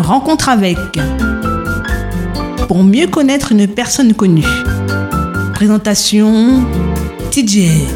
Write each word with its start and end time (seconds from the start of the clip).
Rencontre 0.00 0.48
avec. 0.48 0.78
Pour 2.68 2.82
mieux 2.82 3.06
connaître 3.06 3.52
une 3.52 3.68
personne 3.68 4.14
connue. 4.14 4.46
Présentation 5.52 6.64
TJ. 7.30 7.86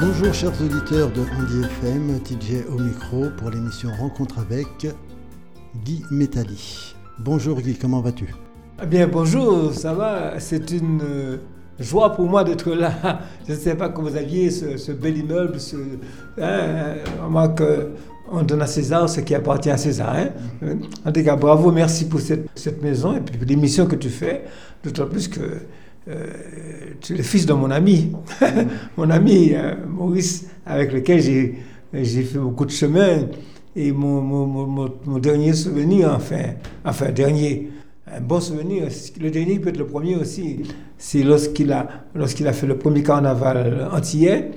Bonjour 0.00 0.32
chers 0.32 0.58
auditeurs 0.62 1.10
de 1.12 1.20
Andy 1.20 1.64
FM, 1.64 2.18
TJ 2.20 2.64
au 2.70 2.80
micro 2.80 3.26
pour 3.36 3.50
l'émission 3.50 3.90
Rencontre 3.98 4.38
avec 4.38 4.86
Guy 5.84 6.02
Métali. 6.10 6.94
Bonjour 7.18 7.60
Guy, 7.60 7.76
comment 7.76 8.00
vas-tu? 8.00 8.34
Eh 8.82 8.86
bien 8.86 9.06
bonjour, 9.06 9.74
ça 9.74 9.92
va, 9.92 10.40
c'est 10.40 10.70
une 10.70 11.02
euh, 11.02 11.36
joie 11.78 12.12
pour 12.14 12.26
moi 12.26 12.44
d'être 12.44 12.70
là. 12.72 13.20
Je 13.48 13.52
ne 13.52 13.58
sais 13.58 13.74
pas 13.74 13.88
que 13.88 14.00
vous 14.00 14.16
aviez 14.16 14.50
ce, 14.50 14.92
bel 14.92 15.16
immeuble, 15.16 15.60
ce, 15.60 15.76
hein, 16.40 17.48
que 17.56 17.90
on 18.30 18.42
donne 18.42 18.62
à 18.62 18.66
César 18.66 19.08
ce 19.08 19.20
qui 19.20 19.34
appartient 19.34 19.70
à 19.70 19.76
César. 19.76 20.14
Hein. 20.14 20.28
En 21.04 21.12
tout 21.12 21.22
cas, 21.22 21.36
bravo, 21.36 21.72
merci 21.72 22.06
pour 22.08 22.20
cette, 22.20 22.82
maison 22.82 23.16
et 23.16 23.20
puis 23.20 23.38
l'émission 23.46 23.86
que 23.86 23.96
tu 23.96 24.10
fais, 24.10 24.44
d'autant 24.84 25.06
plus 25.06 25.28
que 25.28 25.40
euh, 26.08 26.26
tu 27.00 27.14
es 27.14 27.16
le 27.16 27.22
fils 27.22 27.46
de 27.46 27.52
mon 27.52 27.70
ami, 27.70 28.12
mon 28.96 29.10
ami 29.10 29.52
euh, 29.54 29.74
Maurice, 29.88 30.46
avec 30.66 30.92
lequel 30.92 31.20
j'ai, 31.20 31.54
fait 32.22 32.38
beaucoup 32.38 32.64
de 32.66 32.70
chemin. 32.70 33.26
Et 33.76 33.92
mon, 33.92 34.20
mon, 34.20 35.18
dernier 35.18 35.52
souvenir, 35.52 36.12
enfin, 36.12 36.54
enfin, 36.84 37.12
dernier, 37.12 37.70
un 38.16 38.20
bon 38.20 38.40
souvenir, 38.40 38.88
le 39.20 39.30
dernier 39.30 39.58
peut 39.58 39.70
être 39.70 39.78
le 39.78 39.86
premier 39.86 40.16
aussi, 40.16 40.62
c'est 40.96 41.22
lorsqu'il 41.22 41.72
a, 41.72 41.86
lorsqu'il 42.14 42.46
a 42.46 42.52
fait 42.52 42.66
le 42.66 42.78
premier 42.78 43.02
carnaval 43.02 43.88
antillais 43.92 44.50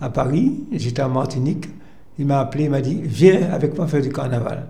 à 0.00 0.10
Paris, 0.10 0.64
j'étais 0.72 1.02
en 1.02 1.08
Martinique, 1.08 1.66
il 2.18 2.26
m'a 2.26 2.40
appelé, 2.40 2.64
il 2.64 2.70
m'a 2.70 2.80
dit, 2.80 3.00
viens 3.02 3.50
avec 3.52 3.76
moi 3.76 3.86
faire 3.86 4.02
du 4.02 4.10
carnaval. 4.10 4.66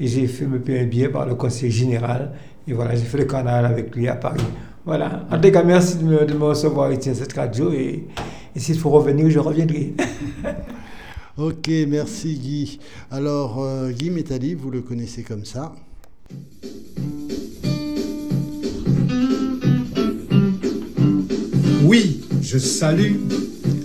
Et 0.00 0.06
j'ai 0.06 0.26
fait 0.26 0.46
me 0.46 0.60
payer 0.60 0.80
un 0.80 0.86
billet 0.86 1.08
par 1.08 1.26
le 1.26 1.34
conseil 1.34 1.70
général, 1.70 2.32
et 2.66 2.72
voilà, 2.72 2.94
j'ai 2.94 3.04
fait 3.04 3.18
le 3.18 3.24
carnaval 3.24 3.66
avec 3.66 3.94
lui 3.94 4.08
à 4.08 4.14
Paris. 4.16 4.44
Voilà. 4.84 5.26
En 5.30 5.38
tout 5.40 5.50
cas, 5.50 5.62
merci 5.62 5.98
de 5.98 6.04
me, 6.04 6.24
de 6.24 6.34
me 6.34 6.44
recevoir 6.44 6.90
cette 7.00 7.32
radio, 7.32 7.72
et, 7.72 8.06
et 8.54 8.60
s'il 8.60 8.78
faut 8.78 8.90
revenir, 8.90 9.28
je 9.30 9.38
reviendrai. 9.38 9.94
Ok, 11.38 11.70
merci 11.86 12.34
Guy. 12.34 12.80
Alors, 13.12 13.62
euh, 13.62 13.92
Guy 13.92 14.10
Métali, 14.10 14.56
vous 14.56 14.72
le 14.72 14.80
connaissez 14.80 15.22
comme 15.22 15.44
ça. 15.44 15.72
Oui, 21.82 22.20
je 22.42 22.58
salue 22.58 23.14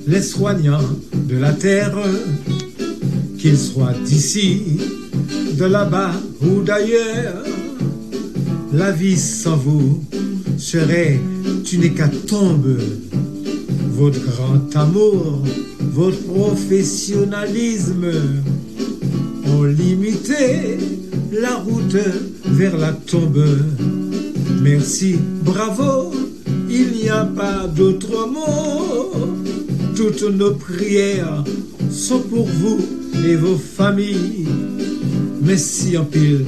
les 0.07 0.21
soignants 0.21 0.89
de 1.13 1.37
la 1.37 1.51
terre, 1.53 1.95
qu'ils 3.37 3.57
soient 3.57 3.93
d'ici, 4.05 4.79
de 5.57 5.65
là-bas 5.65 6.13
ou 6.41 6.63
d'ailleurs. 6.63 7.43
La 8.73 8.91
vie 8.91 9.17
sans 9.17 9.55
vous 9.57 10.03
serait 10.57 11.19
une 11.71 11.83
hécatombe. 11.83 12.79
Votre 13.91 14.19
grand 14.25 14.75
amour, 14.75 15.43
votre 15.93 16.17
professionnalisme 16.23 18.11
ont 19.47 19.63
limité 19.63 20.77
la 21.31 21.57
route 21.57 21.97
vers 22.45 22.77
la 22.77 22.91
tombe. 22.91 23.45
Merci, 24.61 25.15
bravo 25.43 26.22
il 26.73 27.03
n'y 27.03 27.09
a 27.09 27.23
pas 27.23 27.67
d'autre 27.67 28.27
mot. 28.27 29.11
Toutes 29.95 30.23
nos 30.23 30.55
prières 30.55 31.43
sont 31.91 32.21
pour 32.21 32.47
vous 32.47 32.79
et 33.27 33.35
vos 33.35 33.57
familles. 33.57 34.47
Messi 35.41 35.95
en 35.97 36.05
pile, 36.05 36.45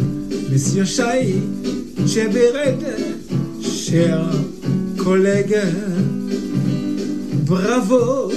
Messi 0.49 0.81
en 0.81 0.85
chai, 0.85 1.35
chers 2.07 2.31
collègues, 4.97 5.61
bravo 7.45 8.31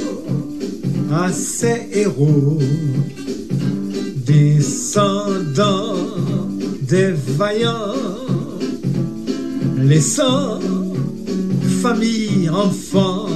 à 1.12 1.32
ces 1.32 1.88
héros, 1.92 2.58
descendants 4.26 5.94
des 6.82 7.12
vaillants, 7.38 7.94
les 9.78 10.00
sangs 10.00 10.87
famille, 11.82 12.50
enfants, 12.50 13.26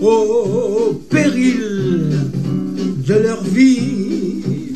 au 0.00 0.94
péril 1.10 2.10
de 3.06 3.14
leur 3.14 3.42
vie, 3.42 4.72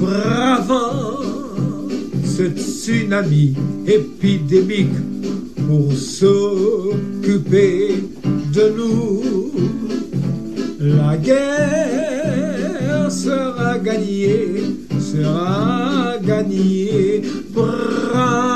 bravant 0.00 1.18
ce 2.24 2.44
tsunami 2.44 3.54
épidémique 3.86 4.98
pour 5.66 5.92
s'occuper 5.92 8.04
de 8.52 8.72
nous. 8.76 9.22
La 10.78 11.16
guerre 11.16 13.10
sera 13.10 13.78
gagnée, 13.78 14.62
sera 15.00 16.18
gagnée, 16.22 17.22
bravo 17.52 18.53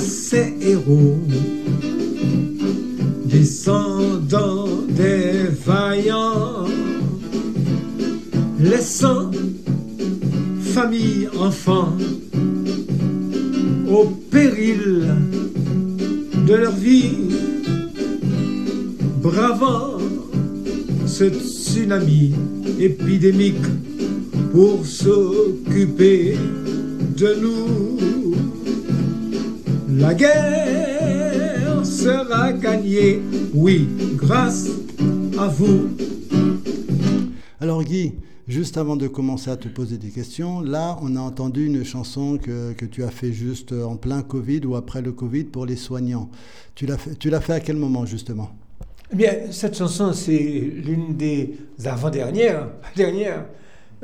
ces 0.00 0.54
héros, 0.60 1.18
descendants 3.26 4.66
des 4.88 5.48
vaillants, 5.64 6.66
laissant 8.58 9.30
famille, 10.60 11.28
enfants, 11.38 11.96
au 13.88 14.04
péril 14.30 15.04
de 16.46 16.54
leur 16.54 16.72
vie, 16.72 17.16
bravant 19.22 19.98
ce 21.06 21.24
tsunami 21.24 22.32
épidémique 22.78 23.66
pour 24.52 24.86
s'occuper 24.86 26.36
de 27.16 27.34
nous. 27.42 28.19
La 29.92 30.14
guerre 30.14 31.84
sera 31.84 32.52
gagnée, 32.52 33.20
oui, 33.52 33.88
grâce 34.14 34.68
à 35.38 35.48
vous. 35.48 35.90
Alors 37.60 37.82
Guy, 37.82 38.14
juste 38.46 38.76
avant 38.78 38.96
de 38.96 39.08
commencer 39.08 39.50
à 39.50 39.56
te 39.56 39.68
poser 39.68 39.98
des 39.98 40.10
questions, 40.10 40.60
là 40.60 40.96
on 41.02 41.16
a 41.16 41.20
entendu 41.20 41.66
une 41.66 41.84
chanson 41.84 42.38
que, 42.38 42.72
que 42.72 42.86
tu 42.86 43.02
as 43.02 43.10
fait 43.10 43.32
juste 43.32 43.72
en 43.72 43.96
plein 43.96 44.22
Covid 44.22 44.60
ou 44.64 44.76
après 44.76 45.02
le 45.02 45.12
Covid 45.12 45.44
pour 45.44 45.66
les 45.66 45.76
soignants. 45.76 46.30
Tu 46.74 46.86
l'as 46.86 46.98
fait, 46.98 47.18
tu 47.18 47.28
l'as 47.28 47.40
fait 47.40 47.54
à 47.54 47.60
quel 47.60 47.76
moment 47.76 48.06
justement? 48.06 48.50
Eh 49.12 49.16
bien, 49.16 49.32
cette 49.50 49.76
chanson, 49.76 50.12
c'est 50.12 50.38
l'une 50.38 51.16
des 51.16 51.56
avant-dernières. 51.84 52.68
Dernière. 52.96 53.46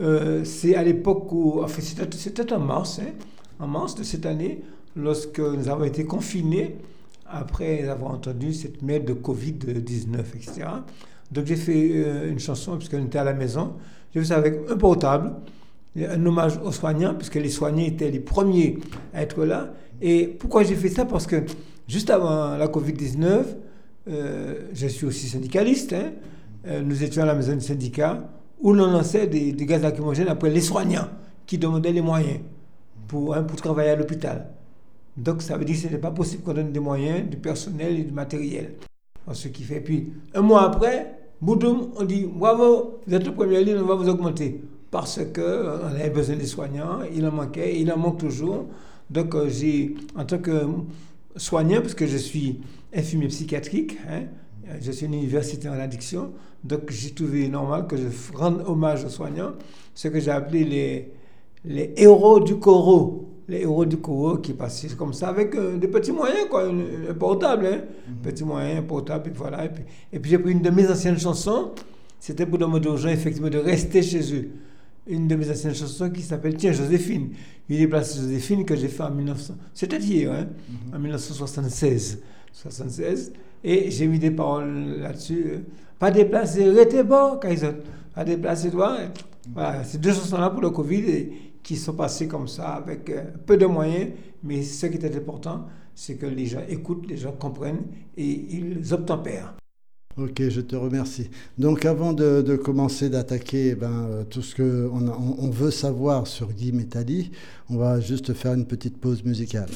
Euh, 0.01 0.45
c'est 0.45 0.75
à 0.75 0.83
l'époque 0.83 1.31
où, 1.33 1.63
enfin, 1.63 1.81
c'était 1.81 2.53
en 2.53 2.59
mars, 2.59 3.01
hein, 3.01 3.13
en 3.61 3.69
mars 3.69 3.95
de 3.95 4.03
cette 4.03 4.27
année, 4.27 4.63
lorsque 4.97 5.39
nous 5.39 5.69
avons 5.69 5.85
été 5.85 6.05
confinés 6.05 6.77
après 7.29 7.89
avoir 7.89 8.13
entendu 8.13 8.53
cette 8.53 8.83
merde 8.83 9.05
de 9.05 9.15
Covid-19, 9.15 10.19
etc. 10.35 10.67
Donc 11.31 11.47
j'ai 11.47 11.57
fait 11.57 11.91
euh, 11.93 12.31
une 12.31 12.39
chanson, 12.39 12.77
puisqu'on 12.77 13.05
était 13.05 13.19
à 13.19 13.25
la 13.25 13.35
maison. 13.35 13.75
J'ai 14.15 14.21
fait 14.21 14.27
ça 14.27 14.37
avec 14.37 14.61
un 14.71 14.77
portable, 14.77 15.33
un 15.97 16.25
hommage 16.25 16.59
aux 16.65 16.73
soignants, 16.73 17.15
puisque 17.15 17.35
les 17.37 17.51
soignants 17.51 17.85
étaient 17.85 18.11
les 18.11 18.21
premiers 18.21 18.79
à 19.13 19.23
être 19.23 19.45
là. 19.45 19.73
Et 20.01 20.27
pourquoi 20.27 20.63
j'ai 20.63 20.77
fait 20.77 20.89
ça? 20.89 21.05
Parce 21.05 21.27
que 21.27 21.45
juste 21.89 22.11
avant 22.11 22.57
la 22.57 22.69
Covid-19, 22.69 23.45
euh, 24.09 24.55
je 24.73 24.87
suis 24.87 25.07
aussi 25.07 25.29
syndicaliste. 25.29 25.93
Hein, 25.93 26.13
euh, 26.67 26.83
nous 26.83 27.03
étions 27.03 27.23
à 27.23 27.27
la 27.27 27.35
maison 27.35 27.55
du 27.55 27.61
syndicat 27.61 28.29
où 28.61 28.73
l'on 28.73 28.91
lançait 28.91 29.27
des, 29.27 29.53
gaz 29.53 29.83
lacrymogènes 29.83 30.29
après 30.29 30.51
les 30.51 30.61
soignants 30.61 31.09
qui 31.47 31.59
demandaient 31.59 31.93
les 31.93 32.01
moyens 32.01 32.41
pour, 33.09 33.35
hein, 33.35 33.43
pour 33.43 33.57
travailler 33.57 33.91
à 33.91 33.97
l'hôpital. 33.97 34.49
Donc 35.17 35.43
ça 35.43 35.57
veut 35.57 35.65
dire 35.65 35.75
que 35.77 35.83
ce 35.83 35.89
n'est 35.89 35.99
pas 35.99 36.11
possible 36.11 36.43
qu'on 36.43 36.53
donne 36.53 36.73
des 36.73 36.81
moyens, 36.81 37.29
du 37.29 37.37
personnel 37.37 37.99
et 37.99 38.05
du 38.05 38.13
matériel. 38.13 38.75
Ce 39.33 39.49
qui 39.49 39.65
fait, 39.65 39.81
puis 39.81 40.13
un 40.35 40.43
mois 40.43 40.63
après, 40.63 41.17
Boudoum, 41.41 41.91
on 41.97 42.05
dit 42.05 42.27
bravo, 42.27 43.01
vous 43.07 43.15
êtes 43.15 43.27
le 43.27 43.35
premier 43.35 43.65
ligne, 43.65 43.79
on 43.79 43.87
va 43.87 43.95
vous 43.95 44.09
augmenter. 44.09 44.61
Parce 44.91 45.19
qu'on 45.19 45.41
euh, 45.41 45.89
avait 45.89 46.11
besoin 46.11 46.37
des 46.37 46.47
soignants, 46.47 47.01
il 47.15 47.27
en 47.27 47.33
manquait, 47.33 47.81
il 47.81 47.91
en 47.93 47.99
manque 47.99 48.19
toujours. 48.19 48.67
Donc 49.11 49.35
euh, 49.35 49.49
j'ai, 49.49 49.95
en 50.17 50.25
tant 50.25 50.39
que 50.39 50.67
soignant, 51.37 51.81
parce 51.81 51.95
que 51.95 52.07
je 52.07 52.17
suis 52.17 52.61
infirmier 52.95 53.29
psychiatrique, 53.29 53.99
hein, 54.09 54.23
je 54.81 54.93
suis 54.93 55.07
une 55.07 55.15
université 55.15 55.69
en 55.69 55.75
addiction, 55.79 56.33
donc 56.63 56.91
j'ai 56.91 57.11
trouvé 57.11 57.49
normal 57.49 57.87
que 57.87 57.97
je 57.97 58.07
rende 58.35 58.63
hommage 58.67 59.05
aux 59.05 59.09
soignants, 59.09 59.53
ce 59.95 60.09
que 60.09 60.21
j'ai 60.21 60.31
appelé 60.31 60.65
les, 60.65 61.13
les 61.65 61.93
héros 61.97 62.41
du 62.41 62.57
coro 62.57 63.36
les 63.49 63.61
héros 63.63 63.85
du 63.85 63.97
courant 63.99 64.37
qui 64.37 64.53
passaient 64.53 64.89
comme 64.97 65.13
ça 65.13 65.29
avec 65.29 65.55
euh, 65.55 65.77
des 65.79 65.89
petits 65.89 66.13
moyens, 66.13 66.49
quoi, 66.51 66.65
un, 66.69 67.15
portable, 67.15 67.67
hein, 67.67 67.77
mm 67.79 68.13
-hmm. 68.13 68.23
petits 68.25 68.45
moyens, 68.45 68.85
portable, 68.87 69.29
et 69.31 69.33
voilà. 69.35 69.65
Et 69.65 69.69
puis, 69.75 69.85
et 70.13 70.19
puis 70.21 70.31
j'ai 70.31 70.39
pris 70.39 70.53
une 70.53 70.63
de 70.63 70.71
mes 70.71 70.87
anciennes 70.91 71.19
chansons 71.19 71.71
c'était 72.19 72.47
pour 72.47 72.59
demander 72.59 72.89
aux 72.89 72.97
gens 72.97 73.09
effectivement 73.11 73.51
de 73.51 73.59
rester 73.59 74.03
chez 74.03 74.35
eux. 74.35 74.49
Une 75.07 75.29
de 75.29 75.37
mes 75.37 75.49
anciennes 75.51 75.75
chansons 75.75 76.11
qui 76.11 76.23
s'appelle 76.23 76.57
Tiens 76.57 76.73
Joséphine. 76.73 77.29
Il 77.69 77.81
est 77.81 77.87
placé 77.87 78.19
Joséphine 78.21 78.65
que 78.65 78.75
j'ai 78.75 78.89
fait 78.89 79.05
en 79.05 79.11
1900. 79.13 79.55
C'était 79.73 79.99
hier, 79.99 80.33
hein, 80.33 80.47
en 80.93 80.99
1976. 80.99 82.21
76. 82.53 83.33
Et 83.63 83.91
j'ai 83.91 84.07
mis 84.09 84.19
des 84.19 84.31
paroles 84.33 84.99
là-dessus. 85.01 85.45
euh, 85.47 85.59
Pas 85.99 86.11
déplacer, 86.11 86.69
restez 86.71 87.03
bon, 87.05 87.37
Kaiser. 87.41 87.73
Pas 88.15 88.25
déplacer, 88.25 88.71
toi. 88.71 88.99
Voilà, 89.55 89.85
ces 89.85 89.99
deux 89.99 90.13
chansons-là 90.13 90.51
pour 90.51 90.63
le 90.63 90.71
Covid 90.71 91.03
et 91.09 91.33
qui 91.67 91.75
sont 91.75 91.95
passées 91.95 92.29
comme 92.29 92.47
ça 92.47 92.75
avec 92.75 93.11
euh, 93.11 93.25
peu 93.45 93.57
de 93.57 93.67
moyens. 93.67 94.13
Mais 94.45 94.63
ce 94.63 94.87
qui 94.87 95.05
est 95.05 95.17
important, 95.17 95.67
c'est 95.97 96.15
que 96.15 96.27
les 96.27 96.47
gens 96.47 96.63
écoutent, 96.69 97.09
les 97.09 97.17
gens 97.17 97.33
comprennent 97.33 97.87
et 98.17 98.25
ils 98.25 98.95
obtempèrent. 98.95 99.55
Ok, 100.17 100.49
je 100.49 100.61
te 100.61 100.77
remercie. 100.77 101.29
Donc 101.59 101.85
avant 101.85 102.13
de, 102.13 102.55
commencer 102.55 103.11
d'attaquer 103.11 103.71
eh 103.71 103.75
ben, 103.75 104.07
euh, 104.09 104.23
tout 104.23 104.43
ce 104.43 104.55
qu'on 104.55 105.09
on, 105.09 105.37
on 105.39 105.51
veut 105.51 105.73
savoir 105.73 106.29
sur 106.29 106.53
Guy 106.53 106.71
Métali, 106.71 107.33
on 107.69 107.77
va 107.77 107.99
juste 107.99 108.33
faire 108.33 108.55
une 108.55 108.67
petite 108.67 108.99
pause 108.99 109.25
musicale. 109.25 109.69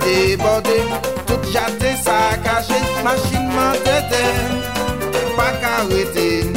debode 0.00 0.78
Tout 1.26 1.42
jate 1.52 1.96
sa 2.04 2.36
kache 2.44 2.78
Machin 3.04 3.46
man 3.54 3.76
tete 3.84 4.24
Pa 5.36 5.52
karete 5.62 6.50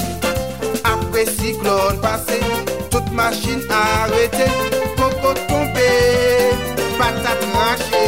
Apre 0.83 1.25
siklon 1.25 2.00
pase 2.01 2.39
Tout 2.89 3.07
machin 3.12 3.62
arete 3.69 4.47
Kokot 4.97 5.39
pompe 5.47 5.89
Patat 7.00 7.41
rache 7.53 8.06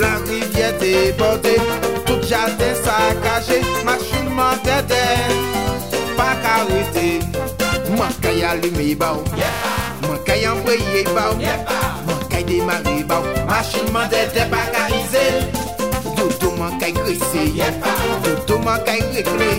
La 0.00 0.16
rivye 0.26 0.68
debode 0.80 1.54
Tout 2.06 2.22
jate 2.28 2.70
sa 2.84 2.98
kache 3.24 3.60
Machin 3.84 4.26
man 4.34 4.58
tete 4.64 5.04
Pa 6.16 6.34
karete 6.42 7.20
Mwen 7.94 8.12
kaya 8.22 8.54
lume 8.62 8.94
ba 8.98 9.12
ou 9.14 9.24
Mwen 10.02 10.18
kaya 10.26 10.54
mbreye 10.54 11.04
ba 11.14 11.30
ou 11.30 12.03
kay 12.44 12.60
demare 12.60 13.04
baw 13.08 13.22
Machin 13.46 13.92
man 13.92 14.08
de 14.10 14.28
dep 14.34 14.52
akarize 14.52 15.48
Dodo 16.16 16.56
man 16.56 16.78
kay 16.78 16.92
grese 16.92 17.42
Dodo 18.22 18.58
man 18.62 18.80
kay 18.84 19.00
rekle 19.12 19.50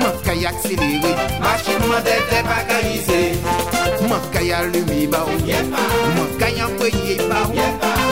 Man 0.00 0.16
kay 0.24 0.44
akselere 0.44 1.12
Machin 1.40 1.80
man 1.88 2.02
de 2.04 2.16
dep 2.30 2.48
akarize 2.48 3.36
Man 4.08 4.20
kay 4.32 4.52
alume 4.52 5.10
baw 5.10 5.28
Man 6.16 6.30
kay 6.40 6.56
employe 6.60 7.16
baw 7.28 7.50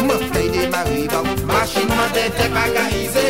Man 0.06 0.22
kay 0.32 0.48
demare 0.52 1.08
baw 1.08 1.24
Machin 1.46 1.88
man 1.88 2.08
de 2.12 2.24
dep 2.36 2.52
akarize 2.52 3.26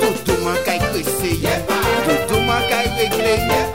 Dodo 0.00 0.34
man 0.44 0.58
kay 0.64 0.78
grese 0.78 1.32
Dodo 2.06 2.36
man 2.44 2.62
kay 2.68 2.86
rekle 2.96 3.67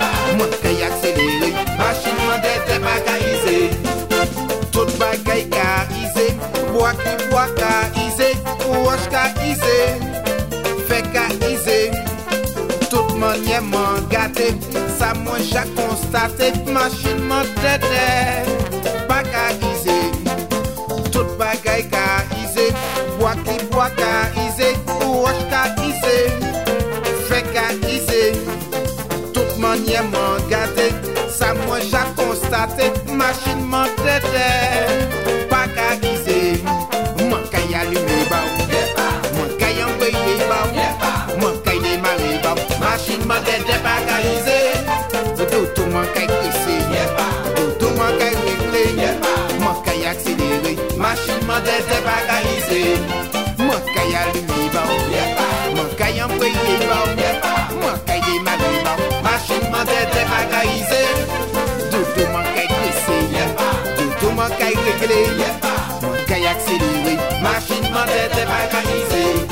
Wakibwa 6.84 7.48
ka 7.56 7.88
ize, 8.08 8.36
wach 8.86 9.08
ka 9.08 9.32
ize, 9.50 9.78
fe 10.88 11.00
ka 11.14 11.26
ize. 11.52 11.80
Tout 12.92 13.08
manye 13.16 13.60
man 13.72 14.04
gate, 14.12 14.52
sa 15.00 15.14
mwen 15.14 15.40
jak 15.48 15.68
konstate 15.80 16.52
Manchin 16.68 17.24
man 17.30 17.48
tete, 17.64 18.08
pa 19.08 19.24
ka 19.24 19.46
ize. 19.72 19.98
Tout 21.12 21.30
bagay 21.40 21.88
ka 21.88 22.28
ize, 22.44 22.68
wakibwa 23.24 23.88
ka 23.96 24.28
ize, 24.44 24.76
wach 25.24 25.42
ka 25.48 25.64
ize, 25.88 26.18
fe 27.32 27.40
ka 27.56 27.68
ize. 27.96 28.36
Tout 29.32 29.56
manye 29.56 30.04
man 30.12 30.44
gate, 30.52 30.92
sa 31.32 31.56
mwen 31.64 31.80
jak 31.88 32.12
konstate 32.20 32.92
Manchin 33.08 33.64
man 33.72 33.88
tete. 34.04 35.03
dese 51.66 51.98
bagayise 52.06 52.82
Mwen 53.58 53.84
kaya 53.96 54.22
lumi 54.34 54.70
ba 54.74 54.82
ou 54.92 55.00
Mwen 55.76 55.90
kaya 55.98 56.28
mpeye 56.28 56.76
ba 56.90 56.98
ou 57.04 57.14
Mwen 57.82 57.98
kaya 58.08 58.34
mami 58.46 58.78
ba 58.86 58.94
ou 59.00 59.24
Machin 59.24 59.64
mwen 59.72 59.86
dese 59.88 60.22
bagayise 60.32 61.02
Doutou 61.92 62.28
mwen 62.32 62.46
kaya 62.56 62.68
kresi 62.68 63.18
Doutou 63.98 64.32
mwen 64.32 64.52
kaya 64.60 64.80
regle 64.86 65.20
Mwen 66.02 66.26
kaya 66.28 66.52
akselere 66.52 67.16
Machin 67.44 67.84
mwen 67.92 68.08
dese 68.08 68.44
bagayise 68.52 69.43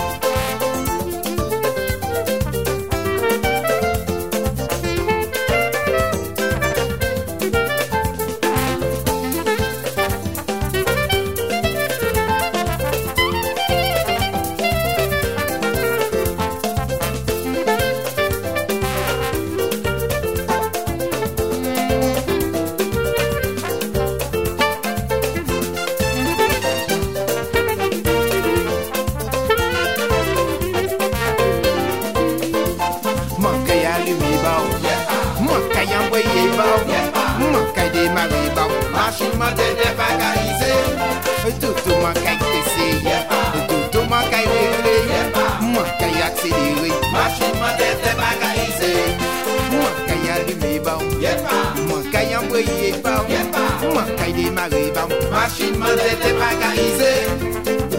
ye 52.80 52.94
pa 53.03 53.22
ou. 53.22 53.94
Mwen 53.94 54.15
kay 54.18 54.32
demare 54.34 54.84
ba 54.96 55.03
ou. 55.10 55.22
Machin 55.32 55.80
man 55.80 55.98
zete 55.98 56.32
bagaize 56.39 57.12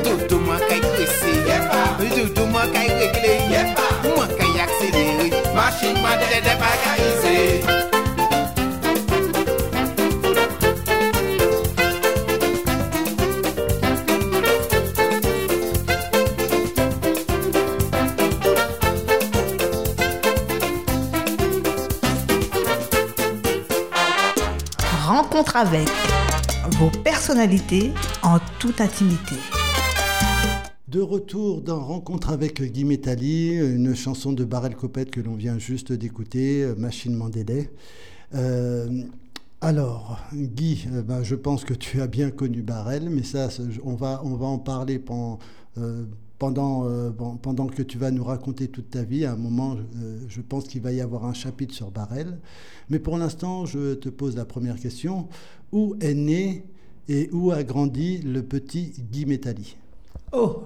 Dodo 0.04 0.38
mwen 0.38 0.60
kay 0.68 0.80
kresi 0.80 1.32
Dodo 2.16 2.46
mwen 2.46 2.72
kay 2.72 2.88
regle 2.88 3.34
Mwen 4.16 4.30
kay 4.38 4.52
akselere 4.64 5.28
Machin 5.54 5.96
man 6.02 6.18
zete 6.20 6.54
bagaize 6.60 7.81
Avec 25.54 25.86
vos 26.78 26.88
personnalités 27.02 27.92
en 28.22 28.38
toute 28.58 28.80
intimité. 28.80 29.34
De 30.88 31.00
retour 31.00 31.60
dans 31.60 31.78
Rencontre 31.78 32.30
avec 32.30 32.62
Guy 32.62 32.84
Métali, 32.84 33.56
une 33.56 33.94
chanson 33.94 34.32
de 34.32 34.44
Barrel 34.44 34.74
Copette 34.74 35.10
que 35.10 35.20
l'on 35.20 35.34
vient 35.34 35.58
juste 35.58 35.92
d'écouter, 35.92 36.72
Machine 36.78 37.14
Mandélé. 37.14 37.70
Euh, 38.34 39.02
alors, 39.60 40.18
Guy, 40.32 40.88
euh, 40.90 41.02
ben, 41.02 41.22
je 41.22 41.34
pense 41.34 41.64
que 41.64 41.74
tu 41.74 42.00
as 42.00 42.06
bien 42.06 42.30
connu 42.30 42.62
Barrel, 42.62 43.10
mais 43.10 43.22
ça, 43.22 43.50
ça, 43.50 43.62
on 43.84 43.94
va, 43.94 44.22
on 44.24 44.34
va 44.34 44.46
en 44.46 44.58
parler 44.58 44.98
pendant, 44.98 45.38
euh, 45.78 46.04
pendant, 46.42 46.88
euh, 46.88 47.10
pendant 47.40 47.68
que 47.68 47.84
tu 47.84 47.98
vas 47.98 48.10
nous 48.10 48.24
raconter 48.24 48.66
toute 48.66 48.90
ta 48.90 49.04
vie. 49.04 49.24
À 49.24 49.34
un 49.34 49.36
moment, 49.36 49.76
euh, 49.76 50.18
je 50.26 50.40
pense 50.40 50.64
qu'il 50.64 50.82
va 50.82 50.90
y 50.90 51.00
avoir 51.00 51.24
un 51.24 51.34
chapitre 51.34 51.72
sur 51.72 51.92
Barrel. 51.92 52.36
Mais 52.90 52.98
pour 52.98 53.16
l'instant, 53.16 53.64
je 53.64 53.94
te 53.94 54.08
pose 54.08 54.34
la 54.34 54.44
première 54.44 54.74
question. 54.74 55.28
Où 55.70 55.94
est 56.00 56.14
né 56.14 56.64
et 57.08 57.30
où 57.32 57.52
a 57.52 57.62
grandi 57.62 58.18
le 58.22 58.42
petit 58.42 58.92
Guy 59.12 59.24
Métali? 59.24 59.76
Oh, 60.32 60.64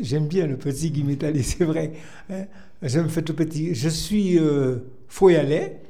j'aime 0.00 0.26
bien 0.26 0.46
le 0.46 0.56
petit 0.56 0.90
Guy 0.90 1.04
Métalli, 1.04 1.42
c'est 1.44 1.64
vrai. 1.64 1.92
hein. 2.30 2.46
Je 2.80 2.98
me 3.00 3.08
fais 3.08 3.20
tout 3.20 3.34
petit. 3.34 3.74
Je 3.74 3.90
suis 3.90 4.38
euh, 4.38 4.78
Foyalais. 5.06 5.82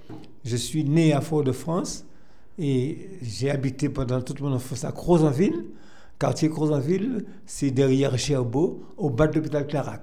Je 0.45 0.57
suis 0.57 0.83
né 0.83 1.13
à 1.13 1.21
Fort-de-France 1.21 2.05
et 2.59 3.11
j'ai 3.23 3.49
habité 3.49 3.89
pendant 3.91 4.23
toute 4.23 4.41
mon 4.41 4.53
enfance 4.53 4.83
à 4.83 4.91
Crozonville. 4.91 5.67
Quartier 6.21 6.51
Crozonville, 6.51 7.25
c'est 7.47 7.71
derrière 7.71 8.17
Cherbourg, 8.19 8.79
au 8.99 9.09
bas 9.09 9.27
de 9.27 9.37
l'hôpital 9.37 9.67
Clarac. 9.67 10.03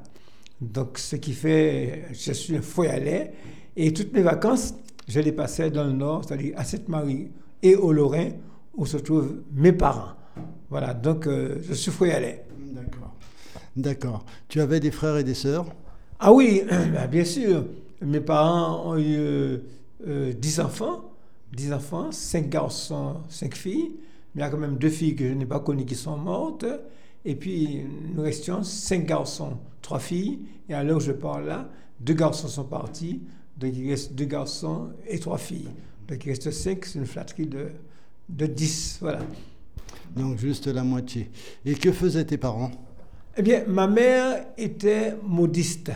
Donc, 0.60 0.98
ce 0.98 1.16
qui 1.16 1.32
fait, 1.32 2.06
je 2.12 2.32
suis 2.34 2.58
un 2.58 2.62
Foyalais 2.64 3.34
et 3.76 3.94
toutes 3.94 4.12
mes 4.14 4.24
vacances, 4.24 4.74
je 5.08 5.20
les 5.20 5.32
passais 5.32 5.70
dans 5.70 5.84
le 5.84 5.92
nord, 5.92 6.26
c'est-à-dire 6.26 6.56
à 6.58 6.64
Sainte-Marie 6.64 7.30
et 7.62 7.76
au 7.76 7.94
Lorrain, 7.94 8.30
où 8.76 8.88
se 8.88 8.98
trouvent 8.98 9.44
mes 9.54 9.72
parents. 9.72 10.14
Voilà, 10.72 10.96
donc 10.96 11.28
euh, 11.28 11.60
je 11.62 11.76
suis 11.76 11.92
Foyalais. 11.92 12.46
D'accord. 12.72 13.14
D'accord. 13.76 14.26
Tu 14.48 14.60
avais 14.60 14.80
des 14.80 14.90
frères 14.90 15.18
et 15.18 15.24
des 15.24 15.36
sœurs? 15.36 15.68
Ah 16.20 16.34
oui, 16.34 16.64
ben, 16.68 17.06
bien 17.06 17.26
sûr. 17.26 17.64
Mes 18.02 18.22
parents 18.22 18.90
ont 18.90 18.98
eu 18.98 19.18
euh, 19.18 19.58
euh, 20.08 20.34
10 20.34 20.62
enfants, 20.62 21.12
10 21.54 21.74
enfants, 21.74 22.12
5 22.12 22.50
garçons, 22.50 23.18
5 23.30 23.54
filles. 23.54 23.92
Il 24.38 24.41
y 24.41 24.44
a 24.44 24.50
quand 24.50 24.60
même 24.60 24.77
deux 24.77 24.91
filles 24.91 25.15
que 25.15 25.27
je 25.27 25.34
n'ai 25.34 25.48
pas 25.48 25.60
connues 25.60 25.84
qui 25.84 25.96
sont 25.96 26.15
mortes. 26.15 26.63
Et 27.25 27.36
puis, 27.36 27.84
nous 28.13 28.22
restions 28.22 28.62
5 28.62 29.03
garçons, 29.03 29.58
3 29.82 29.98
filles. 29.98 30.41
Et 30.70 30.75
à 30.75 30.84
l'heure 30.84 30.98
où 30.98 31.00
je 31.00 31.12
parle 31.12 31.48
là, 31.48 31.67
deux 32.00 32.13
garçons 32.13 32.48
sont 32.48 32.65
partis. 32.65 33.24
Donc, 33.58 33.72
il 33.75 33.89
reste 33.89 34.13
deux 34.13 34.25
garçons 34.25 34.89
et 35.08 35.17
3 35.17 35.39
filles. 35.39 35.70
Donc, 36.08 36.24
il 36.24 36.29
reste 36.29 36.51
5, 36.51 36.86
c'est 36.86 37.00
une 37.00 37.08
flatterie 37.08 37.48
de, 37.48 37.70
de 38.29 38.46
10. 38.46 39.00
Voilà. 39.01 39.22
Donc 40.15 40.38
juste 40.38 40.67
la 40.67 40.84
moitié. 40.84 41.32
Et 41.65 41.74
que 41.74 41.91
faisaient 41.91 42.25
tes 42.25 42.38
parents? 42.38 42.72
Eh 43.38 43.41
bien, 43.41 43.63
ma 43.67 43.88
mère 43.88 44.46
était 44.56 45.15
modiste. 45.24 45.91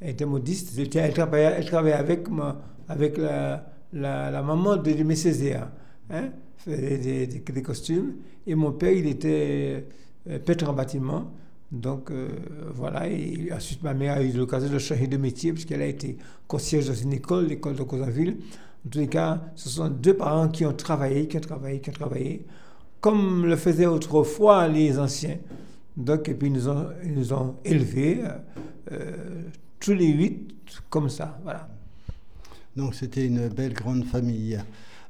Elle 0.00 0.10
était 0.10 0.26
modiste. 0.26 0.78
Elle, 0.78 1.14
travaillait, 1.14 1.54
elle 1.56 1.64
travaillait 1.64 1.96
avec, 1.96 2.28
ma, 2.28 2.60
avec 2.88 3.16
la, 3.16 3.72
la, 3.94 4.30
la 4.30 4.42
maman 4.42 4.76
de 4.76 4.90
Aimé 4.90 5.16
Césaire. 5.16 5.70
Hein, 6.10 6.30
faisait 6.64 7.26
des, 7.26 7.62
costumes. 7.62 8.14
Et 8.46 8.54
mon 8.54 8.72
père, 8.72 8.92
il 8.92 9.06
était 9.06 9.86
euh, 10.28 10.38
peintre 10.38 10.68
en 10.68 10.72
bâtiment. 10.72 11.32
Donc 11.72 12.10
euh, 12.10 12.28
voilà, 12.74 13.08
et 13.08 13.48
ensuite 13.52 13.84
ma 13.84 13.94
mère 13.94 14.16
a 14.16 14.22
eu 14.22 14.32
l'occasion 14.32 14.68
de 14.68 14.78
changer 14.78 15.06
de 15.06 15.16
métier 15.16 15.52
puisqu'elle 15.52 15.82
a 15.82 15.86
été 15.86 16.16
concierge 16.48 16.88
dans 16.88 16.94
une 16.94 17.12
école, 17.12 17.46
l'école 17.46 17.76
de 17.76 17.84
Cosaville. 17.84 18.38
En 18.84 18.90
tous 18.90 18.98
les 18.98 19.06
cas, 19.06 19.40
ce 19.54 19.68
sont 19.68 19.88
deux 19.88 20.14
parents 20.14 20.48
qui 20.48 20.66
ont 20.66 20.72
travaillé, 20.72 21.28
qui 21.28 21.36
ont 21.36 21.40
travaillé, 21.40 21.80
qui 21.80 21.90
ont 21.90 21.92
travaillé, 21.92 22.44
comme 23.00 23.46
le 23.46 23.54
faisaient 23.54 23.86
autrefois 23.86 24.66
les 24.66 24.98
anciens. 24.98 25.38
Donc, 25.96 26.28
et 26.28 26.34
puis 26.34 26.48
ils 26.48 26.52
nous 26.52 26.68
ont, 26.68 26.86
ils 27.04 27.14
nous 27.14 27.32
ont 27.32 27.56
élevés, 27.64 28.22
euh, 28.90 29.42
tous 29.78 29.92
les 29.92 30.08
huit, 30.08 30.54
comme 30.88 31.08
ça. 31.08 31.38
Voilà. 31.44 31.68
Donc 32.74 32.94
c'était 32.94 33.26
une 33.26 33.48
belle 33.48 33.74
grande 33.74 34.04
famille. 34.04 34.58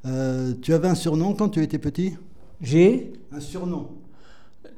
Euh, 0.06 0.54
tu 0.62 0.72
avais 0.72 0.88
un 0.88 0.94
surnom 0.94 1.34
quand 1.34 1.50
tu 1.50 1.62
étais 1.62 1.78
petit? 1.78 2.16
J'ai? 2.60 3.12
Un 3.32 3.40
surnom 3.40 3.88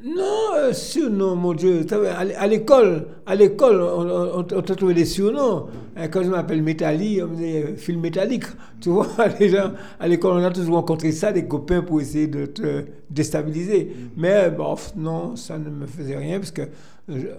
Non, 0.04 0.54
euh, 0.56 0.72
surnom, 0.72 1.36
mon 1.36 1.54
Dieu. 1.54 1.86
À 1.88 2.46
l'école, 2.48 3.06
à 3.24 3.34
l'école, 3.36 3.80
on, 3.80 4.40
on, 4.40 4.40
on 4.40 4.62
t'a 4.62 4.74
trouvé 4.74 4.94
des 4.94 5.04
surnoms. 5.04 5.66
Quand 6.10 6.22
je 6.24 6.28
m'appelle 6.28 6.62
Métalli, 6.62 7.22
on 7.22 7.28
me 7.28 7.36
dit 7.36 7.76
film 7.80 8.00
métallique. 8.00 8.44
Tu 8.80 8.88
vois, 8.88 9.06
les 9.40 9.48
gens, 9.48 9.72
à 10.00 10.08
l'école, 10.08 10.32
on 10.32 10.44
a 10.44 10.50
toujours 10.50 10.74
rencontré 10.74 11.12
ça, 11.12 11.30
des 11.30 11.46
copains 11.46 11.82
pour 11.82 12.00
essayer 12.00 12.26
de 12.26 12.46
te 12.46 12.84
déstabiliser. 13.08 13.94
Mais 14.16 14.50
bon, 14.50 14.74
non, 14.96 15.36
ça 15.36 15.56
ne 15.56 15.70
me 15.70 15.86
faisait 15.86 16.16
rien 16.16 16.40
parce 16.40 16.50
que 16.50 16.62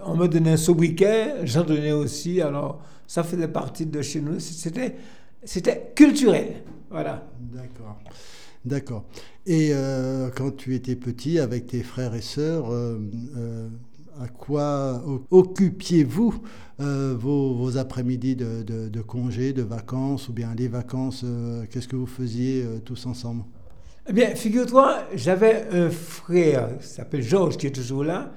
on 0.06 0.16
me 0.16 0.26
donnait 0.26 0.52
un 0.52 0.56
sobriquet, 0.56 1.34
j'en 1.44 1.64
donnais 1.64 1.92
aussi. 1.92 2.40
Alors, 2.40 2.80
ça 3.06 3.22
faisait 3.22 3.48
partie 3.48 3.84
de 3.84 4.00
chez 4.00 4.20
nous. 4.20 4.40
C'était, 4.40 4.94
c'était 5.44 5.92
culturel. 5.94 6.62
Voilà. 6.94 7.26
D'accord. 7.40 7.98
D'accord. 8.64 9.04
Et 9.46 9.70
euh, 9.72 10.30
quand 10.30 10.54
tu 10.54 10.76
étais 10.76 10.94
petit 10.94 11.40
avec 11.40 11.66
tes 11.66 11.82
frères 11.82 12.14
et 12.14 12.20
sœurs, 12.20 12.70
euh, 12.70 13.00
euh, 13.36 13.68
à 14.22 14.28
quoi 14.28 15.02
occupiez-vous 15.32 16.40
vos, 16.78 17.54
vos 17.54 17.78
après-midi 17.78 18.36
de, 18.36 18.62
de, 18.62 18.88
de 18.88 19.00
congés, 19.00 19.52
de 19.52 19.62
vacances 19.62 20.28
ou 20.28 20.32
bien 20.32 20.54
les 20.54 20.68
vacances 20.68 21.24
Qu'est-ce 21.68 21.88
que 21.88 21.96
vous 21.96 22.06
faisiez 22.06 22.64
tous 22.84 23.06
ensemble? 23.06 23.42
Eh 24.08 24.12
bien, 24.12 24.32
figure-toi, 24.36 25.08
j'avais 25.16 25.66
un 25.72 25.90
frère 25.90 26.78
qui 26.78 26.86
s'appelle 26.86 27.22
Georges 27.22 27.56
qui 27.56 27.66
est 27.66 27.74
toujours 27.74 28.04
là. 28.04 28.30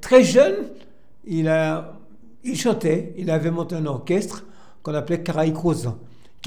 Très 0.00 0.22
jeune, 0.22 0.54
il, 1.26 1.48
a, 1.48 1.98
il 2.44 2.56
chantait, 2.56 3.14
il 3.18 3.32
avait 3.32 3.50
monté 3.50 3.74
un 3.74 3.86
orchestre 3.86 4.44
qu'on 4.84 4.94
appelait 4.94 5.24
Caraï 5.24 5.52
Crozan, 5.52 5.98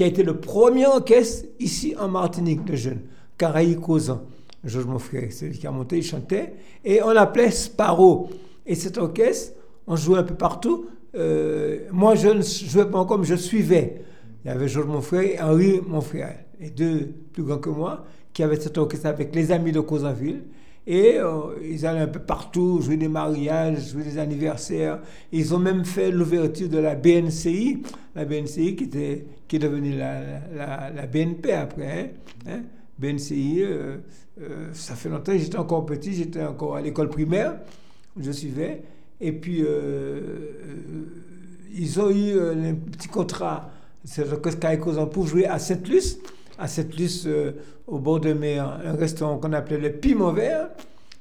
qui 0.02 0.06
a 0.06 0.08
été 0.08 0.24
le 0.24 0.38
premier 0.40 0.84
orchestre 0.84 1.46
ici 1.60 1.94
en 1.96 2.08
Martinique 2.08 2.64
de 2.64 2.74
jeunes. 2.74 3.02
Caraï 3.38 3.78
Crozan. 3.80 4.22
Georges, 4.64 4.86
mon 4.86 4.98
frère, 4.98 5.28
c'est 5.30 5.46
lui 5.46 5.56
qui 5.56 5.66
a 5.68 5.70
monté, 5.70 5.98
il 5.98 6.02
chantait. 6.02 6.54
Et 6.84 7.00
on 7.04 7.12
l'appelait 7.12 7.52
Sparrow. 7.52 8.28
Et 8.66 8.74
cet 8.74 8.98
orchestre, 8.98 9.52
on 9.86 9.94
jouait 9.94 10.18
un 10.18 10.24
peu 10.24 10.34
partout. 10.34 10.86
Euh, 11.14 11.82
moi, 11.92 12.16
je 12.16 12.30
ne 12.30 12.42
jouais 12.42 12.90
pas 12.90 13.06
mais 13.16 13.24
je 13.24 13.36
suivais. 13.36 14.02
Il 14.44 14.48
y 14.48 14.50
avait 14.50 14.66
Georges, 14.66 14.88
mon 14.88 15.02
frère, 15.02 15.22
et 15.22 15.40
Henri, 15.40 15.80
mon 15.86 16.00
frère, 16.00 16.36
et 16.60 16.70
deux 16.70 17.14
plus 17.32 17.44
grands 17.44 17.58
que 17.58 17.70
moi, 17.70 18.04
qui 18.32 18.42
avaient 18.42 18.58
cet 18.58 18.78
orchestre 18.78 19.06
avec 19.06 19.32
les 19.32 19.52
amis 19.52 19.70
de 19.70 19.78
Causanville. 19.78 20.42
Et 20.84 21.14
euh, 21.18 21.54
ils 21.62 21.86
allaient 21.86 22.00
un 22.00 22.08
peu 22.08 22.18
partout, 22.18 22.80
jouer 22.80 22.96
des 22.96 23.06
mariages, 23.06 23.92
jouer 23.92 24.02
des 24.02 24.18
anniversaires. 24.18 24.98
Ils 25.30 25.54
ont 25.54 25.60
même 25.60 25.84
fait 25.84 26.10
l'ouverture 26.10 26.68
de 26.68 26.78
la 26.78 26.96
BNCI, 26.96 27.82
la 28.16 28.24
BNCI 28.24 28.74
qui, 28.74 28.84
était, 28.84 29.24
qui 29.52 29.56
est 29.56 29.58
devenue 29.58 29.98
la, 29.98 30.90
la, 30.90 31.06
BNP 31.06 31.52
après. 31.52 32.14
Hein, 32.46 32.50
hein. 32.50 32.62
BNCI, 32.98 33.58
euh, 33.60 33.98
euh, 34.40 34.68
ça 34.72 34.94
fait 34.94 35.10
longtemps, 35.10 35.32
j'étais 35.36 35.58
encore 35.58 35.84
petit, 35.84 36.14
j'étais 36.14 36.42
encore 36.42 36.76
à 36.76 36.80
l'école 36.80 37.10
primaire, 37.10 37.56
je 38.18 38.30
suivais. 38.30 38.82
Et 39.20 39.32
puis, 39.32 39.62
ils 41.74 42.00
ont 42.00 42.10
eu 42.10 42.40
un 42.40 42.74
petit 42.74 43.08
contrat, 43.08 43.70
c'est 44.04 44.28
l'orchestre 44.28 44.58
Caïcosan 44.58 45.06
pour 45.06 45.26
jouer 45.26 45.46
à 45.46 45.58
Sainte-Luce 45.58 46.18
à 46.58 46.68
cette 46.68 46.96
luce 46.96 47.24
euh, 47.26 47.52
au 47.86 47.98
bord 47.98 48.20
de 48.20 48.32
mer, 48.32 48.80
un 48.84 48.94
restaurant 48.94 49.38
qu'on 49.38 49.52
appelait 49.52 49.78
le 49.78 49.92
Piment 49.92 50.32
Vert. 50.32 50.68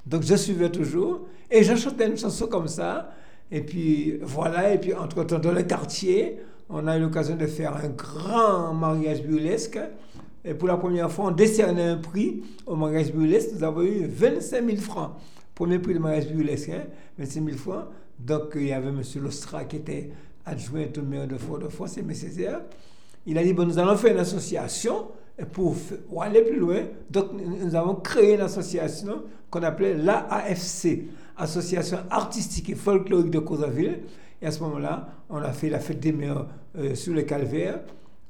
Donc 0.05 0.23
je 0.23 0.35
suivais 0.35 0.69
toujours 0.69 1.27
et 1.49 1.63
je 1.63 1.75
chantais 1.75 2.07
une 2.07 2.17
chanson 2.17 2.47
comme 2.47 2.67
ça. 2.67 3.11
Et 3.51 3.61
puis 3.61 4.19
voilà, 4.21 4.73
et 4.73 4.77
puis 4.77 4.93
entre-temps 4.93 5.39
dans 5.39 5.51
le 5.51 5.63
quartier, 5.63 6.37
on 6.71 6.87
a 6.87 6.97
eu 6.97 7.01
l'occasion 7.01 7.35
de 7.35 7.47
faire 7.47 7.75
un 7.75 7.89
grand 7.89 8.73
mariage 8.73 9.21
burlesque. 9.23 9.79
Et 10.43 10.53
pour 10.53 10.67
la 10.67 10.77
première 10.77 11.11
fois, 11.11 11.25
on 11.25 11.31
décernait 11.31 11.83
un 11.83 11.97
prix 11.97 12.43
au 12.65 12.75
mariage 12.75 13.11
burlesque. 13.11 13.49
Nous 13.55 13.63
avons 13.63 13.83
eu 13.83 14.05
25 14.05 14.65
000 14.65 14.77
francs. 14.77 15.11
Premier 15.53 15.79
prix 15.79 15.93
de 15.93 15.99
mariage 15.99 16.27
burlesque, 16.27 16.69
hein, 16.69 16.83
25 17.19 17.45
000 17.45 17.57
francs. 17.57 17.85
Donc 18.17 18.53
il 18.55 18.67
y 18.67 18.73
avait 18.73 18.89
M. 18.89 19.01
Lostra 19.21 19.65
qui 19.65 19.77
était 19.77 20.11
adjoint 20.45 20.87
au 20.97 21.01
maire 21.01 21.27
de 21.27 21.37
Fort-de-France, 21.37 21.97
et 21.97 22.01
M. 22.01 22.13
Césaire. 22.13 22.61
Il 23.25 23.37
a 23.37 23.43
dit, 23.43 23.53
bon, 23.53 23.65
nous 23.65 23.77
allons 23.77 23.95
faire 23.95 24.13
une 24.13 24.19
association 24.19 25.09
pour, 25.51 25.75
pour 26.09 26.23
aller 26.23 26.41
plus 26.41 26.57
loin, 26.59 26.81
donc 27.09 27.27
nous 27.33 27.75
avons 27.75 27.95
créé 27.95 28.35
une 28.35 28.41
association 28.41 29.23
qu'on 29.49 29.63
appelait 29.63 29.93
l'AAFC, 29.95 31.03
Association 31.37 31.99
artistique 32.09 32.69
et 32.69 32.75
folklorique 32.75 33.31
de 33.31 33.39
Causaville. 33.39 33.99
Et 34.41 34.47
à 34.47 34.51
ce 34.51 34.59
moment-là, 34.61 35.07
on 35.29 35.37
a 35.37 35.51
fait 35.51 35.69
la 35.69 35.79
fête 35.79 35.99
des 35.99 36.11
mères 36.11 36.47
euh, 36.77 36.95
sur 36.95 37.13
le 37.13 37.21
calvaire, 37.21 37.79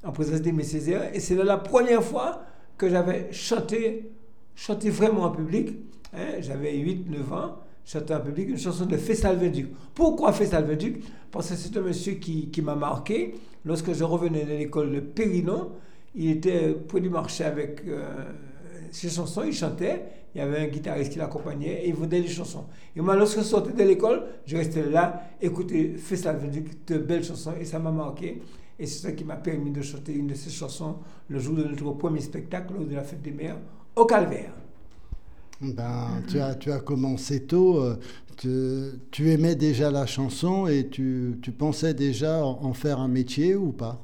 en 0.04 0.12
présence 0.12 0.40
des 0.40 0.62
Césaire. 0.62 1.14
Et 1.14 1.20
c'est 1.20 1.34
la 1.34 1.56
première 1.56 2.02
fois 2.02 2.42
que 2.76 2.88
j'avais 2.88 3.32
chanté, 3.32 4.10
chanté 4.54 4.90
vraiment 4.90 5.22
en 5.22 5.30
public. 5.30 5.70
Hein. 6.12 6.40
j'avais 6.40 6.72
8-9 6.74 7.32
ans, 7.32 7.56
chanté 7.84 8.14
en 8.14 8.20
public 8.20 8.50
une 8.50 8.58
chanson 8.58 8.84
de 8.84 8.96
Fessal 8.96 9.38
Venduc. 9.38 9.68
Pourquoi 9.94 10.32
Fessal 10.32 10.64
Venduc 10.64 11.02
Parce 11.30 11.48
que 11.48 11.56
c'est 11.56 11.76
un 11.76 11.82
monsieur 11.82 12.14
qui, 12.14 12.50
m'a 12.62 12.74
marqué. 12.74 13.34
Lorsque 13.64 13.92
je 13.92 14.04
revenais 14.04 14.44
de 14.44 14.50
l'école 14.50 14.92
de 14.92 15.00
Périnon, 15.00 15.70
il 16.14 16.30
était 16.30 16.72
près 16.72 17.00
du 17.00 17.08
marché 17.08 17.44
avec 17.44 17.82
euh, 17.86 18.04
ses 18.90 19.08
chansons, 19.08 19.44
il 19.44 19.54
chantait. 19.54 20.02
Il 20.34 20.38
y 20.38 20.40
avait 20.40 20.60
un 20.60 20.66
guitariste 20.66 21.12
qui 21.12 21.18
l'accompagnait 21.18 21.84
et 21.84 21.88
il 21.88 21.94
vendait 21.94 22.22
des 22.22 22.28
chansons. 22.28 22.64
Et 22.96 23.00
moi, 23.00 23.16
lorsque 23.16 23.38
je 23.38 23.44
sortais 23.44 23.72
de 23.72 23.88
l'école, 23.88 24.24
je 24.46 24.56
restais 24.56 24.88
là, 24.88 25.24
écouter 25.40 25.94
Venduc, 25.96 26.86
de 26.86 26.98
belles 26.98 27.24
chansons, 27.24 27.52
et 27.60 27.64
ça 27.64 27.78
m'a 27.78 27.90
marqué. 27.90 28.40
Et 28.78 28.86
c'est 28.86 29.06
ça 29.06 29.12
qui 29.12 29.24
m'a 29.24 29.36
permis 29.36 29.70
de 29.70 29.82
chanter 29.82 30.12
une 30.14 30.28
de 30.28 30.34
ces 30.34 30.50
chansons 30.50 30.96
le 31.28 31.38
jour 31.38 31.54
de 31.54 31.64
notre 31.64 31.90
premier 31.92 32.20
spectacle, 32.20 32.72
de 32.88 32.94
la 32.94 33.02
fête 33.02 33.22
des 33.22 33.30
mères, 33.30 33.58
au 33.94 34.06
Calvaire. 34.06 34.52
Ben, 35.60 36.22
tu, 36.28 36.40
as, 36.40 36.56
tu 36.56 36.72
as 36.72 36.80
commencé 36.80 37.44
tôt, 37.44 37.80
euh, 37.80 37.96
tu, 38.36 38.98
tu 39.12 39.30
aimais 39.30 39.54
déjà 39.54 39.90
la 39.92 40.06
chanson 40.06 40.66
et 40.66 40.88
tu, 40.88 41.38
tu, 41.40 41.52
pensais 41.52 41.94
déjà 41.94 42.44
en 42.44 42.72
faire 42.72 42.98
un 42.98 43.06
métier 43.06 43.54
ou 43.54 43.70
pas? 43.70 44.00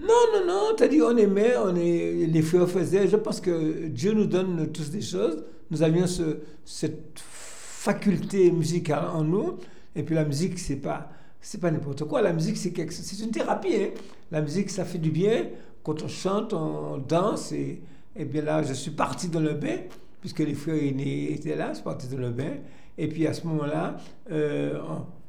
Non, 0.00 0.08
non, 0.32 0.46
non, 0.46 0.62
tu 0.76 0.82
as 0.82 0.88
dit 0.88 1.02
on 1.02 1.16
aimait, 1.16 1.56
on 1.62 1.76
est, 1.76 2.26
les 2.26 2.42
frères 2.42 2.68
faisaient, 2.68 3.06
je 3.06 3.16
pense 3.16 3.40
que 3.40 3.88
Dieu 3.88 4.12
nous 4.12 4.26
donne 4.26 4.72
tous 4.72 4.90
des 4.90 5.02
choses, 5.02 5.44
nous 5.74 5.82
avions 5.82 6.06
ce, 6.06 6.38
cette 6.64 7.18
faculté 7.18 8.50
musicale 8.52 9.06
en 9.12 9.24
nous, 9.24 9.58
et 9.96 10.02
puis 10.04 10.14
la 10.14 10.24
musique, 10.24 10.58
c'est 10.58 10.76
pas 10.76 11.10
c'est 11.40 11.60
pas 11.60 11.70
n'importe 11.70 12.04
quoi. 12.04 12.22
La 12.22 12.32
musique, 12.32 12.56
c'est 12.56 13.22
une 13.22 13.30
thérapie. 13.30 13.74
Hein. 13.74 13.88
La 14.32 14.40
musique, 14.40 14.70
ça 14.70 14.86
fait 14.86 14.96
du 14.96 15.10
bien. 15.10 15.48
Quand 15.82 16.02
on 16.02 16.08
chante, 16.08 16.54
on 16.54 16.96
danse. 16.96 17.52
Et, 17.52 17.82
et 18.16 18.24
bien 18.24 18.40
là, 18.40 18.62
je 18.62 18.72
suis 18.72 18.92
parti 18.92 19.28
dans 19.28 19.40
le 19.40 19.52
bain, 19.52 19.76
puisque 20.22 20.38
les 20.38 20.54
frères 20.54 20.82
aînés 20.82 21.34
étaient 21.34 21.54
là. 21.54 21.68
Je 21.68 21.74
suis 21.74 21.84
parti 21.84 22.06
dans 22.08 22.16
le 22.16 22.30
bain. 22.30 22.54
Et 22.96 23.08
puis 23.08 23.26
à 23.26 23.34
ce 23.34 23.46
moment-là, 23.46 23.98
euh, 24.30 24.78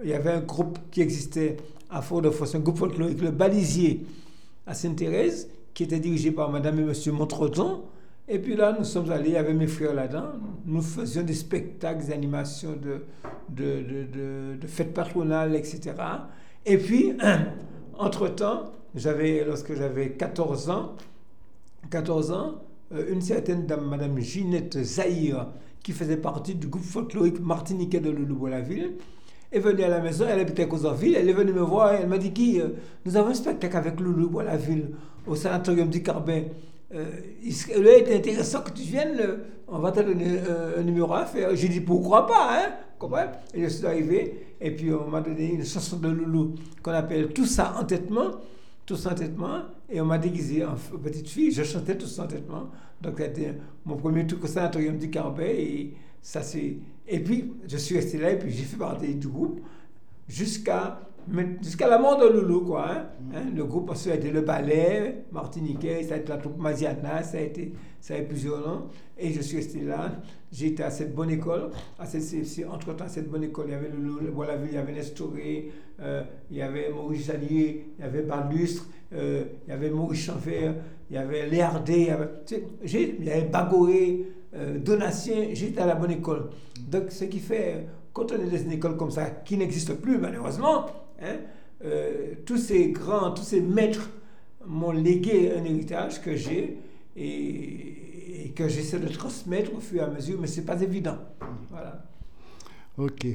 il 0.02 0.10
y 0.10 0.14
avait 0.14 0.32
un 0.32 0.40
groupe 0.40 0.80
qui 0.90 1.02
existait 1.02 1.58
à 1.90 2.02
Fort-de-France, 2.02 2.56
un 2.56 2.60
groupe 2.60 2.78
folklorique, 2.78 3.22
le 3.22 3.32
Balisier, 3.32 4.06
à 4.66 4.74
Sainte-Thérèse, 4.74 5.50
qui 5.74 5.84
était 5.84 6.00
dirigé 6.00 6.32
par 6.32 6.50
Madame 6.50 6.80
et 6.80 6.84
Monsieur 6.84 7.12
Montredon. 7.12 7.84
Et 8.28 8.40
puis 8.40 8.56
là, 8.56 8.76
nous 8.78 8.84
sommes 8.84 9.12
allés 9.12 9.36
avec 9.36 9.56
mes 9.56 9.68
frères 9.68 9.94
là-dedans. 9.94 10.34
Nous 10.66 10.82
faisions 10.82 11.22
des 11.22 11.34
spectacles, 11.34 12.06
des 12.06 12.12
animations 12.12 12.74
de, 12.74 13.04
de, 13.50 13.84
de, 13.84 14.58
de, 14.60 14.68
fêtes 14.68 14.94
patronales, 14.94 15.56
etc. 15.56 15.94
Et 16.66 16.78
puis, 16.78 17.14
entre-temps, 18.00 18.72
lorsque 19.46 19.76
j'avais 19.76 20.12
14 20.14 20.70
ans, 20.72 20.96
14 21.92 22.32
ans, 22.32 22.56
euh, 22.94 23.12
une 23.12 23.22
certaine 23.22 23.68
dame, 23.68 23.88
Madame 23.88 24.20
Ginette 24.20 24.82
Zahir, 24.82 25.48
qui 25.84 25.92
faisait 25.92 26.18
partie 26.18 26.56
du 26.56 26.68
groupe 26.68 26.84
folklorique 26.84 27.40
martiniquais 27.40 28.00
de 28.00 28.10
Loulou 28.10 28.48
la 28.48 28.62
est 29.52 29.60
venue 29.60 29.84
à 29.84 29.88
la 29.88 30.00
maison, 30.00 30.26
elle 30.28 30.40
habitait 30.40 30.68
à 30.68 30.94
ville 30.94 31.16
elle 31.16 31.30
est 31.30 31.34
venue 31.34 31.54
me 31.54 31.62
voir 31.62 31.94
et 31.94 31.98
elle 32.02 32.08
m'a 32.08 32.18
dit 32.18 32.34
qui 32.34 32.60
euh, 32.60 32.70
nous 33.06 33.16
avons 33.16 33.30
un 33.30 33.34
spectacle 33.36 33.78
avec 33.78 34.00
Loulou 34.00 34.40
la 34.40 34.58
ville 34.58 34.90
au 35.28 35.36
sanatorium 35.36 35.90
du 35.90 36.02
Carbet 36.02 36.52
euh, 36.94 37.06
il 37.44 37.54
serait 37.54 38.16
intéressant 38.16 38.62
que 38.62 38.72
tu 38.72 38.84
viennes, 38.84 39.18
euh, 39.20 39.38
on 39.68 39.80
va 39.80 39.92
te 39.92 40.02
donner 40.02 40.38
euh, 40.48 40.80
un, 40.80 40.84
numéro 40.84 41.12
à 41.14 41.26
faire. 41.26 41.56
J'ai 41.56 41.68
dit 41.68 41.82
pourquoi 41.82 42.28
pas, 42.28 42.50
hein, 42.52 43.28
Et 43.54 43.64
je 43.64 43.70
suis 43.70 43.86
arrivé, 43.86 44.56
et 44.62 44.72
puis 44.72 44.94
on 44.94 45.08
m'a 45.10 45.22
donné 45.22 45.54
une 45.54 45.66
chanson 45.66 45.98
de 45.98 46.10
Loulou 46.10 46.56
qu'on 46.84 46.92
appelle 46.92 47.34
Tout 47.34 47.46
ça 47.46 47.76
entêtement, 47.80 48.32
Tout 48.86 48.96
ça 48.96 49.14
entêtement, 49.14 49.64
et 49.90 50.00
on 50.00 50.06
m'a 50.06 50.20
déguisé 50.20 50.64
en 50.64 50.76
petite 51.04 51.28
fille, 51.28 51.52
je 51.52 51.64
chantais 51.64 51.98
Tout 51.98 52.06
ça 52.06 52.24
entêtement. 52.24 52.70
Donc 53.02 53.16
c'était 53.18 53.56
mon 53.84 53.96
premier 53.98 54.28
truc 54.28 54.44
au 54.44 54.48
sanatorium 54.48 54.98
du 54.98 55.10
Carbet, 55.10 55.60
et 55.60 55.94
ça 56.22 56.44
c'est. 56.44 56.78
Et 57.08 57.20
puis 57.20 57.52
je 57.68 57.78
suis 57.78 57.96
resté 57.96 58.20
là, 58.20 58.32
et 58.32 58.38
puis 58.38 58.52
j'ai 58.52 58.64
fait 58.64 58.78
partie 58.78 59.16
du 59.16 59.28
groupe 59.28 59.60
jusqu'à 60.28 61.00
jusqu'à 61.62 61.88
la 61.88 61.98
mort 61.98 62.18
de 62.18 62.28
Loulou, 62.28 62.62
quoi. 62.62 62.90
Hein. 62.90 63.06
Mm. 63.20 63.36
Hein, 63.36 63.44
le 63.56 63.64
groupe, 63.64 63.90
ensuite, 63.90 64.14
a 64.14 64.16
été 64.16 64.32
le 64.32 64.42
ballet 64.42 65.26
martiniquais, 65.32 66.04
ça 66.04 66.16
a 66.16 66.18
été 66.18 66.30
la 66.30 66.38
troupe 66.38 66.58
Maziana, 66.58 67.24
ça 67.24 67.38
a 67.38 67.42
été, 67.42 67.74
ça 68.00 68.14
a 68.14 68.18
été 68.18 68.28
plusieurs 68.28 68.60
noms. 68.60 68.88
Et 69.18 69.32
je 69.32 69.42
suis 69.42 69.58
resté 69.58 69.82
là. 69.82 70.12
J'étais 70.52 70.84
à 70.84 70.90
cette 70.90 71.16
bonne 71.16 71.30
école. 71.30 71.70
À 71.98 72.06
cette, 72.06 72.68
entre-temps, 72.68 73.08
cette 73.08 73.30
bonne 73.30 73.44
école, 73.44 73.66
il 73.68 73.72
y 73.72 73.76
avait 73.76 73.90
Loulou, 73.90 74.20
le 74.20 74.32
il 74.68 74.74
y 74.74 74.78
avait 74.78 74.94
Nestoré, 74.94 75.72
euh, 76.02 76.24
il 76.52 76.58
y 76.58 76.62
avait 76.62 76.90
Maurice 76.90 77.30
Allier, 77.30 77.88
il 77.98 78.02
y 78.02 78.08
avait 78.08 78.22
Balustre, 78.24 78.88
euh, 79.14 79.46
il 79.66 79.70
y 79.70 79.74
avait 79.74 79.90
Maurice 79.90 80.26
Chanfer, 80.26 80.72
il 81.10 81.16
y 81.16 81.18
avait 81.18 81.48
Léardé, 81.48 81.94
il 81.94 82.08
y 82.08 82.10
avait, 82.10 82.30
tu 82.46 82.56
sais, 82.56 83.16
il 83.20 83.26
y 83.26 83.32
avait 83.32 83.50
euh, 84.56 84.80
Donatien. 84.80 85.50
J'étais 85.54 85.82
à 85.82 85.86
la 85.86 85.96
bonne 85.96 86.12
école. 86.12 86.50
Donc, 86.88 87.12
ce 87.12 87.26
qui 87.26 87.40
fait, 87.40 87.88
quand 88.14 88.32
on 88.32 88.36
est 88.36 88.50
dans 88.50 88.58
une 88.58 88.72
école 88.72 88.98
comme 88.98 89.12
ça, 89.12 89.26
qui 89.30 89.58
n'existe 89.58 89.94
plus, 89.96 90.18
malheureusement, 90.18 90.86
Hein, 91.22 91.38
euh, 91.84 92.34
tous 92.46 92.58
ces 92.58 92.90
grands, 92.90 93.32
tous 93.32 93.44
ces 93.44 93.62
maîtres 93.62 94.10
m'ont 94.66 94.92
légué 94.92 95.54
un 95.56 95.64
héritage 95.64 96.22
que 96.22 96.36
j'ai 96.36 96.78
et, 97.16 98.52
que 98.56 98.70
j'essaie 98.70 99.00
de 99.00 99.10
transmettre 99.10 99.74
au 99.76 99.80
fur 99.80 100.02
et 100.02 100.06
à 100.06 100.08
mesure, 100.08 100.40
mais 100.40 100.48
ce 100.48 100.60
n'est 100.60 100.66
pas 100.66 100.82
évident. 100.82 101.18
Voilà. 101.70 102.06
Ok. 102.98 103.28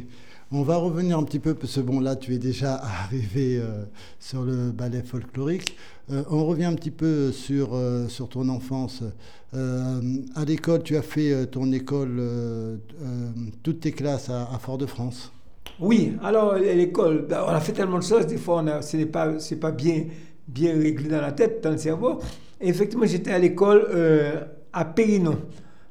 On 0.51 0.63
va 0.63 0.77
revenir 0.77 1.19
un 1.19 1.23
petit 1.23 1.39
peu, 1.39 1.55
parce 1.55 1.75
que 1.77 1.81
bon, 1.81 2.01
là, 2.01 2.17
tu 2.17 2.35
es 2.35 2.39
déjà 2.39 2.75
arrivé 3.03 3.59
euh, 3.59 3.85
sur 4.19 4.43
le 4.43 4.71
ballet 4.71 5.03
folklorique. 5.03 5.77
Euh, 6.11 6.25
on 6.31 6.47
revient 6.47 6.65
un 6.65 6.75
petit 6.75 6.91
peu 6.91 7.31
sur, 7.33 7.79
sur 8.09 8.29
ton 8.29 8.49
enfance. 8.49 9.03
à 9.53 10.45
l'école, 10.47 10.83
tu 10.83 10.97
as 10.97 11.03
fait 11.03 11.47
ton 11.47 11.71
école, 11.73 12.23
toutes 13.63 13.81
tes 13.81 13.93
classes 13.93 14.31
à 14.31 14.59
Fort-de-France. 14.59 15.33
Oui, 15.79 16.17
alors 16.23 16.55
l'école, 16.57 17.27
ben, 17.29 17.45
on 17.47 17.51
a 17.51 17.61
fait 17.61 17.73
tellement 17.73 17.99
de 17.99 18.05
choses, 18.05 18.27
des 18.27 18.37
fois 18.37 18.63
ce 18.83 18.97
n'est 18.97 19.07
pas, 19.07 19.33
pas 19.61 19.71
bien, 19.71 20.05
bien 20.47 20.73
réglé 20.75 21.09
dans 21.09 21.21
la 21.21 21.33
tête, 21.33 21.63
dans 21.63 21.71
le 21.71 21.79
cerveau. 21.79 22.21
Et 22.61 22.69
effectivement, 22.69 23.07
j'étais 23.07 23.33
à 23.33 23.39
l'école 23.39 23.87
euh, 23.91 24.41
à 24.73 24.85
Périnon. 24.85 25.39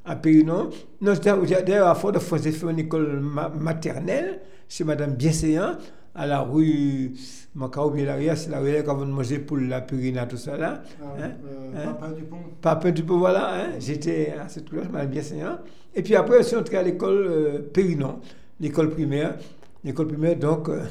À 0.04 0.16
Périnon. 0.16 0.70
Non, 1.00 1.14
d'ailleurs 1.14 1.88
à 1.88 1.94
Fort-de-France, 1.94 2.42
j'ai 2.44 2.52
fait 2.52 2.70
une 2.70 2.78
école 2.78 3.20
maternelle 3.58 4.40
chez 4.68 4.84
Madame 4.84 5.14
Bienséant, 5.14 5.76
à 6.14 6.26
la 6.26 6.40
rue 6.40 7.12
Macao 7.54 7.90
Bielaria, 7.90 8.36
c'est 8.36 8.50
la 8.50 8.60
rue 8.60 8.82
quand 8.84 9.00
on 9.00 9.06
mangeait 9.06 9.40
pour 9.40 9.56
la 9.56 9.80
Périna, 9.80 10.26
tout 10.26 10.36
ça 10.36 10.56
là. 10.56 10.82
Ah, 11.00 11.04
hein? 11.18 11.30
euh, 11.44 11.72
hein? 11.76 11.92
Papa 11.92 12.12
Dupont. 12.12 12.36
Papa 12.60 12.90
Dupont, 12.92 13.18
voilà. 13.18 13.54
Hein? 13.54 13.68
J'étais 13.80 14.34
à 14.40 14.48
cette 14.48 14.70
classe, 14.70 14.88
Madame 14.92 15.10
Bienséant. 15.10 15.58
Et 15.94 16.02
puis 16.02 16.14
après, 16.14 16.38
je 16.38 16.48
suis 16.48 16.56
entré 16.56 16.76
à 16.76 16.82
l'école 16.82 17.26
euh, 17.28 17.58
Périnon, 17.72 18.20
l'école 18.60 18.90
primaire 18.90 19.36
l'école 19.84 20.08
primaire, 20.08 20.36
donc, 20.36 20.68
euh, 20.68 20.84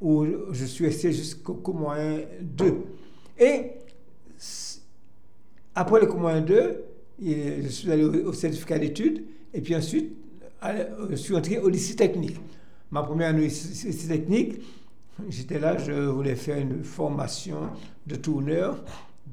où 0.00 0.26
je 0.52 0.64
suis 0.64 0.86
resté 0.86 1.12
jusqu'au 1.12 1.72
moyen 1.72 2.20
2. 2.40 2.74
Et 3.38 3.72
après 5.74 6.00
le 6.00 6.06
cours 6.06 6.20
moyen 6.20 6.40
2, 6.40 6.84
je 7.20 7.68
suis 7.68 7.90
allé 7.90 8.04
au, 8.04 8.32
certificat 8.32 8.78
d'études, 8.78 9.24
et 9.52 9.60
puis 9.60 9.74
ensuite, 9.74 10.12
je 11.10 11.16
suis 11.16 11.34
entré 11.34 11.58
au 11.58 11.68
lycée 11.68 11.96
technique. 11.96 12.36
Ma 12.90 13.02
première 13.02 13.28
année 13.28 13.40
au 13.40 13.44
lycée 13.44 14.08
technique, 14.08 14.60
j'étais 15.28 15.58
là, 15.58 15.76
je 15.78 15.92
voulais 15.92 16.36
faire 16.36 16.58
une 16.58 16.82
formation 16.84 17.70
de 18.06 18.16
tourneur. 18.16 18.84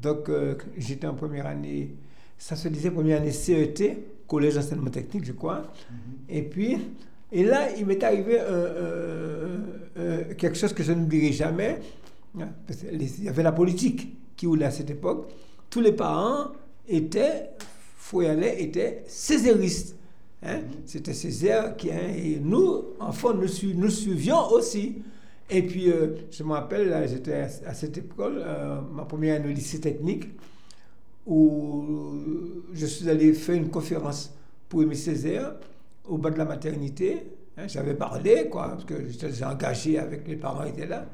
Donc, 0.01 0.29
euh, 0.29 0.55
j'étais 0.77 1.08
en 1.08 1.13
première 1.13 1.47
année, 1.47 1.95
ça 2.38 2.55
se 2.55 2.67
disait 2.67 2.91
première 2.91 3.21
année 3.21 3.31
CET, 3.31 3.97
collège 4.27 4.55
d'enseignement 4.55 4.89
technique, 4.89 5.25
je 5.25 5.31
crois. 5.31 5.62
Mm-hmm. 5.62 6.36
Et 6.36 6.41
puis, 6.43 6.77
et 7.36 7.43
là, 7.43 7.67
il 7.78 7.86
m'est 7.86 8.02
arrivé 8.02 8.39
quelque 10.38 10.58
chose 10.58 10.71
que 10.71 10.84
je 10.84 10.93
n'oublierai 10.93 11.34
jamais. 11.34 11.82
il 12.91 13.24
y 13.26 13.28
avait 13.28 13.43
la 13.43 13.52
politique 13.52 14.15
qui 14.38 14.48
roulait 14.48 14.65
à 14.65 14.71
cette 14.71 14.89
époque. 14.89 15.28
Tous 15.69 15.82
les 15.82 15.91
parents 15.91 16.52
étaient, 16.88 17.50
aller, 18.13 18.56
étaient 18.60 19.04
césaristes. 19.08 19.98
Hein? 20.43 20.62
C'était 20.86 21.13
Césaire 21.13 21.76
qui, 21.76 21.91
hein, 21.91 22.08
et 22.15 22.39
nous, 22.41 22.86
enfants, 23.02 23.34
nous, 23.34 23.48
suivions 23.89 24.48
aussi. 24.52 25.02
Et 25.50 25.62
puis, 25.62 25.91
euh, 25.91 26.15
je 26.32 26.43
me 26.43 26.54
rappelle, 26.54 27.06
j'étais 27.10 27.48
à, 27.65 27.74
cette 27.74 27.98
école, 27.98 28.41
euh, 28.45 28.80
ma 28.93 29.04
première 29.04 29.36
année 29.36 29.50
au 29.50 29.54
lycée 29.54 29.82
technique, 29.82 30.30
où 31.28 31.84
je 32.74 32.86
suis 32.86 33.10
allé 33.10 33.34
faire 33.34 33.56
une 33.56 33.69
conférence 33.69 34.34
pour 34.69 34.84
Aimé 34.84 34.95
Césaire 34.95 35.56
au 36.07 36.17
bas 36.17 36.29
de 36.29 36.37
la 36.37 36.45
maternité. 36.45 37.23
Hein, 37.57 37.67
j'avais 37.67 37.93
parlé, 37.93 38.49
quoi, 38.49 38.69
parce 38.69 38.85
que 38.85 39.07
j'étais 39.07 39.43
engagé 39.43 39.97
avec 39.97 40.27
les 40.27 40.35
parents 40.35 40.65
étaient 40.65 40.87
là. 40.87 41.05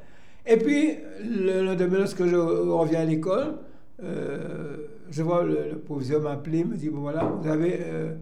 Et 0.45 0.57
puis, 0.57 0.95
le 1.23 1.63
lendemain, 1.63 1.99
lorsque 1.99 2.25
je 2.25 2.35
reviens 2.35 3.01
à 3.01 3.05
l'école, 3.05 3.59
euh, 4.03 4.87
je 5.11 5.21
vois 5.21 5.43
le, 5.43 5.69
le 5.71 5.77
proviseur 5.77 6.21
m'appeler, 6.21 6.63
me 6.63 6.75
dit 6.75 6.89
bon 6.89 7.01
voilà, 7.01 7.23
vous 7.25 7.47
avez, 7.47 7.79
euh, 7.81 8.15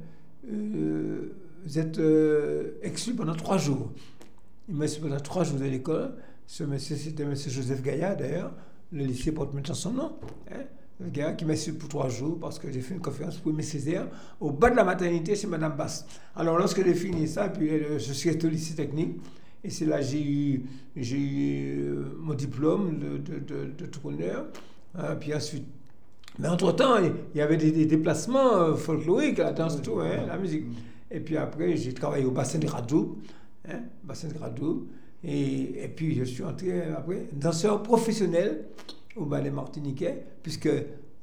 euh, 0.51 1.33
vous 1.63 1.79
êtes 1.79 1.99
exclu 2.81 3.13
pendant 3.13 3.35
trois 3.35 3.57
jours. 3.57 3.91
Il 4.67 4.75
m'a 4.75 4.85
exclu 4.85 5.03
pendant 5.03 5.19
trois 5.19 5.43
jours 5.43 5.59
de 5.59 5.65
l'école. 5.65 6.11
Ce 6.45 6.63
monsieur, 6.63 6.95
c'était 6.95 7.25
monsieur 7.25 7.51
Joseph 7.51 7.81
Gaillard 7.81 8.17
d'ailleurs. 8.17 8.51
Le 8.91 9.03
lycée 9.03 9.31
porte 9.31 9.53
maintenant 9.53 9.75
son 9.75 9.91
nom. 9.91 10.11
Hein, 10.51 10.63
Joseph 10.99 11.13
Gaillard 11.13 11.37
qui 11.37 11.45
m'a 11.45 11.53
exclu 11.53 11.73
pour 11.73 11.87
trois 11.87 12.09
jours 12.09 12.37
parce 12.39 12.59
que 12.59 12.69
j'ai 12.71 12.81
fait 12.81 12.93
une 12.93 12.99
conférence 12.99 13.37
pour 13.37 13.53
mes 13.53 13.63
Césaire 13.63 14.07
au 14.39 14.51
bas 14.51 14.69
de 14.69 14.75
la 14.75 14.83
maternité 14.83 15.35
chez 15.35 15.47
Madame 15.47 15.75
Basse. 15.77 16.05
Alors 16.35 16.57
lorsque 16.57 16.83
j'ai 16.83 16.93
fini 16.93 17.27
ça, 17.27 17.47
puis 17.47 17.69
euh, 17.69 17.99
je 17.99 18.13
suis 18.13 18.29
resté 18.29 18.47
au 18.47 18.49
lycée 18.49 18.75
technique. 18.75 19.15
Et 19.63 19.69
c'est 19.69 19.85
là 19.85 19.99
que 19.99 20.05
j'ai 20.05 20.21
eu, 20.21 20.65
euh, 20.97 22.17
mon 22.19 22.33
diplôme 22.33 22.99
de, 22.99 23.39
de, 23.77 23.85
tourneur. 23.85 24.45
Euh, 24.97 25.15
puis 25.15 25.33
ensuite, 25.33 25.65
mais 26.37 26.47
entre-temps, 26.47 26.97
il 27.03 27.37
y 27.37 27.41
avait 27.41 27.57
des, 27.57 27.85
déplacements 27.85 28.73
folkloriques, 28.75 29.37
la 29.37 29.51
danse, 29.51 29.81
tout, 29.81 29.99
hein, 29.99 30.25
la 30.27 30.37
musique. 30.37 30.63
Et 31.11 31.19
puis 31.19 31.35
après, 31.35 31.75
j'ai 31.75 31.93
travaillé 31.93 32.23
au 32.23 32.31
bassin 32.31 32.59
de 32.59 32.67
Radou, 32.67 33.17
hein, 33.67 33.81
bassin 34.03 34.29
de 34.29 34.37
Radou. 34.37 34.87
Et, 35.25 35.83
et 35.83 35.87
puis, 35.89 36.15
je 36.15 36.23
suis 36.23 36.43
entré 36.43 36.81
après 36.95 37.27
danseur 37.33 37.83
professionnel 37.83 38.63
au 39.19 39.25
ballet 39.25 39.51
martiniquais, 39.51 40.23
puisque 40.41 40.69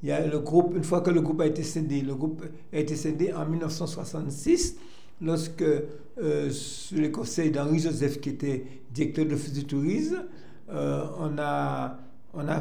il 0.03 0.09
y 0.09 0.13
a 0.13 0.25
le 0.27 0.39
groupe, 0.39 0.75
une 0.77 0.85
fois 0.85 1.01
que 1.01 1.11
le 1.11 1.21
groupe 1.21 1.41
a 1.41 1.47
été 1.47 1.63
scindé, 1.63 2.03
le 2.03 2.15
groupe 2.15 2.43
a 2.73 2.79
été 2.79 2.95
scindé 2.97 3.33
en 3.33 3.47
1966, 3.47 4.77
lorsque, 5.23 5.63
euh, 5.63 6.51
sous 6.51 6.97
les 6.97 7.11
conseils 7.11 7.51
d'Henri 7.51 7.79
Joseph, 7.79 8.21
qui 8.21 8.31
était 8.31 8.65
directeur 8.93 9.25
de 9.25 9.31
l'Office 9.31 9.53
du 9.53 9.65
tourisme, 9.65 10.25
euh, 10.71 11.07
on, 11.19 11.39
a, 11.39 11.99
on 12.35 12.47
a 12.47 12.61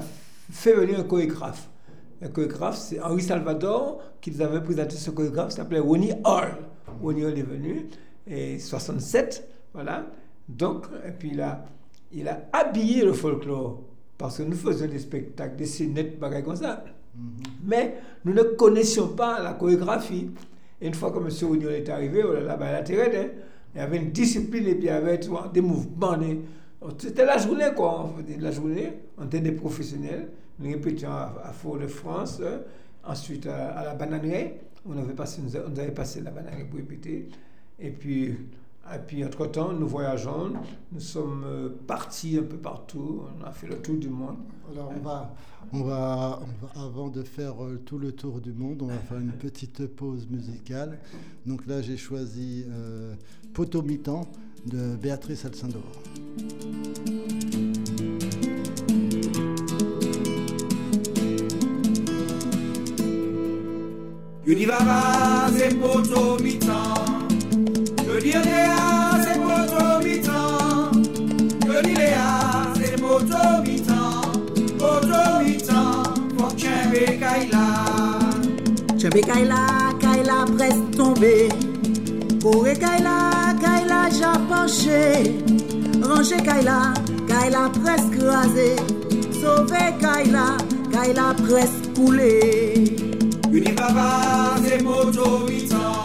fait 0.51 0.73
venir 0.73 0.99
un 0.99 1.03
chorégraphe. 1.03 1.69
Un 2.21 2.29
chorégraphe, 2.29 2.77
c'est 2.77 3.01
Henri 3.01 3.21
Salvador 3.21 4.01
qui 4.21 4.31
nous 4.31 4.41
avait 4.41 4.61
présenté 4.61 4.95
ce 4.95 5.11
chorégraphe, 5.11 5.51
s'appelait 5.51 5.79
Ronnie 5.79 6.13
Hall. 6.23 6.57
Ronnie 7.01 7.25
Hall 7.25 7.37
est 7.37 7.43
venu, 7.43 7.87
et 8.25 8.57
67, 8.57 9.47
voilà. 9.73 10.07
Donc, 10.47 10.85
et 11.05 11.11
puis 11.11 11.31
il 12.11 12.27
a 12.27 12.47
habillé 12.53 13.03
le 13.03 13.13
folklore, 13.13 13.81
parce 14.17 14.37
que 14.37 14.43
nous 14.43 14.55
faisions 14.55 14.87
des 14.87 14.99
spectacles, 14.99 15.55
des 15.55 15.65
scénettes, 15.65 16.19
bagages 16.19 16.43
comme 16.43 16.55
ça. 16.55 16.83
Mais 17.63 17.95
nous 18.25 18.33
ne 18.33 18.43
connaissions 18.43 19.09
pas 19.09 19.41
la 19.41 19.53
chorégraphie. 19.53 20.29
Et 20.81 20.87
une 20.87 20.93
fois 20.93 21.11
que 21.11 21.17
M. 21.19 21.27
Oignon 21.51 21.69
est 21.69 21.87
arrivé, 21.89 22.21
oh 22.23 22.33
là 22.33 22.41
là, 22.41 22.57
ben, 22.57 22.67
il 22.87 22.99
a 22.99 23.03
hein. 23.03 23.27
il 23.73 23.77
y 23.77 23.81
avait 23.81 23.97
une 23.97 24.11
discipline 24.11 24.67
et 24.67 24.75
puis 24.75 24.83
il 24.83 24.87
y 24.87 24.89
avait 24.89 25.19
tu 25.19 25.29
vois, 25.29 25.49
des 25.53 25.61
mouvements. 25.61 26.17
des- 26.17 26.39
C'était 26.97 27.25
la 27.25 27.37
journée, 27.37 27.69
quoi. 27.75 28.05
On 28.05 28.21
faisait 28.21 28.37
la 28.39 28.51
journée, 28.51 28.93
on 29.17 29.25
était 29.25 29.39
des 29.39 29.53
professionnels. 29.53 30.29
Nous 30.59 30.69
répétions 30.71 31.09
à, 31.09 31.33
à 31.43 31.51
Fort-de-France, 31.51 32.39
euh, 32.41 32.59
ensuite 33.03 33.47
à, 33.47 33.69
à 33.71 33.85
la 33.85 33.93
bananerie. 33.95 34.51
On 34.87 34.97
avait 34.97 35.13
passé, 35.13 35.41
nous, 35.41 35.55
avait 35.55 35.91
passé 35.91 36.21
la 36.21 36.31
bananerie 36.31 36.65
pour 36.65 36.77
répéter. 36.79 37.27
Et 37.79 37.89
puis, 37.91 38.35
et 38.93 38.99
puis 38.99 39.23
entre-temps, 39.25 39.73
nous 39.73 39.87
voyageons. 39.87 40.53
Nous 40.91 40.99
sommes 40.99 41.43
euh, 41.45 41.69
partis 41.87 42.37
un 42.37 42.43
peu 42.43 42.57
partout. 42.57 43.23
On 43.39 43.43
a 43.43 43.51
fait 43.51 43.67
le 43.67 43.77
tour 43.81 43.95
du 43.95 44.09
monde. 44.09 44.37
Alors 44.71 44.91
on 44.95 45.01
va, 45.03 45.33
on 45.73 45.83
va, 45.83 46.39
on 46.43 46.65
va- 46.79 46.85
avant 46.85 47.07
de 47.09 47.23
faire 47.23 47.63
euh, 47.63 47.81
tout 47.85 47.97
le 47.97 48.11
tour 48.11 48.39
du 48.41 48.53
monde, 48.53 48.81
on 48.83 48.87
va 48.87 48.97
faire 48.97 49.17
une 49.19 49.31
petite 49.31 49.87
pause 49.87 50.27
musicale. 50.29 50.99
Donc 51.45 51.65
là, 51.67 51.81
j'ai 51.81 51.97
choisi 51.97 52.65
euh, 52.69 53.15
Potomitan 53.53 54.21
de 54.65 54.95
Béatrice 54.95 55.45
Alcindor. 55.45 55.81
Univava 64.45 65.49
c'est 65.57 65.73
poto 65.79 66.37
mitan 68.25 68.41
Je 68.41 68.41
dis 68.41 68.49
Léa 68.49 68.81
c'est 69.23 69.39
poto 69.39 70.03
mitan 70.03 70.91
Je 71.65 71.81
dis 71.83 71.95
Léa 71.95 72.73
c'est 72.75 73.01
poto 73.01 73.43
mitan 73.63 74.21
Poto 74.79 75.21
mitan 75.43 76.03
Faut 76.37 76.47
que 76.47 76.61
tu 76.61 77.19
kaila 77.19 77.65
Tchembe 78.97 79.21
Kaila, 79.21 79.65
Kaila 79.99 80.45
presque 80.57 80.91
tombé. 80.97 81.49
Corée 82.41 82.73
Kaila, 82.75 83.53
Kaila 83.61 84.09
ja 84.09 84.33
penché. 84.49 85.35
Ranger 86.01 86.41
Kaila, 86.41 86.93
Kaila 87.27 87.69
presque 87.83 88.17
rasé. 88.23 88.75
Sauver 89.39 89.93
Kaila, 90.01 90.57
Kaila 90.91 91.35
presque 91.45 91.93
coulé. 91.95 92.95
Univava 93.51 94.55
c'est 94.63 94.83
poto 94.83 95.45
mitan 95.47 96.04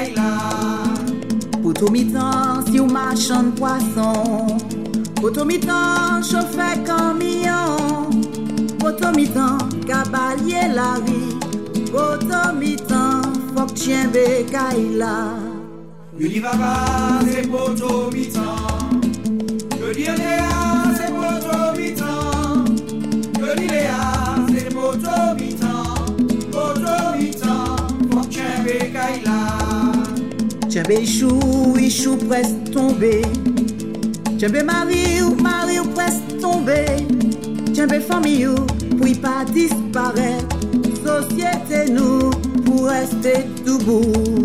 bagay 0.00 0.14
la 0.16 0.32
Poto 1.62 1.90
mitan 1.92 2.64
si 2.66 2.80
ou 2.80 2.86
machan 2.88 3.52
poason 3.52 4.56
Poto 5.20 5.44
mitan 5.44 6.22
chofe 6.24 6.80
kamion 6.86 8.08
Poto 8.78 9.12
mitan 9.12 9.58
kabalye 9.84 10.72
la 10.72 11.00
vi 11.04 11.36
Poto 11.92 12.52
mitan 12.56 13.22
fok 13.54 13.74
chen 13.76 14.10
begay 14.12 14.96
la 14.96 15.36
Yoli 16.20 16.40
baba 16.40 17.24
se 17.24 17.48
poto 17.48 18.10
mitan. 18.12 19.00
Yoli 19.80 20.04
ane 20.04 20.32
a 20.44 20.92
se 20.96 21.06
poto 21.08 21.72
mitan. 21.76 22.29
Tchembe 30.70 31.02
Ichou, 31.02 31.76
Ichou 31.76 32.16
presque 32.16 32.70
tombé. 32.72 33.22
Tchembe 34.38 34.62
Marie 34.62 35.20
ou 35.20 35.34
Marie 35.42 35.80
ou 35.80 35.88
presque 35.88 36.38
tombé. 36.40 36.84
Tchembe 37.74 38.00
famille 38.00 38.46
ou 38.46 39.04
y 39.04 39.14
pas 39.16 39.44
disparaître. 39.52 40.56
Société 41.04 41.90
nous 41.90 42.30
pour 42.64 42.86
rester 42.86 43.46
debout. 43.66 44.39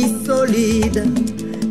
Qui 0.00 0.24
solide. 0.24 1.04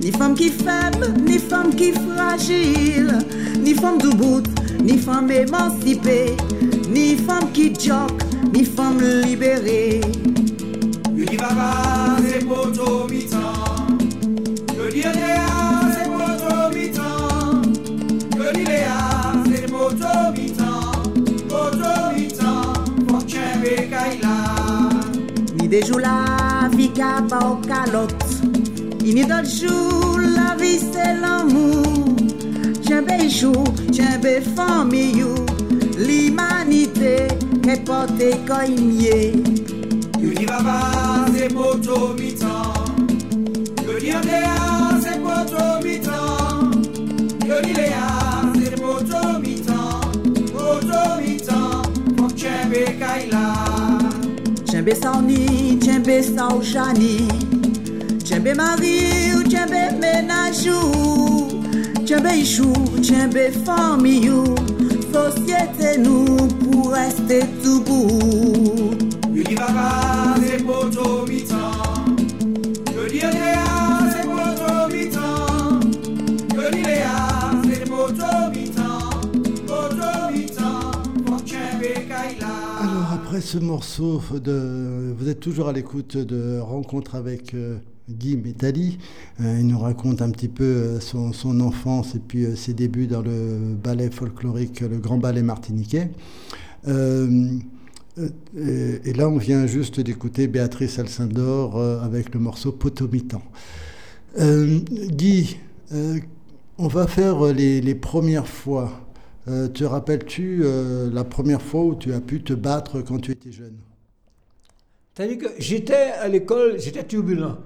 Ni 0.01 0.11
femme 0.11 0.35
qui 0.35 0.49
faible, 0.49 1.13
ni 1.25 1.37
femme 1.39 1.73
qui 1.75 1.91
fragile. 1.91 3.17
Ni 3.59 3.73
femme 3.73 3.97
debout, 3.97 4.43
ni 4.83 4.97
femme 4.97 5.31
émancipée. 5.31 6.35
Ni 6.89 7.15
femme 7.15 7.51
qui 7.53 7.73
joque, 7.73 8.21
ni 8.53 8.63
femme 8.63 9.01
libérée. 9.23 10.01
Univava 11.15 12.17
c'est 12.25 12.43
mitan 12.43 13.53
Je 14.77 14.91
dis 14.91 15.01
Léa 15.01 15.49
c'est 15.91 16.77
mitan 16.77 17.61
Je 18.37 18.53
dis 18.53 18.63
Léa 18.63 19.33
c'est 19.45 19.69
poto 19.69 20.31
mitan 20.33 20.91
Poto 21.49 21.93
mitan 22.15 22.73
Faut 23.09 23.17
que 23.17 23.25
tu 23.25 23.89
kaila 23.89 24.35
Ni 25.59 25.67
des 25.67 25.85
jours 25.85 25.99
la 25.99 26.38
vie 26.79 26.91
qu'a 26.93 27.21
pas 27.29 27.45
au 27.51 27.55
calotte. 27.67 28.25
Il 29.05 29.15
ni 29.15 29.25
d'autres 29.25 29.55
jours 29.61 30.19
la 30.37 30.55
vie 30.55 30.79
c'est 30.91 31.13
l'amour. 31.23 32.15
Tiens 32.81 33.01
bé 33.01 33.29
jour, 33.29 33.63
tiens 33.91 34.17
bé 34.23 34.39
famille. 34.55 35.25
L'humanité 35.97 37.27
est 37.67 37.83
portée 37.83 38.35
comme 38.47 38.79
Univava 40.21 41.25
c'est 41.33 41.53
poto 41.53 42.13
mitan 42.17 42.73
Je 43.85 43.99
dis 43.99 44.13
Léa 44.29 44.59
c'est 45.03 45.19
poto 45.21 45.65
mitan 45.83 46.71
Je 47.47 47.65
dis 47.65 47.73
Léa 47.73 48.08
Djembe 54.89 55.01
Sauni, 55.03 55.77
Djembe 55.79 56.23
Saoujani, 56.23 57.27
Djembe 58.23 58.55
Marie 58.55 59.35
ou 59.35 59.43
Djembe 59.43 59.99
Ménajou, 59.99 61.61
Djembe 62.03 62.31
Ichou, 62.35 62.73
Djembe 62.99 63.51
famille 63.63 64.31
ou, 64.31 64.55
société 65.13 65.99
nous 65.99 66.47
pour 66.47 66.91
rester 66.91 67.41
tout 67.63 67.81
bout. 67.81 68.58
Ce 83.41 83.57
morceau, 83.57 84.21
de, 84.43 85.13
vous 85.17 85.29
êtes 85.29 85.39
toujours 85.39 85.69
à 85.69 85.73
l'écoute 85.73 86.17
de 86.17 86.59
Rencontre 86.59 87.15
avec 87.15 87.53
euh, 87.53 87.77
Guy 88.09 88.37
Métali. 88.37 88.97
Euh, 89.39 89.57
il 89.59 89.67
nous 89.67 89.79
raconte 89.79 90.21
un 90.21 90.29
petit 90.29 90.47
peu 90.47 90.63
euh, 90.63 90.99
son, 90.99 91.31
son 91.31 91.59
enfance 91.61 92.15
et 92.15 92.19
puis 92.19 92.57
ses 92.57 92.73
débuts 92.73 93.07
dans 93.07 93.21
le 93.21 93.75
ballet 93.81 94.09
folklorique, 94.09 94.81
le 94.81 94.97
Grand 94.97 95.17
Ballet 95.17 95.41
Martiniquais. 95.41 96.11
Et, 96.87 96.93
là, 99.13 99.29
on 99.29 99.37
vient 99.37 99.67
juste 99.67 100.01
d'écouter 100.01 100.47
Béatrice 100.47 100.99
Alcindor 100.99 101.79
avec 102.03 102.33
le 102.33 102.39
morceau 102.39 102.71
Potomitan. 102.71 103.41
Guy, 104.37 105.57
on 106.77 106.87
va 106.87 107.07
faire 107.07 107.53
les, 107.53 107.79
les 107.79 107.95
premières 107.95 108.47
fois. 108.47 109.08
Euh, 109.49 109.67
te 109.67 109.83
rappelles-tu 109.83 110.61
euh, 110.63 111.09
la 111.11 111.23
première 111.23 111.61
fois 111.61 111.83
où 111.83 111.95
tu 111.95 112.13
as 112.13 112.21
pu 112.21 112.43
te 112.43 112.53
battre 112.53 113.01
quand 113.01 113.17
tu 113.19 113.31
étais 113.31 113.51
jeune? 113.51 113.77
C'est-à-dire 115.13 115.37
que 115.39 115.47
j'étais 115.57 116.11
à 116.21 116.27
l'école, 116.27 116.79
j'étais 116.79 117.03
turbulent, 117.03 117.57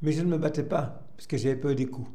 mais 0.00 0.12
je 0.12 0.22
ne 0.22 0.28
me 0.28 0.38
battais 0.38 0.62
pas, 0.62 1.02
parce 1.16 1.26
que 1.26 1.36
j'avais 1.36 1.56
peur 1.56 1.74
des 1.74 1.86
coups. 1.86 2.08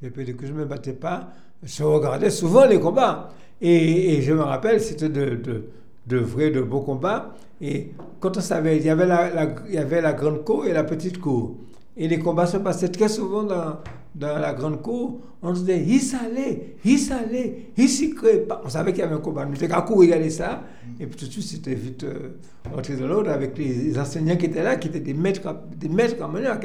J'avais 0.00 0.14
peur 0.14 0.24
des 0.24 0.34
coups, 0.34 0.48
je 0.48 0.52
ne 0.52 0.58
me 0.58 0.64
battais 0.66 0.92
pas. 0.92 1.32
Je 1.64 1.82
regardais 1.82 2.30
souvent 2.30 2.64
les 2.64 2.78
combats. 2.78 3.30
Et, 3.60 4.22
je 4.22 4.32
me 4.32 4.42
rappelle, 4.42 4.80
c'était 4.80 5.08
de, 5.08 6.16
vrais, 6.16 6.50
de 6.50 6.60
beaux 6.60 6.82
combats. 6.82 7.34
Et 7.60 7.90
quand 8.20 8.36
on 8.36 8.40
savait, 8.40 8.76
il 8.76 8.84
y 8.84 8.90
avait 8.90 10.00
la 10.00 10.12
grande 10.12 10.44
cour 10.44 10.64
et 10.64 10.72
la 10.72 10.84
petite 10.84 11.18
cour. 11.18 11.56
Et 11.96 12.06
les 12.06 12.20
combats 12.20 12.46
se 12.46 12.58
passaient 12.58 12.90
très 12.90 13.08
souvent 13.08 13.42
dans, 13.42 13.78
dans 14.18 14.38
la 14.38 14.52
grande 14.52 14.82
cour, 14.82 15.20
on 15.42 15.54
se 15.54 15.60
disait, 15.60 15.84
il 15.86 16.00
s'allait, 16.00 16.76
il 16.84 16.98
s'allait, 16.98 17.70
il 17.76 17.88
s'y 17.88 18.14
crée 18.14 18.46
On 18.64 18.68
savait 18.68 18.92
qu'il 18.92 19.00
y 19.00 19.04
avait 19.04 19.14
un 19.14 19.20
combat. 19.20 19.46
On 19.48 19.54
était 19.54 19.68
qu'à 19.68 19.82
courir 19.82 20.10
regarder 20.10 20.30
ça. 20.30 20.64
Et 20.98 21.06
puis 21.06 21.16
tout 21.16 21.26
de 21.26 21.30
suite, 21.30 21.44
c'était 21.44 21.74
vite 21.74 22.02
euh, 22.02 22.30
entré 22.76 22.96
dans 22.96 23.06
l'ordre 23.06 23.30
avec 23.30 23.56
les, 23.56 23.96
enseignants 23.98 24.36
qui 24.36 24.46
étaient 24.46 24.62
là, 24.62 24.76
qui 24.76 24.88
étaient 24.88 25.00
des 25.00 25.14
maîtres, 25.14 25.54
des 25.76 25.88
maîtres 25.88 26.18
comme 26.18 26.36
hein. 26.36 26.58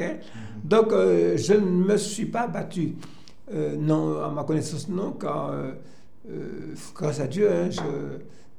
Donc, 0.64 0.92
euh, 0.92 1.36
je 1.36 1.54
ne 1.54 1.60
me 1.60 1.96
suis 1.96 2.26
pas 2.26 2.48
battu. 2.48 2.94
Euh, 3.52 3.76
non, 3.76 4.20
à 4.20 4.30
ma 4.30 4.42
connaissance, 4.42 4.88
non, 4.88 5.12
car 5.12 5.54
grâce 6.94 7.20
à 7.20 7.26
Dieu, 7.28 7.48
hein, 7.50 7.68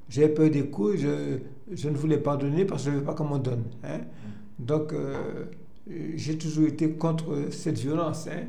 j'ai 0.08 0.30
peur 0.30 0.50
des 0.50 0.68
coups, 0.68 1.00
je, 1.00 1.40
je, 1.74 1.90
ne 1.90 1.98
voulais 1.98 2.20
pas 2.20 2.38
donner 2.38 2.64
parce 2.64 2.84
que 2.84 2.92
je 2.92 2.96
ne 2.96 3.00
veux 3.00 3.06
pas 3.06 3.16
qu'on 3.16 3.26
m'en 3.26 3.40
donne. 3.40 3.64
Hein. 3.84 4.02
Donc, 4.60 4.94
j'ai 6.16 6.38
toujours 6.38 6.68
été 6.68 6.92
contre 6.92 7.48
cette 7.50 7.80
violence. 7.80 8.28
Hein. 8.28 8.46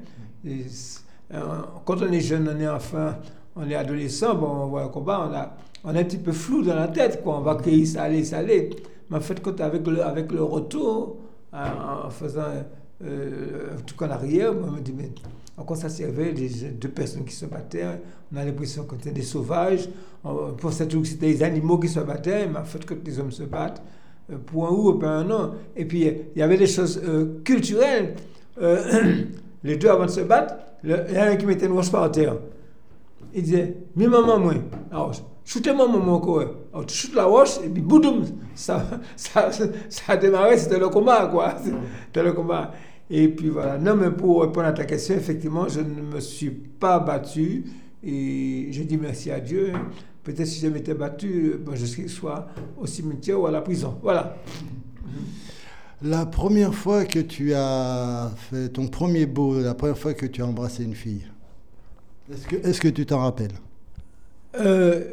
Euh, 0.47 1.41
quand 1.85 2.03
on 2.03 2.13
est 2.13 2.21
jeune, 2.21 2.51
on 2.55 2.61
est 2.61 2.69
enfant, 2.69 3.15
on 3.57 3.69
est 3.69 3.75
adolescent, 3.75 4.35
bon, 4.35 4.47
on 4.47 4.67
voit 4.67 4.85
un 4.85 4.89
combat, 4.89 5.29
on, 5.29 5.35
a, 5.35 5.57
on 5.85 5.95
est 5.95 6.01
un 6.01 6.05
petit 6.05 6.19
peu 6.19 6.33
flou 6.33 6.63
dans 6.63 6.77
la 6.77 6.89
tête, 6.89 7.23
quoi. 7.23 7.39
on 7.39 7.43
va 7.43 7.57
crier 7.57 7.87
ça 7.87 8.05
allait, 8.05 8.25
ça 8.25 8.39
allait. 8.39 8.71
Mais 9.11 9.17
en 9.17 9.21
fait, 9.21 9.41
quand 9.41 9.61
avec 9.61 9.87
le, 9.87 10.05
avec 10.05 10.31
le 10.33 10.43
retour, 10.43 11.17
en, 11.53 12.11
faisant 12.11 12.43
euh, 13.05 13.75
un 13.77 13.83
truc 13.83 14.03
en 14.03 14.11
arrière, 14.11 14.53
on 14.53 14.73
me 14.73 14.81
dit, 14.81 14.93
mais 14.97 15.11
en 15.57 15.65
quoi 15.65 15.77
ça 15.77 15.89
servait 15.89 16.33
des 16.33 16.49
deux 16.71 16.91
personnes 16.91 17.25
qui 17.25 17.35
se 17.35 17.47
battaient? 17.47 17.87
On 18.33 18.37
a 18.37 18.45
l'impression 18.45 18.85
que 18.85 18.95
c'était 18.97 19.13
des 19.13 19.23
sauvages. 19.23 19.89
On 20.23 20.53
pensait 20.53 20.87
toujours 20.87 21.03
que 21.03 21.09
c'était 21.09 21.33
des 21.33 21.43
animaux 21.43 21.79
qui 21.79 21.89
se 21.89 22.01
battaient, 22.01 22.47
mais 22.47 22.59
en 22.59 22.65
fait, 22.65 22.85
quand 22.85 22.97
les 23.05 23.19
hommes 23.19 23.31
se 23.31 23.45
battent, 23.45 23.83
euh, 24.31 24.37
pour 24.45 24.67
un 24.67 24.71
ou 24.71 24.93
pour 24.95 25.09
un 25.09 25.31
an. 25.31 25.53
Et 25.75 25.87
puis, 25.87 26.03
il 26.03 26.39
y 26.39 26.43
avait 26.43 26.59
des 26.59 26.67
choses 26.67 27.01
culturelles. 27.43 28.15
les 29.67 29.77
deux 29.77 29.89
avant 29.89 30.07
de 30.07 30.11
se 30.11 30.21
battre, 30.21 30.55
il 30.85 30.91
y 30.91 30.95
en 30.95 31.23
a 31.23 31.27
un 31.27 31.37
qui 31.37 31.47
mettait 31.47 31.67
une 31.67 31.73
roche 31.73 31.91
par 31.91 32.11
terre. 32.11 32.37
Il 33.35 33.43
disait, 33.43 33.77
mi 33.97 34.07
maman, 34.07 34.39
moi. 34.39 34.55
Alors, 34.91 35.13
shootez-moi 35.45 35.89
maman, 35.89 36.21
quoi. 36.21 36.45
Alors, 36.73 36.87
tu 36.87 36.95
shootes 36.95 37.15
la 37.15 37.25
roche, 37.25 37.59
et 37.65 37.69
puis 37.69 37.83
boudoum, 37.83 38.25
ça, 38.55 38.85
ça, 39.17 39.51
ça 39.53 40.03
a 40.09 40.17
démarré, 40.17 40.57
c'était 40.57 40.79
le 40.79 40.89
combat, 40.89 41.27
quoi. 41.27 41.57
C'était 42.07 42.23
le 42.23 42.33
combat. 42.33 42.73
Et 43.11 43.29
puis 43.29 43.49
voilà. 43.49 43.79
Non, 43.79 43.95
mais 43.95 44.11
pour 44.11 44.43
répondre 44.43 44.67
à 44.67 44.73
ta 44.73 44.85
question, 44.85 45.15
effectivement, 45.15 45.69
je 45.69 45.81
ne 45.81 46.03
me 46.03 46.21
suis 46.21 46.51
pas 46.51 46.99
battu. 46.99 47.65
Et 48.03 48.69
je 48.73 48.83
dis 48.83 48.97
merci 48.97 49.31
à 49.31 49.41
Dieu. 49.41 49.73
Peut-être 50.23 50.47
si 50.47 50.61
je 50.61 50.69
m'étais 50.69 50.95
battu, 50.95 51.55
je 51.73 51.87
serais 51.87 52.09
soit 52.09 52.49
au 52.77 52.87
cimetière 52.87 53.41
ou 53.41 53.47
à 53.47 53.51
la 53.51 53.61
prison. 53.61 53.97
Voilà. 54.03 54.37
La 56.03 56.27
première 56.27 56.75
fois 56.75 57.05
que 57.05 57.21
tu 57.21 57.55
as 57.55 58.31
fait 58.51 58.69
ton 58.69 58.87
premier 58.87 59.25
beau, 59.25 59.61
la 59.61 59.75
première 59.75 59.97
fois 59.97 60.13
que 60.13 60.27
tu 60.27 60.43
as 60.43 60.47
embrassé 60.47 60.85
une 60.85 60.95
fille, 60.95 61.27
est-ce 62.31 62.47
que, 62.47 62.57
est 62.57 62.79
que 62.79 62.89
tu 62.89 63.07
t'en 63.07 63.21
rappelles? 63.21 63.55
Euh, 64.61 65.05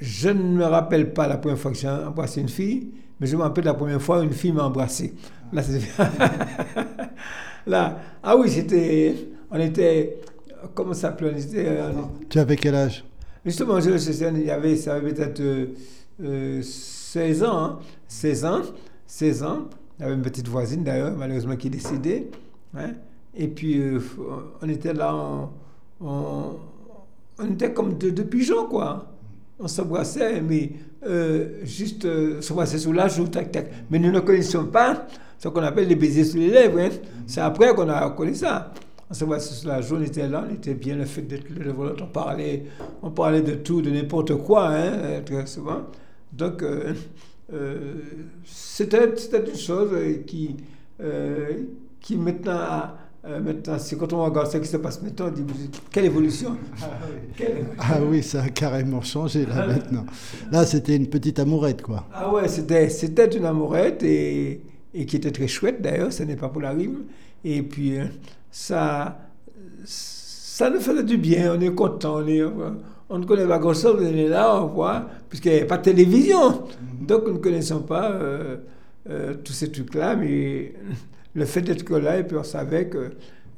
Je 0.00 0.30
ne 0.30 0.42
me 0.42 0.64
rappelle 0.64 1.12
pas 1.12 1.28
la 1.28 1.36
première 1.36 1.58
fois 1.58 1.72
que 1.72 1.76
j'ai 1.76 1.88
embrassé 1.88 2.40
une 2.40 2.48
fille, 2.48 2.88
mais 3.18 3.26
je 3.26 3.36
me 3.36 3.42
rappelle 3.42 3.64
la 3.64 3.74
première 3.74 4.00
fois 4.00 4.22
une 4.22 4.32
fille 4.32 4.52
m'a 4.52 4.64
embrassé. 4.64 5.14
Là, 5.52 5.62
Là, 7.66 8.00
ah 8.22 8.36
oui, 8.36 8.48
c'était. 8.48 9.14
On 9.50 9.60
était. 9.60 10.16
Comment 10.74 10.94
ça 10.94 11.08
s'appelait? 11.08 11.34
Euh, 11.54 11.92
Tu 12.28 12.38
avais 12.38 12.56
quel 12.56 12.74
âge? 12.74 13.04
Justement, 13.44 13.80
je, 13.80 13.90
il 13.90 14.46
y 14.46 14.50
avait, 14.50 14.76
ça 14.76 14.94
avait 14.94 15.12
peut-être 15.12 15.42
16 16.18 17.42
euh, 17.42 17.46
ans. 17.46 17.78
16 18.08 18.44
hein, 18.44 18.52
ans. 18.52 18.62
16 19.06 19.42
ans. 19.42 19.68
Y 20.00 20.02
avait 20.02 20.14
une 20.14 20.22
petite 20.22 20.48
voisine 20.48 20.82
d'ailleurs, 20.82 21.14
malheureusement, 21.16 21.56
qui 21.56 21.66
est 21.66 21.70
décédée. 21.70 22.30
Hein. 22.74 22.92
Et 23.34 23.48
puis, 23.48 23.78
euh, 23.78 24.00
on 24.62 24.68
était 24.68 24.94
là, 24.94 25.48
on, 26.00 26.56
était 27.52 27.72
comme 27.72 27.94
deux, 27.98 28.12
pigeons, 28.24 28.66
quoi. 28.66 29.06
On 29.58 29.68
s'embrassait, 29.68 30.40
mais 30.40 30.72
euh, 31.06 31.64
juste 31.64 32.06
euh, 32.06 32.40
s'embrasser 32.40 32.78
sous 32.78 32.92
la 32.92 33.08
joue, 33.08 33.28
tac, 33.28 33.52
tac. 33.52 33.70
Mais 33.90 33.98
nous 33.98 34.10
ne 34.10 34.20
connaissions 34.20 34.64
pas 34.66 35.06
ce 35.38 35.48
qu'on 35.48 35.62
appelle 35.62 35.86
les 35.86 35.96
baisers 35.96 36.24
sous 36.24 36.38
les 36.38 36.48
lèvres. 36.48 36.78
Hein. 36.78 36.88
C'est 37.26 37.42
après 37.42 37.74
qu'on 37.74 37.88
a 37.90 38.08
connu 38.10 38.34
ça. 38.34 38.72
On 39.10 39.14
s'embrassait 39.14 39.54
sous 39.54 39.66
la 39.66 39.82
joue, 39.82 39.96
on 39.96 40.02
était 40.02 40.28
là, 40.28 40.46
on 40.48 40.54
était 40.54 40.74
bien 40.74 40.96
le 40.96 41.04
fait 41.04 41.22
d'être 41.22 41.48
le 41.50 41.74
on 42.00 42.06
parlait, 42.06 42.64
on 43.02 43.10
parlait 43.10 43.42
de 43.42 43.54
tout, 43.54 43.82
de 43.82 43.90
n'importe 43.90 44.36
quoi, 44.36 44.68
hein, 44.68 45.20
très 45.26 45.46
souvent. 45.46 45.82
Donc, 46.32 46.62
euh, 46.62 46.94
c'était 48.44 49.04
une 49.06 49.56
chose 49.56 49.90
qui, 50.26 50.56
euh, 51.00 51.64
qui 52.00 52.16
maintenant, 52.16 52.92
euh, 53.26 53.40
maintenant 53.40 53.78
c'est 53.78 53.96
quand 53.96 54.12
on 54.12 54.24
regarde 54.24 54.50
ce 54.50 54.58
qui 54.58 54.68
se 54.68 54.76
passe 54.76 55.02
maintenant, 55.02 55.26
on 55.28 55.30
dit 55.30 55.44
quelle 55.90 56.06
évolution, 56.06 56.56
ah, 57.78 57.98
oui. 58.08 58.22
ça 58.22 58.42
a 58.42 58.48
carrément 58.48 59.02
changé 59.02 59.46
là 59.46 59.66
maintenant. 59.66 60.06
Là, 60.50 60.64
c'était 60.64 60.96
une 60.96 61.08
petite 61.08 61.38
amourette, 61.38 61.82
quoi. 61.82 62.06
Ah 62.12 62.32
ouais, 62.32 62.48
c'était, 62.48 62.88
c'était 62.88 63.28
une 63.36 63.44
amourette 63.44 64.02
et, 64.02 64.62
et 64.94 65.06
qui 65.06 65.16
était 65.16 65.32
très 65.32 65.48
chouette 65.48 65.82
d'ailleurs, 65.82 66.12
ce 66.12 66.22
n'est 66.22 66.36
pas 66.36 66.48
pour 66.48 66.62
la 66.62 66.70
rime. 66.70 67.04
Et 67.44 67.62
puis, 67.62 67.98
ça, 68.50 69.18
ça 69.84 70.70
nous 70.70 70.80
faisait 70.80 71.04
du 71.04 71.16
bien, 71.16 71.54
on 71.56 71.60
est 71.60 71.74
content, 71.74 72.16
on 72.18 72.26
est 72.26 72.42
on 73.10 73.18
ne 73.18 73.24
connaît 73.24 73.46
pas 73.46 73.58
grand-chose, 73.58 73.96
on 74.00 74.16
est 74.16 74.28
là, 74.28 74.62
on 74.62 74.66
voit, 74.66 75.06
puisqu'il 75.28 75.50
n'y 75.50 75.58
avait 75.58 75.66
pas 75.66 75.78
de 75.78 75.82
télévision. 75.82 76.50
Mhm. 76.50 77.06
Donc 77.06 77.26
nous 77.26 77.34
ne 77.34 77.38
connaissons 77.38 77.82
pas 77.82 78.12
euh, 78.12 78.56
euh, 79.10 79.34
tous 79.44 79.52
ces 79.52 79.70
trucs-là, 79.70 80.14
mais 80.14 80.72
le 81.34 81.44
fait 81.44 81.60
d'être 81.60 81.98
là, 81.98 82.18
et 82.18 82.24
puis 82.24 82.36
on 82.36 82.44
savait 82.44 82.86
que 82.86 83.10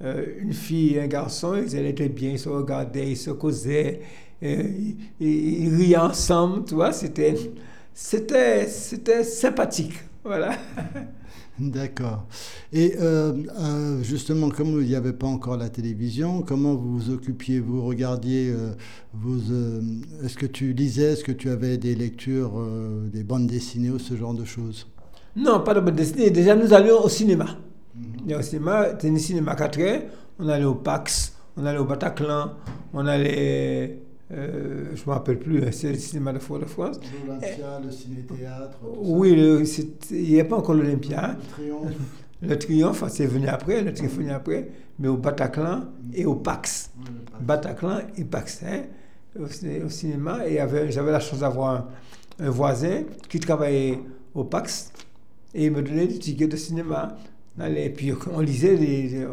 euh, 0.02 0.24
une 0.40 0.54
fille 0.54 0.94
et 0.94 1.02
un 1.02 1.06
garçon, 1.06 1.54
ils 1.54 1.76
étaient 1.76 2.08
bien, 2.08 2.30
ils 2.30 2.38
se 2.38 2.48
regardaient, 2.48 3.10
ils 3.10 3.16
se 3.16 3.30
causaient, 3.30 4.00
ils, 4.40 4.96
ils, 5.20 5.74
riaient 5.76 5.96
ensemble, 5.98 6.64
tu 6.64 6.74
vois, 6.74 6.92
c'était, 6.92 7.34
c'était, 7.92 8.66
c'était 8.66 9.22
sympathique. 9.22 10.00
Voilà. 10.24 10.52
D'accord. 11.70 12.26
Et 12.72 12.94
euh, 13.00 13.32
euh, 13.60 14.02
justement, 14.02 14.48
comme 14.48 14.80
il 14.80 14.88
n'y 14.88 14.96
avait 14.96 15.12
pas 15.12 15.26
encore 15.26 15.56
la 15.56 15.68
télévision, 15.68 16.42
comment 16.42 16.74
vous 16.74 16.98
vous 16.98 17.10
occupiez? 17.10 17.60
Vous 17.60 17.84
regardiez 17.84 18.50
euh, 18.50 18.72
Est-ce 20.24 20.36
que 20.36 20.46
tu 20.46 20.72
lisais? 20.72 21.12
Est-ce 21.12 21.24
que 21.24 21.32
tu 21.32 21.50
avais 21.50 21.78
des 21.78 21.94
lectures, 21.94 22.52
des 23.12 23.22
bandes 23.22 23.46
dessinées 23.46 23.90
ou 23.90 23.98
ce 23.98 24.16
genre 24.16 24.34
de 24.34 24.44
choses? 24.44 24.88
Non, 25.36 25.60
pas 25.60 25.74
de 25.74 25.80
bandes 25.80 25.94
dessinées. 25.94 26.30
Déjà, 26.30 26.56
nous 26.56 26.72
allions 26.74 27.04
au 27.04 27.08
cinéma. 27.08 27.46
Mm 27.94 28.32
Au 28.32 28.42
cinéma, 28.42 28.86
un 29.02 29.18
cinéma 29.18 29.54
4 29.54 29.80
heures. 29.80 30.02
On 30.38 30.48
allait 30.48 30.64
au 30.64 30.74
Pax, 30.74 31.36
on 31.56 31.64
allait 31.64 31.78
au 31.78 31.84
Bataclan, 31.84 32.52
on 32.94 33.06
allait 33.06 33.98
euh, 34.32 34.84
je 34.94 35.00
ne 35.02 35.06
me 35.06 35.12
rappelle 35.12 35.38
plus, 35.38 35.62
hein, 35.62 35.68
c'est 35.72 35.90
le 35.90 35.98
cinéma 35.98 36.32
de 36.32 36.38
Fort-de-France. 36.38 37.00
L'Olympia, 37.26 37.80
le 37.84 37.90
ciné-théâtre. 37.90 38.78
Oui, 38.98 39.32
il 40.10 40.22
n'y 40.22 40.40
a 40.40 40.44
pas 40.44 40.56
encore 40.56 40.74
l'Olympia. 40.74 41.36
Le 41.38 41.48
Triomphe. 41.52 41.92
Le 42.42 42.58
Triomphe, 42.58 43.04
c'est 43.08 43.26
venu 43.26 43.46
après, 43.46 43.82
le 43.82 43.94
Triomphe 43.94 44.14
est 44.14 44.16
venu 44.16 44.30
après, 44.32 44.68
mais 44.98 45.06
au 45.06 45.16
Bataclan 45.16 45.84
et 46.12 46.26
au 46.26 46.34
Pax. 46.34 46.90
Bataclan 47.40 48.00
et 48.16 48.24
Pax, 48.24 48.64
hein, 48.66 48.82
au, 49.38 49.88
cinéma. 49.88 50.44
Et 50.48 50.56
j'avais 50.90 51.12
la 51.12 51.20
chance 51.20 51.38
d'avoir 51.38 51.86
un, 52.40 52.50
voisin 52.50 53.04
qui 53.28 53.38
travaillait 53.38 54.00
au 54.34 54.42
Pax 54.42 54.92
et 55.54 55.66
il 55.66 55.70
me 55.70 55.82
donnait 55.82 56.08
des 56.08 56.18
tickets 56.18 56.50
de 56.50 56.56
cinéma. 56.56 57.16
Et 57.64 57.90
puis 57.90 58.12
on 58.34 58.40
lisait, 58.40 58.76
des, 58.76 59.24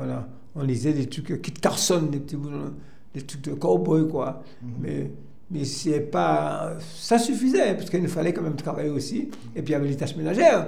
on, 0.53 0.61
lisait 0.61 0.93
des 0.93 1.07
trucs, 1.07 1.41
Kit 1.41 1.53
Carson, 1.53 2.03
des 2.03 2.19
petits 2.19 2.37
des 3.13 3.21
trucs 3.21 3.41
de 3.41 3.53
cowboy, 3.53 4.07
quoi. 4.07 4.43
Mhm. 4.61 4.69
Mais 4.79 5.11
Mais 5.51 5.65
c'est 5.65 6.01
pas, 6.01 6.73
ça 6.79 7.17
suffisait, 7.17 7.73
parce 7.73 7.89
qu'il 7.89 8.03
nous 8.03 8.09
fallait 8.09 8.33
quand 8.33 8.43
même 8.43 8.55
travailler 8.55 8.91
aussi. 8.91 9.29
Et 9.55 9.63
puis 9.63 9.69
il 9.69 9.71
y 9.71 9.75
avait 9.75 9.87
les 9.87 9.97
tâches 9.97 10.15
ménagères 10.15 10.67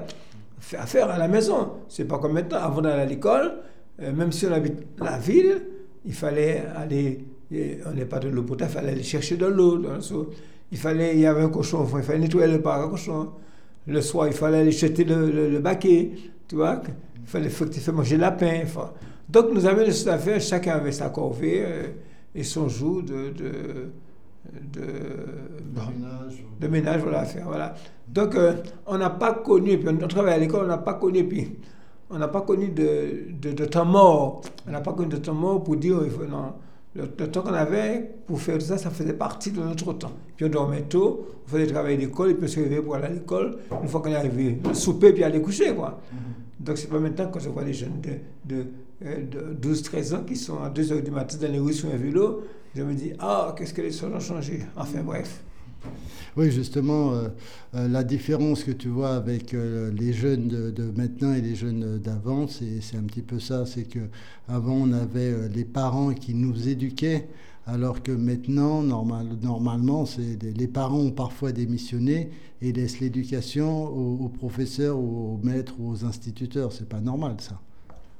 à 0.78 0.86
faire 0.86 1.10
à 1.10 1.18
la 1.18 1.28
maison. 1.28 1.70
C'est 1.88 2.06
pas 2.06 2.18
comme 2.18 2.34
maintenant, 2.34 2.60
avant 2.60 2.82
d'aller 2.82 3.02
à 3.02 3.06
l'école, 3.06 3.54
euh, 4.02 4.12
même 4.14 4.32
si 4.32 4.46
on 4.46 4.52
habite 4.54 4.80
la 5.00 5.18
ville, 5.18 5.62
il 6.06 6.14
fallait 6.14 6.64
aller, 6.76 7.24
on 7.86 7.92
n'est 7.92 8.06
pas 8.06 8.20
de 8.20 8.30
l'eau 8.30 8.44
potable, 8.44 8.72
il 8.72 8.74
fallait 8.74 8.92
aller 8.92 9.04
chercher 9.04 9.38
de 9.38 9.46
l'eau. 9.46 9.82
Il 10.72 10.78
fallait, 10.78 11.16
il 11.16 11.20
y 11.20 11.26
avait 11.26 11.42
un 11.42 11.50
cochon, 11.50 11.88
il 11.98 12.04
fallait 12.04 12.20
nettoyer 12.20 12.52
le 12.52 12.62
parc 12.62 12.86
à 12.86 12.88
cochon. 12.88 13.30
Le 13.88 14.02
soir, 14.02 14.28
il 14.28 14.34
fallait 14.34 14.60
aller 14.60 14.72
jeter 14.72 15.04
le, 15.04 15.50
le, 15.50 15.60
baquet, 15.60 16.12
tu 16.48 16.56
vois. 16.56 16.82
Il 17.20 17.28
fallait 17.28 17.50
faire 17.50 17.94
manger 17.94 18.16
le 18.16 18.22
lapin. 18.22 18.64
Donc 19.28 19.48
nous 19.54 19.66
avions 19.66 19.84
des 19.84 19.92
choses 19.92 20.08
à 20.08 20.18
faire, 20.18 20.40
chacun 20.40 20.74
avait 20.74 20.92
sa 20.92 21.10
corvée 21.10 21.64
euh, 21.66 21.84
et 22.34 22.44
son 22.44 22.68
jour 22.70 23.04
de, 23.04 23.30
de 23.30 23.92
de, 24.52 24.82
ménage, 24.82 26.46
de 26.60 26.68
ménage 26.68 27.02
voilà, 27.02 27.20
à 27.22 27.26
faire. 27.26 27.46
Voilà. 27.46 27.74
Donc, 28.08 28.36
euh, 28.36 28.56
on 28.86 28.98
n'a 28.98 29.10
pas 29.10 29.34
connu, 29.34 29.78
puis 29.78 29.88
on 29.90 30.08
travaille 30.08 30.34
à 30.34 30.38
l'école, 30.38 30.66
on 30.66 30.68
n'a 30.68 30.78
pas 30.78 30.96
connu, 30.96 31.28
puis 31.28 31.56
on 32.10 32.18
n'a 32.18 32.28
pas 32.28 32.42
connu 32.42 32.70
de, 32.70 33.32
de, 33.40 33.52
de, 33.52 33.66
temps 33.66 33.86
mort. 33.86 34.42
On 34.68 34.72
n'a 34.72 34.82
pas 34.82 34.94
connu 34.94 35.10
de 35.10 35.18
temps 35.18 35.34
mort 35.34 35.64
pour 35.64 35.76
dire, 35.78 36.00
il 36.04 36.10
faut, 36.12 36.26
non, 36.26 36.54
le, 36.96 37.08
temps 37.08 37.42
qu'on 37.42 37.54
avait 37.54 38.12
pour 38.28 38.42
faire 38.42 38.58
tout 38.58 38.66
ça, 38.66 38.78
ça 38.78 38.90
faisait 38.90 39.14
partie 39.14 39.52
de 39.52 39.62
notre 39.62 39.94
temps. 39.94 40.12
Puis 40.36 40.46
on 40.46 40.50
dormait 40.50 40.84
tôt, 40.84 41.28
on 41.46 41.50
faisait 41.50 41.68
travailler 41.68 41.98
à 41.98 42.00
l'école, 42.00 42.32
et 42.32 42.34
puis 42.34 42.46
on 42.46 42.48
se 42.48 42.60
réveillait 42.60 42.82
pour 42.82 42.96
aller 42.96 43.06
à 43.06 43.10
l'école. 43.10 43.58
Une 43.82 43.88
fois 43.88 44.02
qu'on 44.02 44.10
est 44.10 44.16
arrivé, 44.16 44.60
souper, 44.74 45.14
puis 45.14 45.24
aller 45.24 45.42
coucher, 45.42 45.74
quoi. 45.74 46.02
Mm-hmm. 46.14 46.66
Donc, 46.66 46.78
c'est 46.78 46.90
pas 46.90 47.00
maintenant 47.00 47.28
que 47.30 47.40
je 47.40 47.50
vois 47.50 47.64
des 47.64 47.74
jeunes 47.74 48.02
de 48.46 48.66
12-13 49.04 50.16
ans 50.16 50.24
qui 50.24 50.36
sont 50.36 50.62
à 50.62 50.70
2 50.70 50.84
h 50.84 51.04
du 51.04 51.12
matin 51.12 51.38
dans 51.42 51.52
les 51.52 51.60
rues 51.60 51.74
sur 51.74 51.90
un 51.90 51.98
vélo 51.98 52.44
je 52.74 52.84
me 52.84 52.94
dis, 52.94 53.12
ah, 53.20 53.54
qu'est-ce 53.58 53.74
que 53.74 53.82
les 53.82 53.92
choses 53.92 54.14
ont 54.14 54.20
changé? 54.20 54.62
Enfin 54.78 55.04
bref. 55.04 55.44
Oui, 56.38 56.52
justement, 56.52 57.12
euh, 57.12 57.28
euh, 57.76 57.88
la 57.90 58.04
différence 58.04 58.64
que 58.64 58.72
tu 58.72 58.88
vois 58.88 59.16
avec 59.16 59.54
euh, 59.54 59.92
les 59.92 60.14
jeunes 60.14 60.48
de, 60.48 60.92
maintenant 60.96 61.34
et 61.34 61.42
les 61.42 61.56
jeunes 61.56 61.98
d'avant, 61.98 62.48
c'est 62.48 62.96
un 62.96 63.04
petit 63.04 63.24
peu 63.24 63.40
ça. 63.40 63.66
C'est 63.66 63.84
que 63.84 64.00
avant 64.48 64.76
on 64.76 64.94
avait 64.94 65.50
les 65.50 65.66
parents 65.66 66.14
qui 66.14 66.34
nous 66.34 66.70
éduquaient, 66.70 67.28
alors 67.66 68.02
que 68.02 68.12
maintenant, 68.12 68.82
normal, 68.82 69.28
normalement, 69.42 70.06
les 70.42 70.68
parents 70.68 71.00
ont 71.00 71.12
parfois 71.12 71.52
démissionné 71.52 72.30
et 72.62 72.72
laissent 72.72 73.02
l'éducation 73.02 73.84
aux, 73.84 74.24
aux, 74.24 74.30
professeurs, 74.30 74.98
aux 74.98 75.40
maîtres, 75.44 75.76
aux 75.82 76.06
instituteurs. 76.06 76.72
C'est 76.72 76.88
pas 76.88 77.02
normal, 77.02 77.36
ça. 77.40 77.60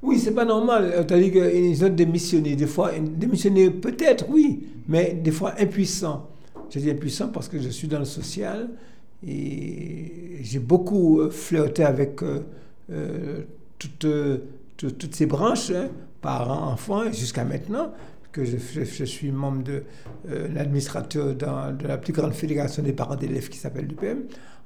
Oui, 0.02 0.18
c'est 0.18 0.34
pas 0.34 0.44
normal. 0.44 1.04
Tu 1.06 1.14
as 1.14 1.18
dit 1.18 1.30
qu'ils 1.30 1.84
ont 1.84 1.88
démissionné. 1.88 2.56
Des 2.56 2.66
fois, 2.66 2.90
démissionné 2.98 3.70
peut-être, 3.70 4.26
oui, 4.28 4.66
mais 4.88 5.14
des 5.14 5.30
fois 5.30 5.54
impuissants. 5.58 6.28
Je 6.70 6.80
dis 6.80 6.90
impuissant 6.90 7.28
parce 7.28 7.48
que 7.48 7.60
je 7.60 7.68
suis 7.68 7.86
dans 7.86 8.00
le 8.00 8.04
social 8.04 8.68
et 9.26 10.38
j'ai 10.42 10.58
beaucoup 10.58 11.20
euh, 11.20 11.30
flirté 11.30 11.84
avec 11.84 12.22
euh, 12.22 12.40
euh, 12.90 13.42
toutes, 13.78 14.06
toutes, 14.76 15.14
ces 15.14 15.26
branches, 15.26 15.70
hein, 15.70 15.88
parents, 16.20 16.72
enfants, 16.72 17.04
jusqu'à 17.12 17.44
maintenant, 17.44 17.92
que 18.32 18.42
je, 18.44 19.04
suis 19.04 19.30
membre 19.30 19.62
de 19.62 19.82
l'administrateur 20.54 21.34
de 21.34 21.86
la 21.86 21.98
plus 21.98 22.14
grande 22.14 22.32
fédération 22.32 22.82
des 22.82 22.94
parents 22.94 23.16
d'élèves 23.16 23.50
qui 23.50 23.58
s'appelle 23.58 23.86
l'UPM. 23.86 24.22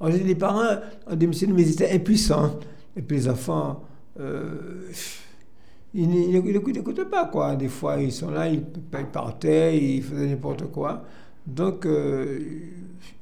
Les 0.09 0.37
parents 0.37 0.77
ont 1.09 1.16
démissionné, 1.16 1.53
mais 1.53 1.62
ils 1.62 1.72
étaient 1.72 1.90
impuissants. 1.90 2.61
Et 2.96 3.03
puis 3.03 3.16
les 3.16 3.29
enfants 3.29 3.83
ils 5.97 6.73
n'écoutaient 6.73 7.07
pas, 7.07 7.27
quoi. 7.27 7.57
Des 7.57 7.69
fois, 7.69 8.01
ils 8.01 8.13
sont 8.13 8.31
là, 8.31 8.49
ils, 8.49 8.63
partaient, 9.13 9.79
ils 9.79 10.03
faisaient 10.03 10.27
n'importe 10.27 10.71
quoi. 10.71 11.03
Donc, 11.47 11.87
euh, 11.87 12.39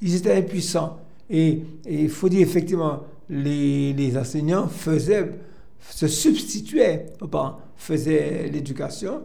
ils 0.03 0.17
étaient 0.17 0.35
impuissants. 0.35 0.99
Et 1.31 1.63
il 1.89 2.09
faut 2.09 2.29
dire, 2.29 2.41
effectivement, 2.41 3.05
les, 3.31 4.17
enseignants 4.19 4.67
faisaient, 4.67 5.31
se 5.89 6.09
substituaient 6.09 7.07
aux 7.21 7.29
parents, 7.29 7.59
faisaient 7.77 8.49
l'éducation. 8.53 9.23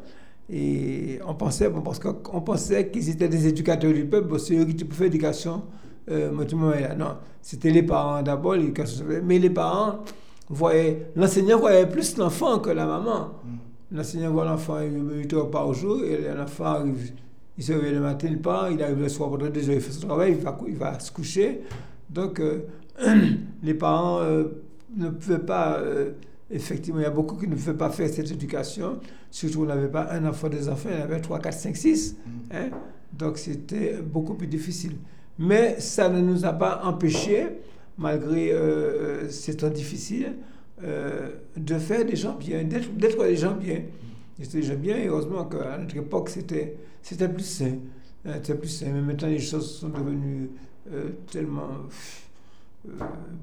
Et 0.52 1.20
on 1.28 1.34
pensait, 1.34 1.70
bon, 1.70 1.82
parce 1.82 2.00
qu'on 2.00 2.42
pensait 2.42 2.90
qu'ils 2.90 3.10
étaient 3.10 3.30
des 3.30 3.48
éducateurs 3.48 3.94
du 3.94 4.06
peuple, 4.06 4.40
c'est 4.40 4.56
eux 4.56 4.66
qui 4.66 4.86
faire 4.86 5.06
l'éducation. 5.06 5.64
Euh, 6.12 6.32
non, 6.32 7.18
c'était 7.42 7.72
les 7.72 7.84
parents 7.84 8.22
d'abord. 8.22 8.56
Mais 9.24 9.40
les 9.40 9.50
parents 9.50 10.00
l'enseignant 11.16 11.60
voyait 11.60 11.88
plus 11.88 12.18
l'enfant 12.18 12.60
que 12.60 12.70
la 12.70 12.86
maman. 12.86 13.32
Mm. 13.44 13.98
L'enseignant 13.98 14.32
voit 14.32 14.46
l'enfant 14.46 14.80
8 14.82 15.34
heures 15.34 15.50
par 15.50 15.74
jour 15.74 16.04
et 16.04 16.18
l'enfant 16.36 16.66
arrive, 16.66 17.12
il 17.58 17.64
se 17.64 17.74
réveille 17.74 17.94
le 17.94 18.02
matin, 18.02 18.28
il 18.30 18.40
part, 18.40 18.70
il 18.72 18.82
arrive 18.84 19.00
le 19.00 19.10
soir 19.10 19.30
pendant 19.30 19.50
deux 19.50 19.68
heures, 19.68 19.76
il 19.76 19.82
fait 19.82 19.92
son 19.92 20.08
travail, 20.08 20.32
il 20.38 20.44
va, 20.44 20.58
il 20.68 20.76
va 20.76 21.00
se 21.00 21.12
coucher. 21.12 21.62
Donc, 22.10 22.40
euh, 22.40 22.66
les 23.64 23.74
parents 23.74 24.20
euh, 24.22 24.46
ne 24.96 25.10
pouvaient 25.10 25.40
pas, 25.40 25.78
euh, 25.80 26.12
effectivement, 26.52 27.00
il 27.00 27.04
y 27.04 27.08
a 27.08 27.12
beaucoup 27.12 27.36
qui 27.36 27.48
ne 27.48 27.56
pouvaient 27.56 27.74
pas 27.74 27.90
faire 27.90 28.10
cette 28.10 28.32
éducation. 28.32 29.00
Surtout, 29.32 29.64
on 29.64 29.66
n'avait 29.66 29.88
pas 29.90 30.08
un 30.12 30.26
enfant, 30.26 30.50
des 30.50 30.70
enfants, 30.70 30.90
il 30.92 30.98
y 30.98 31.02
en 31.02 31.04
avait 31.04 31.20
3, 31.20 31.40
4, 31.40 31.54
5, 31.54 31.76
6. 31.76 32.18
Donc, 33.12 33.38
c'était 33.38 33.98
beaucoup 34.02 34.36
plus 34.36 34.48
difficile. 34.48 34.98
Mais 35.38 35.80
ça 35.80 36.10
ne 36.10 36.22
nous 36.22 36.46
a 36.46 36.54
pas 36.54 36.82
empêché 36.84 37.48
malgré 38.00 38.52
euh, 38.52 38.58
euh, 38.58 39.30
ces 39.30 39.58
temps 39.58 39.70
difficiles, 39.70 40.34
euh, 40.84 41.30
de 41.58 41.78
faire 41.78 42.06
des 42.06 42.16
gens 42.16 42.36
bien, 42.36 42.64
d'être 42.64 42.96
des 42.96 43.36
gens 43.36 43.56
bien. 43.56 43.82
C'était 44.42 44.62
des 44.62 44.68
gens 44.68 44.76
bien, 44.76 44.98
et 44.98 45.08
heureusement 45.08 45.44
qu'à 45.46 45.78
notre 45.78 45.98
époque, 45.98 46.30
c'était 46.30 46.78
plus 47.28 47.44
sain. 47.44 47.76
C'était 48.26 48.56
plus 48.56 48.70
sain. 48.70 48.88
Mais 48.94 49.02
maintenant, 49.02 49.28
les 49.28 49.40
choses 49.40 49.70
sont 49.76 49.90
devenues 49.90 50.50
tellement 51.30 51.72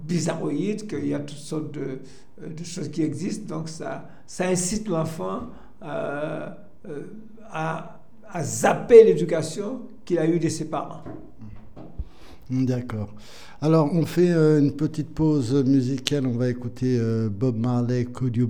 bizarroïdes 0.07 0.89
qu'il 0.89 1.07
y 1.07 1.13
a 1.13 1.19
toutes 1.21 1.37
sortes 1.37 1.71
de, 1.73 1.99
de, 2.47 2.65
choses 2.65 2.89
qui 2.89 3.03
existent. 3.03 3.59
Donc, 3.59 3.69
ça, 3.69 4.09
ça 4.27 4.49
incite 4.49 4.89
l'enfant 4.89 5.51
à, 5.83 6.57
à 7.53 8.43
zapper 8.43 9.05
l'éducation 9.05 9.83
qu'il 10.07 10.19
a 10.19 10.27
eue 10.27 10.39
de 10.39 10.49
ses 10.49 10.71
parents. 10.71 11.05
D'accord. 12.49 13.13
Alors, 13.61 13.91
on 13.93 14.07
fait 14.07 14.31
euh, 14.31 14.61
une 14.61 14.71
petite 14.71 15.09
pause 15.09 15.53
musicale. 15.65 16.27
On 16.27 16.37
va 16.37 16.49
écouter 16.49 16.97
euh, 16.97 17.29
Bob 17.29 17.57
Marley, 17.57 18.05
Could 18.05 18.37
You 18.37 18.49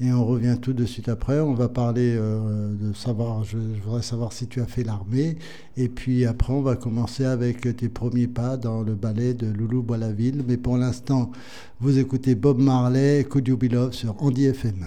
Et 0.00 0.12
on 0.12 0.24
revient 0.24 0.56
tout 0.60 0.72
de 0.72 0.84
suite 0.84 1.08
après. 1.08 1.40
On 1.40 1.54
va 1.54 1.68
parler 1.68 2.14
euh, 2.16 2.72
de 2.72 2.92
savoir, 2.92 3.42
je, 3.42 3.56
voudrais 3.82 4.02
savoir 4.02 4.32
si 4.32 4.46
tu 4.46 4.60
as 4.60 4.66
fait 4.66 4.84
l'armée. 4.84 5.38
Et 5.76 5.88
puis 5.88 6.24
après, 6.24 6.52
on 6.52 6.62
va 6.62 6.76
commencer 6.76 7.24
avec 7.24 7.76
tes 7.76 7.88
premiers 7.88 8.28
pas 8.28 8.56
dans 8.56 8.82
le 8.82 8.94
ballet 8.94 9.34
de 9.34 9.46
Loulou 9.46 9.82
Boilaville. 9.82 10.44
Mais 10.46 10.56
pour 10.56 10.76
l'instant, 10.76 11.32
vous 11.80 11.98
écoutez 11.98 12.36
Bob 12.36 12.60
Marley, 12.60 13.24
Could 13.24 13.48
You 13.48 13.58
sur 13.90 14.22
Andy 14.22 14.46
FM. 14.46 14.86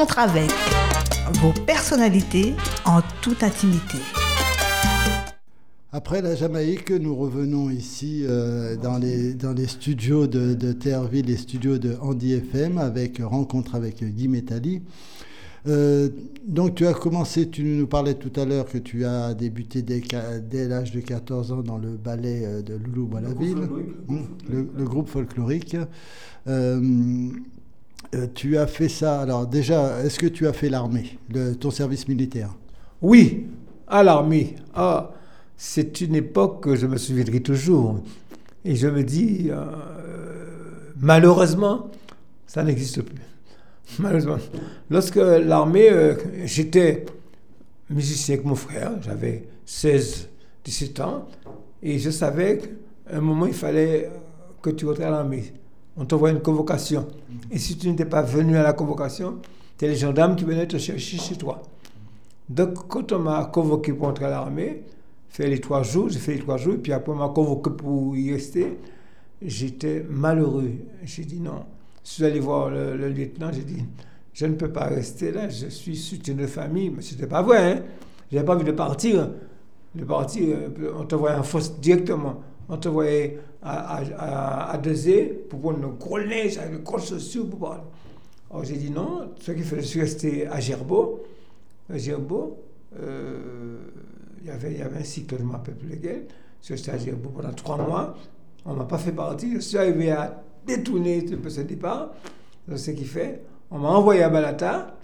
Rencontre 0.00 0.18
avec 0.20 0.50
vos 1.42 1.52
personnalités 1.66 2.54
en 2.86 3.00
toute 3.20 3.42
intimité. 3.42 3.98
Après 5.92 6.22
la 6.22 6.34
Jamaïque, 6.34 6.90
nous 6.90 7.14
revenons 7.14 7.68
ici 7.68 8.24
euh, 8.24 8.76
dans, 8.76 8.96
les, 8.96 9.34
dans 9.34 9.52
les 9.52 9.66
studios 9.66 10.26
de, 10.26 10.54
de 10.54 10.72
Terreville, 10.72 11.26
les 11.26 11.36
studios 11.36 11.76
de 11.76 11.98
Andy 12.00 12.32
FM, 12.32 12.78
avec 12.78 13.18
rencontre 13.18 13.74
avec 13.74 14.02
Guy 14.02 14.28
Métali. 14.28 14.80
Euh, 15.68 16.08
donc 16.46 16.76
tu 16.76 16.86
as 16.86 16.94
commencé, 16.94 17.50
tu 17.50 17.62
nous 17.62 17.86
parlais 17.86 18.14
tout 18.14 18.32
à 18.40 18.46
l'heure 18.46 18.64
que 18.64 18.78
tu 18.78 19.04
as 19.04 19.34
débuté 19.34 19.82
dès, 19.82 20.00
dès 20.50 20.66
l'âge 20.66 20.92
de 20.92 21.00
14 21.00 21.52
ans 21.52 21.62
dans 21.62 21.76
le 21.76 21.98
ballet 21.98 22.42
euh, 22.46 22.62
de 22.62 22.72
Loulou 22.72 23.06
Boislaville, 23.06 23.68
le, 24.48 24.66
le, 24.74 24.84
groupe 24.84 25.08
folklorique. 25.08 25.76
Euh, 26.48 26.80
euh, 28.14 28.26
tu 28.34 28.58
as 28.58 28.66
fait 28.66 28.88
ça, 28.88 29.20
alors 29.20 29.46
déjà, 29.46 30.02
est-ce 30.02 30.18
que 30.18 30.26
tu 30.26 30.46
as 30.46 30.52
fait 30.52 30.68
l'armée, 30.68 31.18
ton 31.60 31.70
service 31.70 32.08
militaire? 32.08 32.54
Oui, 33.00 33.46
à 33.86 34.02
l'armée. 34.02 34.56
Ah, 34.74 35.12
c'est 35.56 36.00
une 36.00 36.14
époque 36.14 36.62
que 36.62 36.74
je 36.74 36.86
me 36.86 36.96
souviendrai 36.96 37.40
toujours. 37.40 38.00
Et 38.64 38.74
je 38.76 38.88
me 38.88 39.02
dis, 39.04 39.48
euh, 39.50 39.64
malheureusement, 40.98 41.90
ça 42.46 42.62
n'existe 42.62 43.02
plus. 43.02 43.22
Malheureusement. 43.98 44.38
Lorsque 44.90 45.16
l'armée, 45.16 45.90
euh, 45.90 46.14
j'étais 46.44 47.06
musicien 47.88 48.34
avec 48.34 48.46
mon 48.46 48.54
frère, 48.54 48.92
j'avais 49.02 49.44
16, 49.66 50.28
17 50.64 51.00
ans, 51.00 51.28
et 51.82 51.98
je 51.98 52.10
savais 52.10 52.58
qu'à 52.58 53.16
un 53.16 53.20
moment, 53.20 53.46
il 53.46 53.54
fallait 53.54 54.10
que 54.62 54.70
tu 54.70 54.86
rentres 54.86 55.02
à 55.02 55.10
l'armée. 55.10 55.52
On 55.96 56.04
t'envoie 56.04 56.30
une 56.30 56.40
convocation. 56.40 57.06
Et 57.50 57.58
si 57.58 57.76
tu 57.76 57.88
n'étais 57.88 58.04
pas 58.04 58.22
venu 58.22 58.56
à 58.56 58.62
la 58.62 58.72
convocation, 58.72 59.38
c'était 59.72 59.88
les 59.88 59.96
gendarmes 59.96 60.36
qui 60.36 60.44
venaient 60.44 60.66
te 60.66 60.78
chercher 60.78 61.18
chez 61.18 61.36
toi. 61.36 61.62
Donc, 62.48 62.88
quand 62.88 63.12
on 63.12 63.18
m'a 63.18 63.44
convoqué 63.46 63.92
pour 63.92 64.08
entrer 64.08 64.26
à 64.26 64.30
l'armée, 64.30 64.82
fait 65.28 65.48
les 65.48 65.60
trois 65.60 65.82
jours, 65.82 66.08
j'ai 66.08 66.18
fait 66.18 66.34
les 66.34 66.40
trois 66.40 66.56
jours, 66.56 66.74
et 66.74 66.78
puis 66.78 66.92
après 66.92 67.12
on 67.12 67.16
m'a 67.16 67.28
convoqué 67.28 67.70
pour 67.70 68.16
y 68.16 68.32
rester, 68.32 68.78
j'étais 69.40 70.04
malheureux. 70.08 70.72
J'ai 71.04 71.24
dit 71.24 71.40
non. 71.40 71.64
Je 72.04 72.10
suis 72.10 72.24
allé 72.24 72.40
voir 72.40 72.70
le, 72.70 73.08
lieutenant, 73.08 73.50
j'ai 73.52 73.62
dit, 73.62 73.84
je 74.32 74.46
ne 74.46 74.54
peux 74.54 74.72
pas 74.72 74.86
rester 74.86 75.32
là, 75.32 75.48
je 75.48 75.68
suis 75.68 75.96
soutien 75.96 76.34
de 76.34 76.46
famille. 76.46 76.90
Mais 76.90 77.02
ce 77.02 77.14
n'était 77.14 77.26
pas 77.26 77.42
vrai, 77.42 77.72
hein. 77.72 77.82
Je 78.30 78.36
n'avais 78.36 78.46
pas 78.46 78.54
envie 78.54 78.64
de 78.64 78.72
partir. 78.72 79.30
De 79.94 80.04
partir, 80.04 80.56
on 80.98 81.04
te 81.04 81.14
voyait 81.14 81.36
en 81.36 81.42
force 81.42 81.78
directement. 81.80 82.40
On 82.68 82.76
te 82.76 82.88
voyait 82.88 83.38
à, 83.62 83.96
à, 83.96 84.70
à, 84.72 84.78
Dezé 84.78 85.24
pour 85.48 85.60
prendre 85.60 85.80
le 85.80 85.88
gros 85.88 86.20
neige 86.20 86.58
avec 86.58 86.72
le 86.72 86.78
gros 86.78 86.98
chaussures 86.98 87.48
pour 87.48 87.58
parler. 87.58 87.82
Alors 88.50 88.64
j'ai 88.64 88.76
dit 88.76 88.90
non, 88.90 89.30
ce 89.40 89.52
qui 89.52 89.62
fait, 89.62 89.76
je 89.76 89.86
suis 89.86 90.00
resté 90.00 90.46
à 90.46 90.60
Gerbeau. 90.60 91.22
À 91.92 91.98
Gerbeau, 91.98 92.58
euh, 92.98 93.78
il 94.40 94.48
y 94.48 94.50
avait, 94.50 94.72
il 94.72 94.78
y 94.78 94.82
avait 94.82 94.98
un 94.98 95.04
cycle, 95.04 95.36
je 95.36 95.42
ne 95.42 95.48
me 95.48 95.52
rappelle 95.52 95.76
plus 95.76 95.88
lequel. 95.88 96.26
Je 96.60 96.66
suis 96.66 96.74
resté 96.74 96.90
à 96.90 96.98
Gerbeau 96.98 97.30
pendant 97.30 97.52
trois 97.52 97.76
mois. 97.76 98.16
On 98.64 98.72
ne 98.72 98.78
m'a 98.78 98.84
pas 98.84 98.98
fait 98.98 99.12
partir. 99.12 99.48
Je 99.54 99.60
suis 99.60 99.78
arrivé 99.78 100.10
à 100.10 100.42
détourner 100.66 101.24
ce 101.26 101.60
départ. 101.62 102.10
C'est 102.68 102.76
ce 102.78 102.90
qui 102.90 103.04
fait. 103.04 103.42
On 103.70 103.78
m'a 103.78 103.88
envoyé 103.88 104.22
à 104.22 104.28
Balata. 104.28 104.96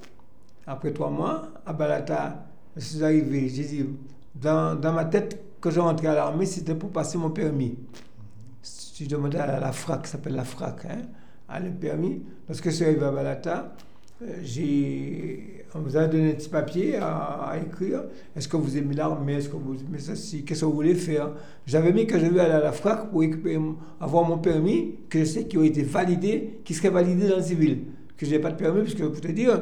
Après 0.66 0.92
trois 0.92 1.11
mois, 1.11 1.48
à 1.64 1.72
Balata, 1.72 2.46
je 2.76 2.80
suis 2.84 3.04
arrivé. 3.04 3.48
J'ai 3.48 3.64
dit, 3.64 3.86
dans, 4.34 4.74
dans, 4.78 4.92
ma 4.92 5.04
tête, 5.04 5.40
que 5.61 5.70
je 5.70 5.80
rentrais 5.80 6.09
à 6.09 6.14
l'armée, 6.14 6.46
c'était 6.46 6.74
pour 6.74 6.90
passer 6.90 7.16
mon 7.16 7.30
permis. 7.30 7.78
Je 8.99 9.07
demandais 9.07 9.38
à 9.38 9.61
la, 9.61 9.72
FRAC, 9.72 10.07
ça 10.07 10.12
s'appelle 10.12 10.34
la 10.34 10.44
FRAC, 10.44 10.86
hein, 10.86 11.03
à 11.49 11.61
le 11.61 11.70
permis. 11.70 12.22
Je 12.49 12.70
suis 12.70 12.84
arrivé 12.84 13.05
à 13.05 13.11
Balata, 13.11 13.76
on 15.74 15.80
vous 15.80 15.97
a 15.99 16.07
donné 16.07 16.30
un 16.30 16.34
petit 16.34 16.49
papier 16.49 16.97
à, 16.97 17.51
à 17.51 17.59
écrire. 17.59 18.05
Est-ce 18.34 18.49
que 18.49 18.57
vous 18.57 18.78
aimez 18.78 18.94
l'armée 18.94 19.34
Est-ce 19.34 19.51
que 19.51 19.57
vous 19.57 19.74
aimez 19.74 19.99
ceci 19.99 20.44
Qu'est-ce 20.44 20.61
que 20.61 20.64
vous 20.64 20.72
voulez 20.72 20.94
faire 20.94 21.32
J'avais 21.66 21.92
mis 21.92 22.07
que 22.07 22.18
je 22.18 22.24
vais 22.24 22.40
aller 22.40 22.55
à 22.55 22.61
la 22.61 22.72
FRAC 22.72 23.11
pour 23.11 23.22
avoir 24.01 24.24
mon 24.24 24.38
permis, 24.38 24.94
que 25.11 25.18
je 25.18 25.24
sais 25.24 25.44
qui 25.44 25.59
ont 25.59 25.64
été 25.64 25.82
validés, 25.82 26.61
qui 26.64 26.72
serait 26.72 26.88
validé 26.88 27.28
dans 27.28 27.36
le 27.36 27.42
civil. 27.42 27.80
Que 28.16 28.24
je 28.24 28.30
n'ai 28.30 28.38
pas 28.38 28.51
de 28.51 28.57
permis, 28.57 28.80
puisque 28.80 29.07
pour 29.07 29.20
te 29.20 29.28
dire, 29.28 29.61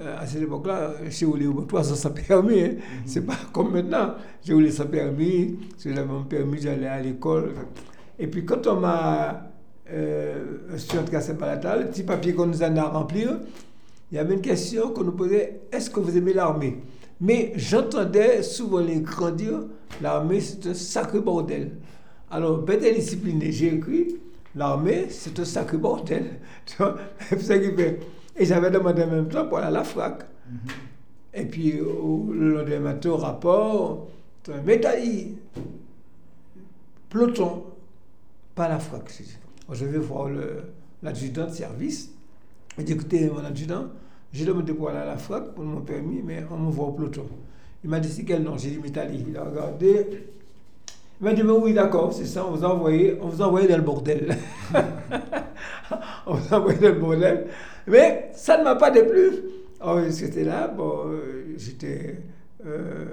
à 0.00 0.24
cette 0.24 0.42
époque-là, 0.42 0.92
chez 1.10 1.26
Oléo, 1.26 1.52
toi, 1.62 1.82
ça 1.82 1.96
sans 1.96 2.10
permis. 2.10 2.60
Hein. 2.60 2.68
Mm 2.68 2.76
-hmm. 2.76 3.06
C'est 3.06 3.26
pas 3.26 3.38
comme 3.52 3.72
maintenant. 3.72 4.14
J'ai 4.44 4.54
roulé 4.54 4.70
sans 4.70 4.86
permis. 4.86 5.58
Si 5.76 5.88
j'avais 5.92 6.06
mon 6.06 6.22
permis, 6.22 6.60
j'allais 6.60 6.86
à 6.86 7.00
l'école. 7.02 7.54
Et 8.18 8.26
puis 8.26 8.44
quand 8.44 8.66
on 8.66 8.80
m'a. 8.80 9.44
Euh, 9.90 10.58
à 10.74 11.20
Saint-Palata, 11.20 11.76
le 11.76 11.86
petit 11.86 12.02
papier 12.02 12.34
qu'on 12.34 12.44
nous 12.46 12.62
en 12.62 12.76
a 12.76 12.82
rempli, 12.84 13.24
il 14.12 14.14
y 14.14 14.18
avait 14.18 14.34
une 14.34 14.42
question 14.42 14.90
qu'on 14.90 15.04
nous 15.04 15.12
posait 15.12 15.60
est-ce 15.72 15.88
que 15.88 15.98
vous 15.98 16.14
aimez 16.14 16.34
l'armée? 16.34 16.82
Mais 17.20 17.52
j'entendais 17.56 18.42
souvent 18.42 18.80
les 18.80 19.00
grands 19.00 19.30
dire 19.30 19.60
l'armée, 20.02 20.40
c'est 20.40 20.66
un 20.66 20.74
sacré 20.74 21.20
bordel. 21.20 21.72
Alors, 22.30 22.64
et 22.70 22.94
discipliné, 22.94 23.50
j'ai 23.50 23.74
écrit 23.74 24.16
l'armée, 24.54 25.06
c'est 25.08 25.38
un 25.40 25.44
sacré 25.44 25.78
bordel. 25.78 26.24
Et 28.40 28.44
j'avais 28.44 28.70
demandé 28.70 29.02
en 29.02 29.08
même 29.08 29.28
temps 29.28 29.46
pour 29.48 29.58
aller 29.58 29.66
à 29.66 29.70
la 29.70 29.84
FRAC. 29.84 30.22
Mm 30.22 30.54
-hmm. 30.54 31.40
Et 31.40 31.44
puis, 31.44 31.80
au, 31.80 32.32
le 32.32 32.54
lendemain 32.54 32.80
matin, 32.80 33.10
au 33.10 33.16
rapport, 33.16 34.08
un 34.52 34.62
médaille, 34.62 35.34
peloton, 37.10 37.64
pas 38.58 38.68
la 38.68 38.80
FRAC. 38.80 39.22
Je 39.70 39.84
vais 39.86 39.98
voir 39.98 40.28
l'adjudant 41.00 41.46
de 41.46 41.52
service. 41.52 42.10
Il 42.76 42.84
dit 42.84 42.92
écoutez, 42.92 43.30
mon 43.30 43.44
adjudant, 43.44 43.84
j'ai 44.32 44.44
demandé 44.44 44.74
pour 44.74 44.88
aller 44.90 44.98
à 44.98 45.04
la 45.04 45.16
FRAC 45.16 45.54
pour 45.54 45.64
mon 45.64 45.80
permis, 45.80 46.20
mais 46.24 46.44
on 46.50 46.56
m'envoie 46.56 46.86
au 46.86 46.92
peloton. 46.92 47.24
Il 47.84 47.88
m'a 47.90 48.00
dit 48.00 48.08
c'est 48.08 48.24
quel 48.24 48.42
nom? 48.42 48.58
J'ai 48.58 48.70
dit 48.70 48.78
Métalli. 48.78 49.24
Il 49.28 49.36
a 49.36 49.44
regardé. 49.44 50.24
Il 51.20 51.24
m'a 51.24 51.32
dit 51.34 51.44
mais 51.44 51.52
oui, 51.52 51.72
d'accord, 51.72 52.12
c'est 52.12 52.26
ça, 52.26 52.44
on 52.44 52.50
vous 52.50 52.64
a 52.64 52.68
envoyé, 52.68 53.16
on 53.22 53.28
vous 53.28 53.40
a 53.40 53.46
envoyé 53.46 53.68
dans 53.68 53.76
le 53.76 53.82
bordel. 53.82 54.36
on 56.26 56.34
vous 56.34 56.54
a 56.54 56.58
envoyé 56.58 56.80
dans 56.80 56.88
le 56.88 56.98
bordel. 57.00 57.46
Mais 57.86 58.30
ça 58.34 58.58
ne 58.58 58.64
m'a 58.64 58.74
pas 58.74 58.90
déplu. 58.90 59.30
Alors, 59.80 60.00
c'était 60.10 60.42
là, 60.42 60.66
bon, 60.66 61.12
j'étais 61.56 62.22
euh, 62.66 63.04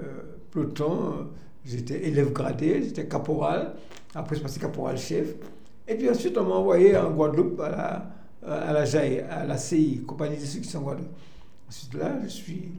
peloton, 0.50 1.28
j'étais 1.64 2.08
élève 2.08 2.32
gradé, 2.32 2.82
j'étais 2.82 3.06
caporal. 3.06 3.74
Après, 4.16 4.34
je 4.34 4.40
passais 4.40 4.58
caporal 4.58 4.96
chef. 4.96 5.34
Et 5.86 5.94
puis 5.94 6.08
ensuite, 6.08 6.36
on 6.38 6.44
m'a 6.44 6.54
envoyé 6.54 6.96
en 6.96 7.10
Guadeloupe 7.10 7.60
à 7.60 7.68
la, 7.68 8.10
à 8.50 8.72
la 8.72 8.84
JAI, 8.86 9.20
à 9.28 9.44
la 9.44 9.58
CI, 9.58 10.02
Compagnie 10.06 10.36
des 10.36 10.42
Instructions 10.42 10.80
Guadeloupe. 10.80 11.10
Ensuite, 11.68 11.94
là, 11.94 12.12
je 12.24 12.28
suis. 12.28 12.70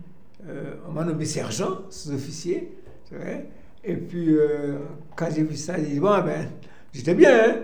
Euh, 0.49 0.73
on 0.88 0.93
m'a 0.93 1.03
nommé 1.03 1.25
sergent, 1.25 1.81
sous-officier, 1.89 2.71
vrai. 3.11 3.45
Et 3.83 3.95
puis, 3.95 4.35
euh, 4.35 4.79
quand 5.15 5.27
j'ai 5.33 5.43
vu 5.43 5.55
ça, 5.55 5.77
j'ai 5.77 5.93
dit 5.93 5.99
bon, 5.99 6.17
ben, 6.23 6.49
j'étais 6.91 7.13
bien, 7.13 7.49
hein. 7.49 7.55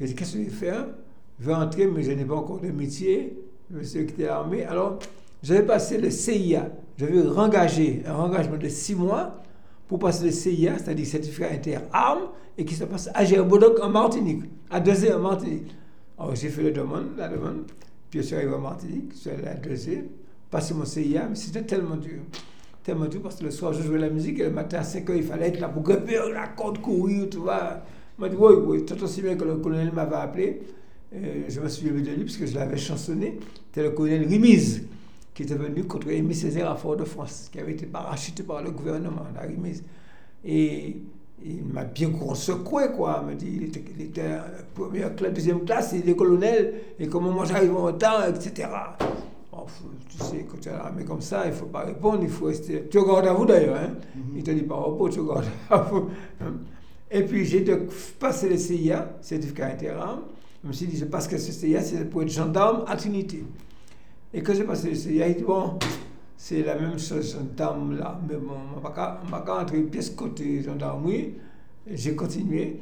J'ai 0.00 0.06
dit 0.06 0.14
qu'est-ce 0.14 0.32
que 0.32 0.38
je 0.38 0.44
vais 0.44 0.50
faire? 0.50 0.86
Je 1.38 1.46
vais 1.46 1.54
entrer, 1.54 1.86
mais 1.86 2.02
je 2.02 2.12
n'ai 2.12 2.24
pas 2.24 2.34
encore 2.34 2.60
de 2.60 2.70
métier. 2.70 3.38
Je 3.70 3.76
vais 3.76 4.06
quitter 4.06 4.24
l'armée. 4.24 4.64
Alors, 4.64 4.98
j'avais 5.42 5.64
passé 5.64 5.98
le 5.98 6.10
CIA. 6.10 6.70
Je 6.96 7.04
vais 7.04 7.28
rengager 7.28 8.02
un 8.06 8.14
engagement 8.14 8.56
de 8.56 8.68
six 8.68 8.94
mois 8.94 9.42
pour 9.88 9.98
passer 9.98 10.26
le 10.26 10.30
CIA, 10.30 10.78
c'est-à-dire 10.78 11.06
certificat 11.06 11.48
inter-armes, 11.50 12.28
et 12.56 12.64
qui 12.64 12.74
se 12.74 12.84
passe 12.84 13.08
à 13.14 13.24
Gerbodoc 13.24 13.80
en 13.82 13.88
Martinique, 13.88 14.42
à 14.70 14.80
Dezé 14.80 15.12
en 15.12 15.20
Martinique. 15.20 15.74
Alors 16.18 16.34
j'ai 16.34 16.50
fait 16.50 16.62
la 16.62 16.70
demande, 16.70 17.06
la 17.16 17.28
demande, 17.28 17.64
puis 18.10 18.20
je 18.20 18.26
suis 18.26 18.36
arrivé 18.36 18.52
en 18.54 18.60
Martinique, 18.60 19.12
je 19.14 19.18
suis 19.18 19.30
allé 19.30 19.46
à 19.46 19.54
Dezé, 19.54 20.04
passer 20.50 20.74
mon 20.74 20.84
CIA, 20.84 21.28
mais 21.30 21.34
c'était 21.34 21.62
tellement 21.62 21.96
dur. 21.96 22.20
Tellement 22.82 23.06
dur 23.06 23.22
parce 23.22 23.36
que 23.36 23.44
le 23.44 23.50
soir, 23.50 23.72
je 23.72 23.82
jouais 23.82 23.98
la 23.98 24.10
musique 24.10 24.38
et 24.40 24.44
le 24.44 24.50
matin 24.50 24.78
à 24.78 24.82
5 24.82 25.08
heures, 25.08 25.16
il 25.16 25.22
fallait 25.22 25.48
être 25.48 25.60
là 25.60 25.68
pour 25.68 25.82
grimper 25.82 26.18
la 26.32 26.48
corde, 26.48 26.80
courir, 26.80 27.28
tu 27.30 27.38
vois. 27.38 27.82
Il 28.18 28.22
m'a 28.22 28.28
dit, 28.28 28.36
oui, 28.38 28.54
oui, 28.66 28.84
tout 28.84 29.02
aussi 29.02 29.22
bien 29.22 29.36
que 29.36 29.44
le 29.44 29.56
colonel 29.56 29.92
m'avait 29.92 30.16
appelé. 30.16 30.62
Euh, 31.14 31.44
je 31.48 31.60
me 31.60 31.68
suis 31.68 31.86
levé 31.88 32.02
de 32.02 32.10
lui 32.10 32.24
parce 32.24 32.36
que 32.36 32.46
je 32.46 32.54
l'avais 32.54 32.76
chansonné. 32.76 33.38
C'était 33.66 33.82
le 33.82 33.90
colonel 33.90 34.26
Rimise 34.26 34.86
qui 35.38 35.44
était 35.44 35.54
venu 35.54 35.84
contre 35.84 36.10
Aimé 36.10 36.34
Césaire 36.34 36.68
à 36.68 36.74
Fort-de-France, 36.74 37.48
qui 37.52 37.60
avait 37.60 37.70
été 37.70 37.86
parachuté 37.86 38.42
par 38.42 38.60
le 38.60 38.72
gouvernement, 38.72 39.22
la 39.36 39.42
Rimise. 39.42 39.84
Et 40.44 40.96
il 41.44 41.62
m'a 41.62 41.84
bien 41.84 42.08
gros 42.08 42.34
secoué, 42.34 42.86
quoi. 42.96 43.20
Il 43.22 43.26
m'a 43.28 43.34
dit, 43.34 43.52
il 43.54 43.62
était, 43.62 43.84
il 43.96 44.02
était 44.06 44.36
première 44.74 45.14
classe, 45.14 45.32
deuxième 45.32 45.64
classe, 45.64 45.94
il 45.94 46.10
est 46.10 46.16
colonel, 46.16 46.74
et 46.98 47.06
comment 47.06 47.30
moi 47.30 47.44
j'arrive 47.44 47.72
en 47.76 47.84
retard, 47.84 48.26
etc. 48.28 48.68
Tu 50.08 50.18
sais, 50.18 50.44
quand 50.50 50.58
tu 50.60 50.70
es 50.70 50.72
l'armée 50.72 51.04
comme 51.04 51.20
ça, 51.20 51.44
il 51.44 51.50
ne 51.50 51.54
faut 51.54 51.66
pas 51.66 51.84
répondre, 51.84 52.18
il 52.20 52.28
faut 52.28 52.46
rester. 52.46 52.88
Tu 52.90 52.98
regardes 52.98 53.28
à 53.28 53.32
vous 53.32 53.46
d'ailleurs, 53.46 53.76
hein. 53.76 53.90
Mm 53.90 54.20
-hmm. 54.20 54.38
Il 54.38 54.42
te 54.42 54.50
dit 54.50 54.62
pas 54.62 54.74
repos, 54.74 55.08
tu 55.08 55.20
regardes 55.20 55.46
à 55.70 55.76
vous. 55.76 56.10
Et 57.12 57.22
puis 57.22 57.44
j'ai 57.44 57.64
passé 58.18 58.48
le 58.48 58.56
CIA, 58.56 58.98
certificat 59.20 59.66
intérim. 59.66 60.18
Je 60.64 60.68
me 60.68 60.72
suis 60.72 60.88
dit, 60.88 60.96
je 60.96 61.04
passe 61.04 61.28
que 61.28 61.38
ce 61.38 61.52
CIA, 61.52 61.80
c'est 61.80 62.10
pour 62.10 62.22
être 62.22 62.34
gendarme 62.40 62.82
à 62.88 62.96
Trinité. 62.96 63.44
Et 64.34 64.42
quand 64.42 64.54
j'ai 64.54 64.64
passé? 64.64 64.90
Il 64.90 65.34
dit, 65.36 65.42
bon, 65.42 65.78
c'est 66.36 66.62
la 66.62 66.74
même 66.74 66.98
chose, 66.98 67.32
gendarme 67.32 67.98
là, 67.98 68.20
mais 68.28 68.36
bon, 68.36 68.54
on 68.74 68.76
ne 68.76 68.82
va 68.82 68.90
pas 69.40 69.60
entrer 69.60 69.80
pièce 69.82 70.10
côté 70.10 70.62
gendarmerie. 70.62 71.34
J'ai 71.90 72.14
continué 72.14 72.80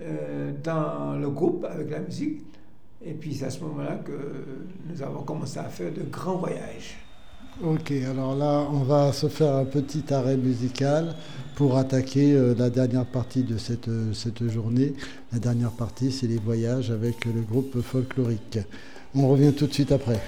euh, 0.00 0.52
dans 0.62 1.16
le 1.16 1.30
groupe 1.30 1.64
avec 1.64 1.90
la 1.90 2.00
musique. 2.00 2.42
Et 3.02 3.14
puis 3.14 3.34
c'est 3.34 3.46
à 3.46 3.50
ce 3.50 3.60
moment-là 3.60 3.96
que 4.04 4.12
nous 4.88 5.02
avons 5.02 5.22
commencé 5.22 5.58
à 5.58 5.64
faire 5.64 5.92
de 5.92 6.02
grands 6.02 6.36
voyages. 6.36 6.98
Ok, 7.64 7.92
alors 7.92 8.34
là, 8.36 8.66
on 8.70 8.80
va 8.80 9.12
se 9.12 9.28
faire 9.28 9.54
un 9.54 9.64
petit 9.64 10.12
arrêt 10.12 10.36
musical 10.36 11.14
pour 11.54 11.76
attaquer 11.76 12.32
euh, 12.32 12.54
la 12.58 12.68
dernière 12.68 13.06
partie 13.06 13.42
de 13.42 13.58
cette, 13.58 13.88
euh, 13.88 14.12
cette 14.12 14.46
journée. 14.48 14.94
La 15.32 15.38
dernière 15.38 15.72
partie, 15.72 16.10
c'est 16.10 16.26
les 16.26 16.38
voyages 16.38 16.90
avec 16.90 17.24
le 17.24 17.42
groupe 17.42 17.80
folklorique. 17.80 18.58
On 19.14 19.28
revient 19.28 19.52
tout 19.52 19.66
de 19.66 19.72
suite 19.72 19.92
après. 19.92 20.20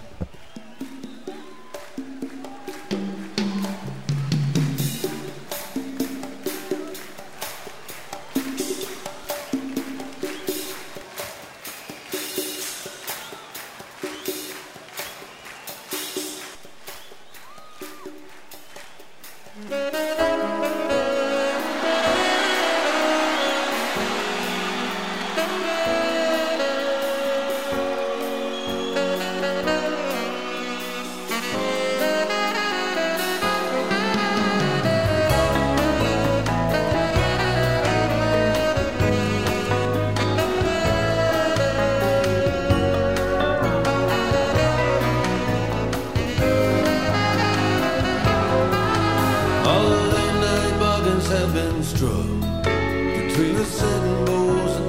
Between 52.02 53.54
the 53.54 53.64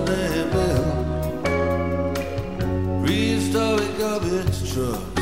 and 0.10 0.52
bill. 0.52 0.86
Prehistoric 3.04 3.98
garbage 4.00 4.74
trucks 4.74 5.22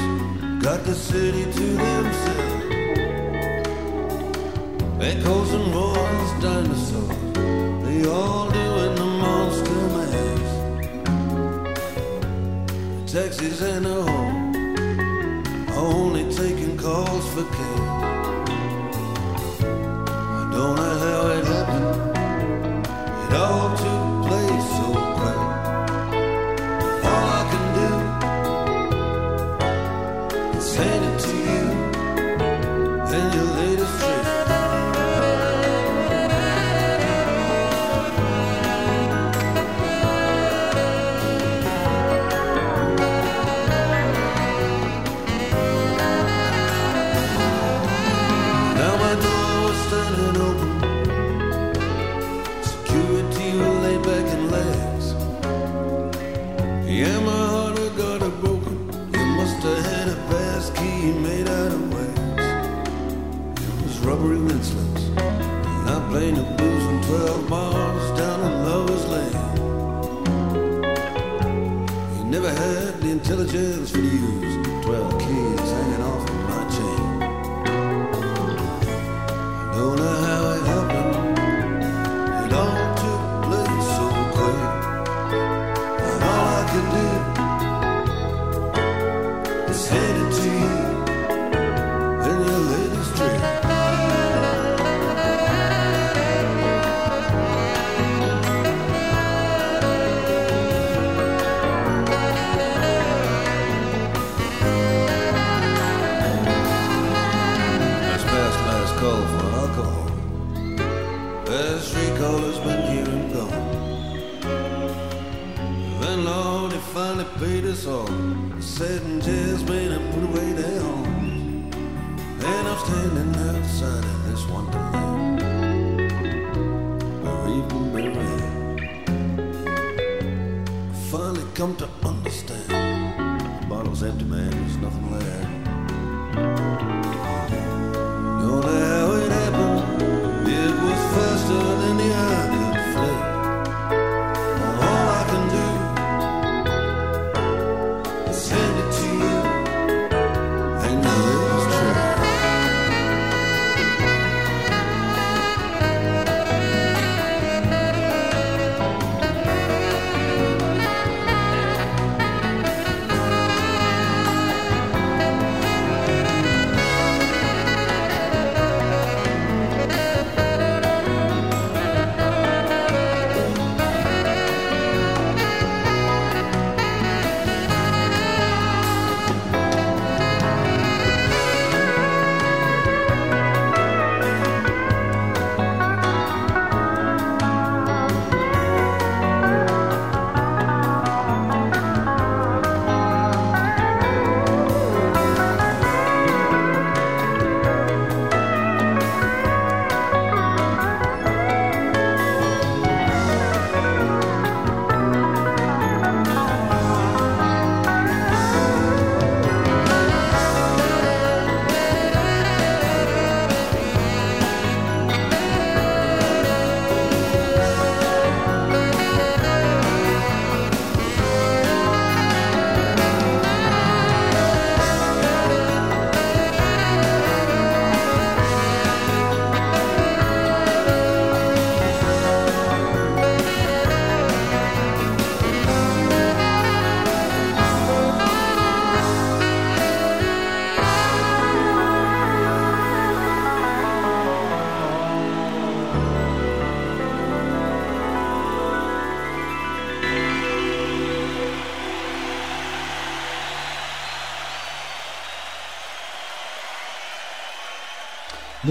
got 0.64 0.86
the 0.86 0.96
city 0.96 1.41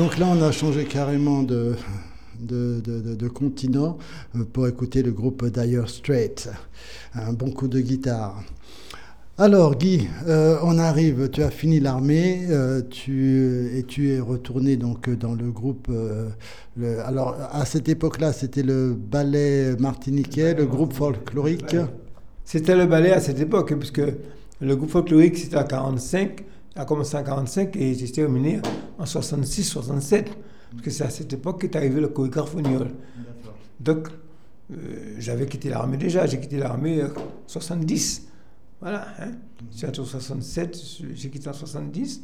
Donc 0.01 0.17
là, 0.17 0.29
on 0.31 0.41
a 0.41 0.51
changé 0.51 0.87
carrément 0.87 1.43
de, 1.43 1.75
de, 2.41 2.81
de- 2.81 3.29
continent 3.29 3.99
euh, 4.35 4.45
pour 4.51 4.67
écouter 4.67 5.03
le 5.03 5.13
groupe 5.13 5.45
Dire 5.45 5.91
Straits. 5.91 6.49
Un 7.15 7.35
bon 7.35 7.51
coup 7.51 7.69
de 7.69 7.81
guitare. 7.81 8.43
Alors 9.37 9.77
Guy, 9.77 10.09
euh, 10.27 10.57
on 10.63 10.79
arrive, 10.79 11.29
tu 11.29 11.43
as 11.43 11.51
fini 11.51 11.81
l'armée, 11.81 12.47
euh, 12.49 12.81
tu, 12.89 13.77
et 13.77 13.83
tu 13.83 14.09
es 14.09 14.21
retourné 14.21 14.79
donc 14.79 15.11
dans 15.11 15.35
le 15.35 15.51
groupe. 15.51 15.93
alors 17.05 17.37
à 17.53 17.67
cette 17.67 17.91
époque-là, 17.91 18.33
c'était 18.33 18.63
le 18.63 18.95
ballet 18.95 19.77
martiniquais, 19.77 20.55
le 20.55 20.65
groupe 20.65 20.95
folklorique. 20.95 21.77
C'était 22.47 22.75
le 22.75 22.87
ballet 22.87 23.13
à 23.13 23.21
cette 23.21 23.39
époque, 23.39 23.75
puisque 23.79 24.01
le 24.63 24.77
groupe 24.77 24.93
folklorique, 24.93 25.37
c'était 25.37 25.59
en 25.59 25.65
45, 25.65 26.43
a 26.77 26.85
commencé 26.85 27.17
en 27.17 27.23
45 27.25 27.77
et 27.77 27.95
s'est 27.95 28.13
terminé 28.13 28.61
en 28.99 29.05
66-67. 29.05 30.25
Parce 30.71 30.83
que 30.85 30.91
c'est 30.91 31.05
à 31.05 31.11
cette 31.11 31.33
époque 31.33 31.61
qu'est 31.63 31.75
arrivé 31.77 32.01
le 32.01 32.09
chorégraphe. 32.09 32.55
Donc, 33.81 34.09
euh, 34.73 34.77
j'avais 35.19 35.47
quitté 35.47 35.69
l'armée 35.69 35.97
déjà, 35.97 36.27
j'ai 36.27 36.39
quitté 36.39 36.59
l'armée 36.59 37.03
en 37.03 37.09
70. 37.47 38.27
Voilà, 38.81 39.07
hein. 39.21 39.33
C'est 39.73 39.89
entre 39.89 40.05
67, 40.05 40.81
j'ai 41.15 41.29
quitté 41.29 41.49
en 41.49 41.53
70. 41.53 42.23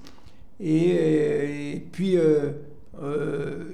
Et, 0.61 0.93
euh, 0.99 1.75
et 1.75 1.87
puis, 1.93 2.17
euh, 2.17 2.53
euh, 3.03 3.65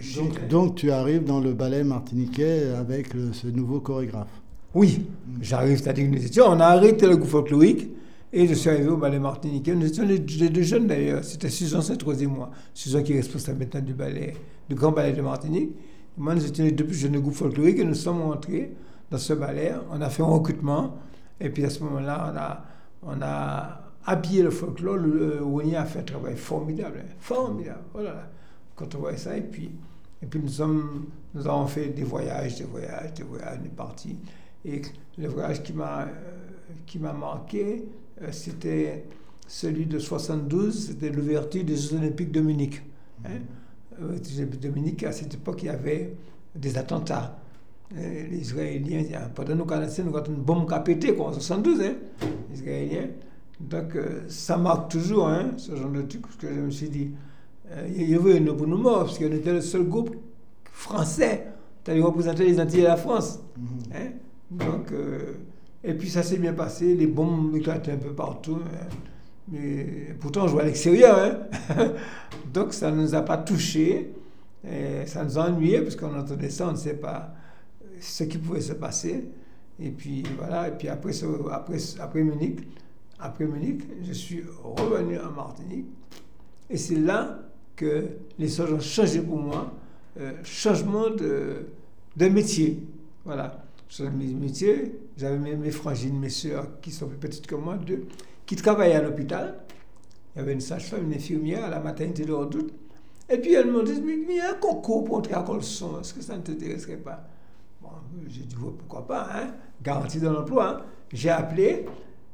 j'ai- 0.00 0.20
Donc, 0.20 0.48
donc, 0.48 0.74
tu 0.76 0.90
arrives 0.90 1.24
dans 1.24 1.40
le 1.40 1.52
ballet 1.52 1.84
martiniquais 1.84 2.70
avec 2.76 3.14
euh, 3.14 3.32
ce 3.32 3.46
nouveau 3.48 3.80
chorégraphe. 3.80 4.28
Oui, 4.74 5.06
j'arrive, 5.40 5.78
c'est-à-dire 5.78 6.06
que 6.10 6.14
nous 6.16 6.24
étions, 6.24 6.46
on 6.46 6.58
a 6.58 6.64
arrêté 6.66 7.06
le 7.06 7.16
groupe 7.16 7.28
folklorique 7.30 7.90
et 8.32 8.46
je 8.46 8.54
suis 8.54 8.70
arrivé 8.70 8.88
au 8.88 8.96
ballet 8.96 9.18
martiniquais. 9.18 9.74
Nous 9.74 9.86
étions 9.86 10.04
les, 10.04 10.18
deux 10.18 10.62
jeunes 10.62 10.86
d'ailleurs, 10.86 11.24
c'était 11.24 11.48
Susan 11.48 11.82
Saint-Rose 11.82 12.22
et 12.22 12.26
moi. 12.26 12.50
Susan 12.74 13.02
qui 13.02 13.12
est 13.12 13.16
responsable 13.16 13.58
maintenant 13.58 13.80
du 13.80 13.94
ballet, 13.94 14.34
du 14.68 14.74
grand 14.74 14.92
ballet 14.92 15.12
de 15.12 15.22
Martinique. 15.22 15.70
Moi, 16.16 16.34
nous 16.34 16.44
étions 16.44 16.64
les 16.64 16.72
deux 16.72 16.84
plus 16.84 16.94
jeunes 16.94 17.12
du 17.12 17.20
groupe 17.20 17.34
folklorique 17.34 17.78
et 17.78 17.84
nous 17.84 17.94
sommes 17.94 18.22
entrés 18.22 18.72
dans 19.10 19.18
ce 19.18 19.32
ballet. 19.32 19.72
On 19.90 20.00
a 20.00 20.10
fait 20.10 20.22
un 20.22 20.26
recrutement 20.26 20.96
et 21.40 21.50
puis 21.50 21.64
à 21.64 21.70
ce 21.70 21.82
moment-là, 21.84 22.64
on 23.02 23.20
a, 23.22 23.80
habillé 24.04 24.42
le 24.42 24.50
folklore. 24.50 24.96
Le, 24.96 25.36
le 25.38 25.42
Woni 25.42 25.76
a 25.76 25.84
fait 25.84 26.00
un 26.00 26.04
travail 26.04 26.36
formidable, 26.36 27.02
hein, 27.04 27.12
formidable. 27.18 27.80
Voilà, 27.92 28.30
quand 28.76 28.94
on 28.94 28.98
voit 28.98 29.16
ça 29.16 29.36
et 29.36 29.42
puis. 29.42 29.70
Et 30.22 30.26
puis 30.26 30.40
nous, 30.40 30.60
avons 30.60 31.66
fait 31.66 31.88
des 31.88 32.02
voyages, 32.02 32.56
des 32.56 32.64
voyages, 32.64 33.14
des 33.14 33.22
voyages, 33.22 33.58
on 33.60 33.64
est 33.64 33.74
partis. 33.74 34.16
Et 34.64 34.82
le 35.16 35.28
voyage 35.28 35.62
qui 35.62 35.72
m'a 35.72 36.02
euh, 36.02 36.06
qui 36.86 36.98
m'a 36.98 37.12
marqué, 37.12 37.84
c'était 38.32 39.04
celui 39.46 39.86
de 39.86 39.98
72, 39.98 40.88
c'était 40.88 41.10
l'ouverture 41.10 41.64
des 41.64 41.76
Jeux 41.76 41.96
Olympiques 41.96 42.30
de 42.32 42.40
Munich. 42.40 42.82
Hein. 43.24 43.30
Euh, 44.00 44.16
Les 44.22 44.30
Jeux 44.30 44.42
Olympiques 44.42 44.60
de 44.60 44.68
Munich, 44.70 45.02
à 45.04 45.12
cette 45.12 45.34
époque, 45.34 45.62
il 45.62 45.66
y 45.66 45.68
avait 45.70 46.14
des 46.54 46.76
attentats. 46.78 47.38
Euh, 47.96 48.26
les 48.30 48.38
Israéliens, 48.38 49.00
il 49.00 49.10
y 49.10 49.14
a- 49.14 49.28
pendant 49.34 49.56
nous 49.56 49.64
connaissons, 49.64 50.04
nous 50.04 50.16
avons 50.16 50.32
une 50.32 50.40
bombe 50.42 50.68
qui 50.68 50.74
a 50.74 50.80
pété 50.80 51.14
quoi, 51.14 51.26
en 51.28 51.32
72, 51.32 51.80
hein, 51.80 51.94
les 52.50 52.58
Israéliens. 52.60 53.08
Donc 53.58 53.94
euh, 53.96 54.22
ça 54.28 54.56
marque 54.56 54.90
toujours 54.92 55.28
hein, 55.28 55.52
ce 55.56 55.74
genre 55.76 55.90
de 55.90 56.02
truc, 56.02 56.22
parce 56.22 56.36
que 56.36 56.46
je 56.48 56.60
me 56.60 56.70
suis 56.70 56.88
dit, 56.88 57.10
euh, 57.72 57.88
il 57.94 58.08
y 58.08 58.14
avait 58.14 58.36
une 58.38 58.56
pour 58.56 58.66
nous 58.66 58.78
morts, 58.78 59.04
parce 59.06 59.18
qu'on 59.18 59.32
était 59.32 59.52
le 59.52 59.60
seul 59.60 59.82
groupe 59.88 60.14
français 60.72 61.46
qui 61.84 62.00
représentait 62.00 62.44
les 62.44 62.60
Antilles 62.60 62.80
et 62.80 62.84
la 62.84 62.96
France. 62.96 63.40
Hein? 63.94 64.10
Donc, 64.50 64.92
euh, 64.92 65.34
et 65.82 65.94
puis 65.94 66.08
ça 66.10 66.22
s'est 66.22 66.38
bien 66.38 66.52
passé, 66.52 66.94
les 66.94 67.06
bombes 67.06 67.54
éclataient 67.56 67.92
un 67.92 67.96
peu 67.96 68.12
partout. 68.12 68.58
hein. 68.64 68.86
Mais 69.52 70.14
pourtant, 70.20 70.44
on 70.44 70.48
jouait 70.48 70.62
à 70.62 70.66
l'extérieur. 70.66 71.40
hein. 71.70 71.92
Donc, 72.54 72.72
ça 72.72 72.90
ne 72.90 73.00
nous 73.02 73.14
a 73.14 73.22
pas 73.22 73.38
touchés. 73.38 74.12
Ça 75.06 75.24
nous 75.24 75.38
a 75.38 75.48
ennuyés 75.48 75.80
parce 75.80 75.96
qu'on 75.96 76.14
entendait 76.16 76.50
ça, 76.50 76.68
on 76.68 76.72
ne 76.72 76.76
sait 76.76 76.94
pas 76.94 77.34
ce 77.98 78.24
qui 78.24 78.38
pouvait 78.38 78.60
se 78.60 78.74
passer. 78.74 79.24
Et 79.82 79.90
puis 79.90 80.22
voilà, 80.36 80.68
et 80.68 80.72
puis 80.72 80.88
après, 80.88 81.12
après, 81.50 81.78
après 81.98 82.22
Munich, 82.22 82.60
après 83.18 83.46
Munich, 83.46 83.80
je 84.06 84.12
suis 84.12 84.44
revenu 84.62 85.18
en 85.18 85.30
Martinique. 85.32 85.86
Et 86.68 86.76
c'est 86.76 86.96
là 86.96 87.40
que 87.74 88.08
les 88.38 88.48
choses 88.48 88.70
ont 88.72 88.80
changé 88.80 89.20
pour 89.22 89.38
moi. 89.38 89.72
Euh, 90.20 90.32
changement 90.44 91.08
de, 91.08 91.66
de 92.16 92.28
métier. 92.28 92.82
Voilà. 93.24 93.64
Changement 93.88 94.18
de 94.18 94.34
métier. 94.34 94.99
J'avais 95.20 95.38
mes, 95.38 95.54
mes 95.54 95.70
frangines, 95.70 96.18
mes 96.18 96.30
soeurs 96.30 96.80
qui 96.80 96.90
sont 96.90 97.06
plus 97.06 97.18
petites 97.18 97.46
que 97.46 97.54
moi, 97.54 97.76
deux, 97.76 98.06
qui 98.46 98.56
travaillaient 98.56 98.94
à 98.94 99.02
l'hôpital. 99.02 99.58
Il 100.34 100.38
y 100.38 100.42
avait 100.42 100.54
une 100.54 100.62
sage-femme, 100.62 101.04
une 101.04 101.12
infirmière 101.12 101.62
à 101.66 101.68
la 101.68 101.78
maternité 101.78 102.24
de 102.24 102.32
Redoute. 102.32 102.72
Et 103.28 103.36
puis 103.36 103.52
elle 103.52 103.70
m'a 103.70 103.82
dit, 103.82 104.00
mais 104.00 104.14
il 104.14 104.36
y 104.36 104.40
a 104.40 104.52
un 104.52 104.54
concours 104.54 105.04
pour 105.04 105.16
entrer 105.18 105.34
à 105.34 105.42
Colson, 105.42 106.00
est-ce 106.00 106.14
que 106.14 106.22
ça 106.22 106.38
ne 106.38 106.40
t'intéresserait 106.42 106.96
pas? 106.96 107.28
Bon, 107.82 107.90
j'ai 108.28 108.44
dit, 108.44 108.56
Ouais, 108.56 108.72
pourquoi 108.78 109.06
pas, 109.06 109.28
hein? 109.34 109.54
Garantie 109.82 110.20
de 110.20 110.26
l'emploi. 110.28 110.78
hein. 110.78 110.84
J'ai 111.12 111.28
appelé 111.28 111.84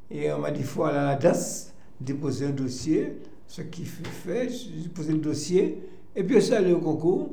et 0.09 0.31
on 0.31 0.39
m'a 0.39 0.51
dit, 0.51 0.61
il 0.61 0.65
faut 0.65 0.85
aller 0.85 0.97
à 0.97 1.05
la 1.07 1.15
DAS, 1.17 1.73
déposer 1.99 2.45
un 2.45 2.51
dossier. 2.51 3.17
Ce 3.47 3.63
qui 3.63 3.83
fut 3.83 4.05
fait, 4.05 4.49
j'ai 4.49 4.83
déposé 4.83 5.11
le 5.11 5.17
dossier. 5.19 5.83
Et 6.15 6.23
puis 6.23 6.41
suis 6.41 6.53
allé 6.53 6.71
au 6.71 6.79
concours. 6.79 7.31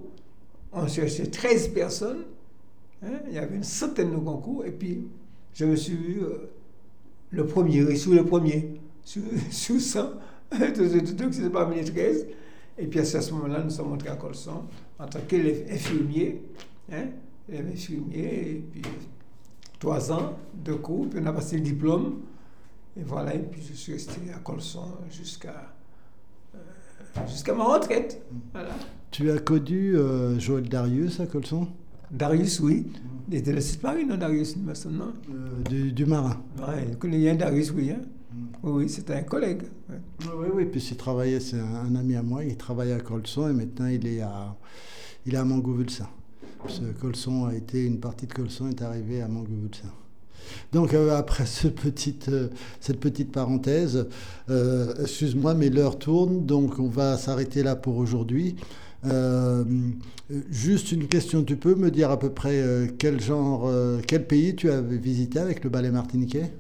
On 0.72 0.88
cherchait 0.88 1.26
13 1.26 1.68
personnes. 1.68 2.24
hein, 3.04 3.20
Il 3.28 3.34
y 3.34 3.38
avait 3.38 3.54
une 3.54 3.62
centaine 3.62 4.10
de 4.10 4.16
concours. 4.16 4.64
Et 4.64 4.72
puis 4.72 5.06
je 5.54 5.64
me 5.64 5.76
suis 5.76 5.94
vu 5.94 6.22
euh, 6.22 6.50
le 7.30 7.46
premier, 7.46 7.94
sur 7.96 8.12
le 8.12 8.24
premier, 8.24 8.80
sur, 9.02 9.22
sur 9.50 9.80
100. 9.80 10.10
Donc 11.16 11.32
c'est 11.32 11.50
parmi 11.50 11.76
les 11.76 11.84
13. 11.84 12.26
Et 12.76 12.86
puis 12.86 12.98
à 13.00 13.04
ce 13.04 13.32
moment-là, 13.32 13.62
nous 13.62 13.70
sommes 13.70 13.88
montrés 13.88 14.08
à 14.08 14.16
Colson 14.16 14.64
en 14.98 15.06
tant 15.06 15.20
qu'infirmier. 15.26 16.42
Hein, 16.92 17.06
infirmier, 17.52 18.50
et 18.50 18.64
puis 18.72 18.82
trois 19.78 20.12
ans 20.12 20.36
de 20.54 20.74
cours, 20.74 21.08
puis 21.08 21.20
on 21.22 21.26
a 21.26 21.32
passé 21.32 21.56
le 21.56 21.62
diplôme. 21.62 22.20
Et 22.96 23.02
voilà, 23.02 23.34
et 23.34 23.38
puis 23.40 23.62
je 23.62 23.74
suis 23.74 23.92
resté 23.92 24.20
à 24.34 24.38
Colson 24.38 24.86
jusqu'à 25.10 25.74
euh, 26.54 26.58
jusqu'à 27.26 27.54
ma 27.54 27.64
retraite. 27.64 28.22
Voilà. 28.52 28.70
Tu 29.10 29.30
as 29.30 29.38
connu 29.38 29.96
euh, 29.96 30.38
Joël 30.38 30.68
Darius 30.68 31.20
à 31.20 31.26
Colson? 31.26 31.68
Darius, 32.14 32.60
oui. 32.60 32.86
Il 33.30 33.36
était 33.36 33.52
le 33.52 33.60
site 33.60 33.80
Paris, 33.80 34.04
non, 34.04 34.16
Darius, 34.16 34.54
il 34.56 34.62
me 34.62 34.74
semble, 34.74 34.96
non? 34.96 35.12
Euh, 35.30 35.62
du, 35.68 35.92
du 35.92 36.06
marin. 36.06 36.42
Ouais, 36.58 36.86
je 36.90 36.96
connais 36.96 37.18
bien 37.18 37.34
Darius, 37.34 37.70
oui. 37.72 37.90
hein. 37.90 38.00
Oui, 38.62 38.72
oui, 38.84 38.88
c'était 38.88 39.14
un 39.14 39.22
collègue. 39.22 39.62
ouais. 39.88 39.96
Oui, 40.36 40.46
oui, 40.54 40.64
puis 40.66 40.80
il 40.90 40.96
travaillait, 40.96 41.40
c'est 41.40 41.58
un, 41.58 41.86
un 41.86 41.94
ami 41.96 42.16
à 42.16 42.22
moi, 42.22 42.44
il 42.44 42.56
travaillait 42.56 42.94
à 42.94 43.00
Colson 43.00 43.48
et 43.48 43.52
maintenant 43.52 43.86
il 43.86 44.06
est 44.06 44.20
à, 44.20 44.56
il 45.26 45.34
est 45.34 45.38
à 45.38 45.44
Mangouvulsin. 45.44 46.08
Parce 46.58 46.80
que 46.80 46.98
Colson 46.98 47.46
a 47.46 47.54
été, 47.54 47.84
une 47.84 48.00
partie 48.00 48.26
de 48.26 48.32
Colson 48.32 48.68
est 48.68 48.82
arrivée 48.82 49.20
à 49.22 49.28
Mangouvulsin. 49.28 49.88
Donc 50.72 50.92
euh, 50.94 51.16
après 51.16 51.46
ce 51.46 51.68
petite, 51.68 52.28
euh, 52.28 52.48
cette 52.80 53.00
petite 53.00 53.32
parenthèse, 53.32 54.06
euh, 54.50 54.92
excuse-moi, 55.00 55.54
mais 55.54 55.70
l'heure 55.70 55.98
tourne, 55.98 56.44
donc 56.44 56.78
on 56.78 56.88
va 56.88 57.16
s'arrêter 57.16 57.62
là 57.62 57.76
pour 57.76 57.96
aujourd'hui. 57.96 58.56
Euh, 59.06 59.64
juste 60.50 60.92
une 60.92 61.06
question, 61.06 61.42
tu 61.42 61.56
peux 61.56 61.74
me 61.74 61.90
dire 61.90 62.10
à 62.10 62.18
peu 62.18 62.30
près 62.30 62.60
euh, 62.60 62.86
quel 62.98 63.20
genre, 63.20 63.64
euh, 63.66 63.98
quel 64.06 64.26
pays 64.26 64.54
tu 64.54 64.70
as 64.70 64.80
visité 64.80 65.38
avec 65.38 65.62
le 65.64 65.70
ballet 65.70 65.90
martiniquais? 65.90 66.52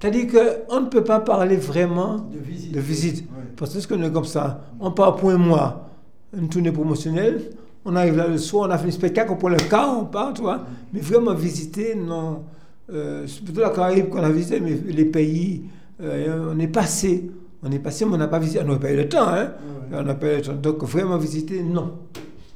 C'est-à-dire 0.00 0.26
qu'on 0.68 0.80
ne 0.80 0.86
peut 0.86 1.04
pas 1.04 1.20
parler 1.20 1.56
vraiment 1.56 2.16
De 2.32 2.38
visite. 2.38 2.72
de 2.72 2.80
visite. 2.80 3.24
Parce 3.56 3.86
que 3.86 3.94
qu'on 3.94 4.02
est 4.02 4.10
comme 4.10 4.24
ça. 4.24 4.64
On 4.80 4.92
part 4.92 5.16
pour 5.16 5.30
un 5.30 5.36
mois, 5.36 5.90
une 6.36 6.48
tournée 6.48 6.72
promotionnelle. 6.72 7.50
On 7.84 7.94
arrive 7.96 8.16
là 8.16 8.26
le 8.26 8.38
soir, 8.38 8.68
on 8.68 8.72
a 8.72 8.78
fait 8.78 8.88
un 8.88 8.92
spectacle, 8.92 9.30
on 9.32 9.36
prend 9.36 9.48
le 9.48 9.56
car, 9.56 9.98
on 9.98 10.04
part, 10.06 10.32
tu 10.32 10.40
vois. 10.42 10.64
Mais 10.92 11.00
vraiment 11.00 11.34
visiter, 11.34 11.94
non. 11.94 12.44
Euh, 12.92 13.26
c'est 13.26 13.44
plutôt 13.44 13.60
la 13.60 13.70
Caraïbe 13.70 14.08
qu'on 14.08 14.22
a 14.22 14.30
visité, 14.30 14.60
mais 14.60 14.78
les 14.86 15.04
pays, 15.04 15.62
euh, 16.02 16.52
on 16.54 16.58
est 16.58 16.66
passé. 16.68 17.30
On 17.62 17.70
est 17.70 17.78
passé, 17.78 18.04
mais 18.06 18.14
on 18.14 18.18
n'a 18.18 18.28
pas 18.28 18.38
visité. 18.38 18.60
On 18.64 18.68
n'a 18.72 18.78
pas 18.78 18.90
eu 18.92 18.96
le 18.96 19.08
temps, 19.08 19.28
hein. 19.28 19.52
On 19.92 20.02
n'a 20.02 20.14
pas 20.14 20.32
eu 20.32 20.36
le 20.36 20.42
temps. 20.42 20.54
Donc 20.54 20.82
vraiment 20.84 21.18
visiter, 21.18 21.62
non. 21.62 21.98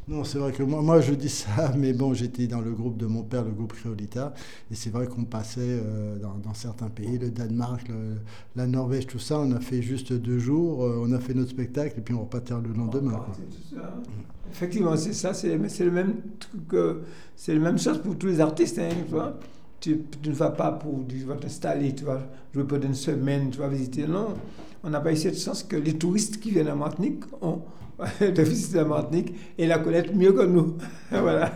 Non, 0.07 0.23
c'est 0.23 0.37
vrai 0.39 0.53
que 0.53 0.63
moi, 0.63 0.83
moi 0.83 1.01
je 1.01 1.15
dis 1.15 1.31
ça, 1.31 1.73
mais 1.79 1.95
bon, 1.95 2.13
j'étais 2.13 2.47
dans 2.47 2.61
le 2.61 2.73
groupe 2.73 2.99
de 2.99 3.07
mon 3.07 3.23
père, 3.23 3.43
le 3.43 3.53
groupe 3.53 3.73
Créolita, 3.73 4.35
et 4.71 4.75
c'est 4.75 4.91
vrai 4.91 5.07
qu'on 5.07 5.25
passait 5.25 5.61
euh, 5.63 6.19
dans, 6.19 6.35
dans 6.45 6.53
certains 6.53 6.91
pays, 6.91 7.17
le 7.19 7.31
Danemark, 7.31 7.89
le- 7.89 8.17
la 8.55 8.67
Norvège, 8.67 9.07
tout 9.07 9.19
ça, 9.19 9.39
on 9.39 9.51
a 9.53 9.61
fait 9.61 9.81
juste 9.81 10.13
deux 10.13 10.39
jours, 10.39 10.85
euh, 10.85 11.03
on 11.03 11.11
a 11.13 11.19
fait 11.21 11.33
notre 11.33 11.53
spectacle, 11.53 11.95
et 11.99 12.03
puis 12.03 12.15
on 12.15 12.21
repartait 12.21 12.53
le 12.53 12.75
lendemain. 12.79 13.13
quoi. 13.13 13.29
C'est 13.35 13.49
tout 13.49 13.77
ça. 13.81 13.95
Effectivement, 14.53 14.95
c'est 14.95 15.15
ça, 15.15 15.33
c'est 15.33 15.59
c'est 15.71 15.85
le 15.87 15.91
même 15.91 16.17
truc, 16.39 16.75
euh, 16.75 17.01
c'est 17.35 17.55
la 17.55 17.61
même 17.61 17.79
chose 17.79 17.99
pour 18.03 18.19
tous 18.19 18.27
les 18.27 18.41
artistes, 18.41 18.79
hein, 18.79 18.91
tu 19.07 19.11
vois. 19.11 19.39
Tu, 19.81 20.03
tu 20.23 20.29
ne 20.29 20.35
vas 20.35 20.51
pas 20.51 20.73
pour, 20.73 21.03
tu 21.09 21.17
vas 21.25 21.37
t'installer, 21.37 21.95
tu 21.95 22.05
vas 22.05 22.21
jouer 22.53 22.65
pendant 22.65 22.87
une 22.89 22.95
semaine, 22.95 23.49
tu 23.51 23.59
vas 23.59 23.69
visiter. 23.69 24.07
Non, 24.07 24.35
on 24.85 24.91
n'a 24.91 25.01
pas 25.01 25.13
eu 25.13 25.17
cette 25.17 25.39
chance 25.39 25.63
que 25.63 25.77
les 25.77 25.95
touristes 25.95 26.39
qui 26.39 26.51
viennent 26.51 26.69
à 26.69 26.75
Martinique 26.75 27.25
ont 27.41 27.63
de 28.21 28.43
visiter 28.43 28.79
la 28.79 28.85
Martinique 28.85 29.35
et 29.59 29.67
la 29.67 29.79
connaître 29.79 30.15
mieux 30.15 30.33
que 30.33 30.45
nous. 30.45 30.77
voilà. 31.11 31.53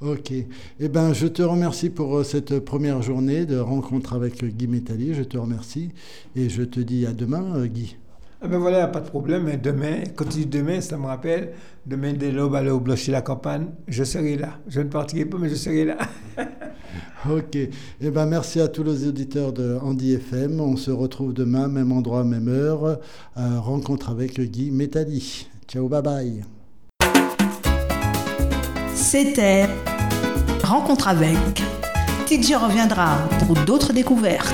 Ok. 0.00 0.30
Eh 0.78 0.88
ben, 0.88 1.14
je 1.14 1.26
te 1.26 1.42
remercie 1.42 1.88
pour 1.88 2.18
euh, 2.18 2.24
cette 2.24 2.60
première 2.60 3.00
journée 3.00 3.46
de 3.46 3.58
rencontre 3.58 4.12
avec 4.12 4.44
Guy 4.44 4.66
Métalli. 4.66 5.14
Je 5.14 5.22
te 5.22 5.38
remercie 5.38 5.90
et 6.34 6.50
je 6.50 6.62
te 6.62 6.80
dis 6.80 7.06
à 7.06 7.12
demain, 7.12 7.56
euh, 7.56 7.66
Guy. 7.66 7.96
Ah 8.42 8.48
ben 8.48 8.58
voilà, 8.58 8.86
pas 8.88 9.00
de 9.00 9.08
problème. 9.08 9.44
Mais 9.44 9.56
demain, 9.56 10.02
quand 10.14 10.24
tu 10.24 10.38
dis 10.38 10.46
demain, 10.46 10.80
ça 10.80 10.98
me 10.98 11.06
rappelle, 11.06 11.52
demain 11.86 12.12
dès 12.12 12.30
l'aube, 12.30 12.54
aller 12.54 12.70
au 12.70 12.80
blocher 12.80 13.12
la 13.12 13.22
campagne, 13.22 13.66
je 13.88 14.04
serai 14.04 14.36
là. 14.36 14.58
Je 14.68 14.80
ne 14.80 14.88
partirai 14.88 15.24
pas, 15.24 15.38
mais 15.38 15.48
je 15.48 15.54
serai 15.54 15.84
là. 15.84 15.96
Ok. 17.28 17.56
Eh 17.56 18.10
ben, 18.10 18.26
merci 18.26 18.60
à 18.60 18.68
tous 18.68 18.84
les 18.84 19.08
auditeurs 19.08 19.52
de 19.52 19.78
Andy 19.82 20.14
FM. 20.14 20.60
On 20.60 20.76
se 20.76 20.92
retrouve 20.92 21.32
demain, 21.32 21.66
même 21.66 21.90
endroit, 21.90 22.22
même 22.22 22.46
heure. 22.48 22.84
Euh, 23.36 23.58
rencontre 23.58 24.10
avec 24.10 24.38
Guy 24.40 24.70
Métalli. 24.70 25.48
Ciao, 25.66 25.88
bye 25.88 26.02
bye. 26.02 26.44
C'était 28.94 29.66
Rencontre 30.62 31.08
avec. 31.08 31.62
TJ 32.26 32.54
reviendra 32.54 33.18
pour 33.46 33.54
d'autres 33.64 33.92
découvertes. 33.92 34.52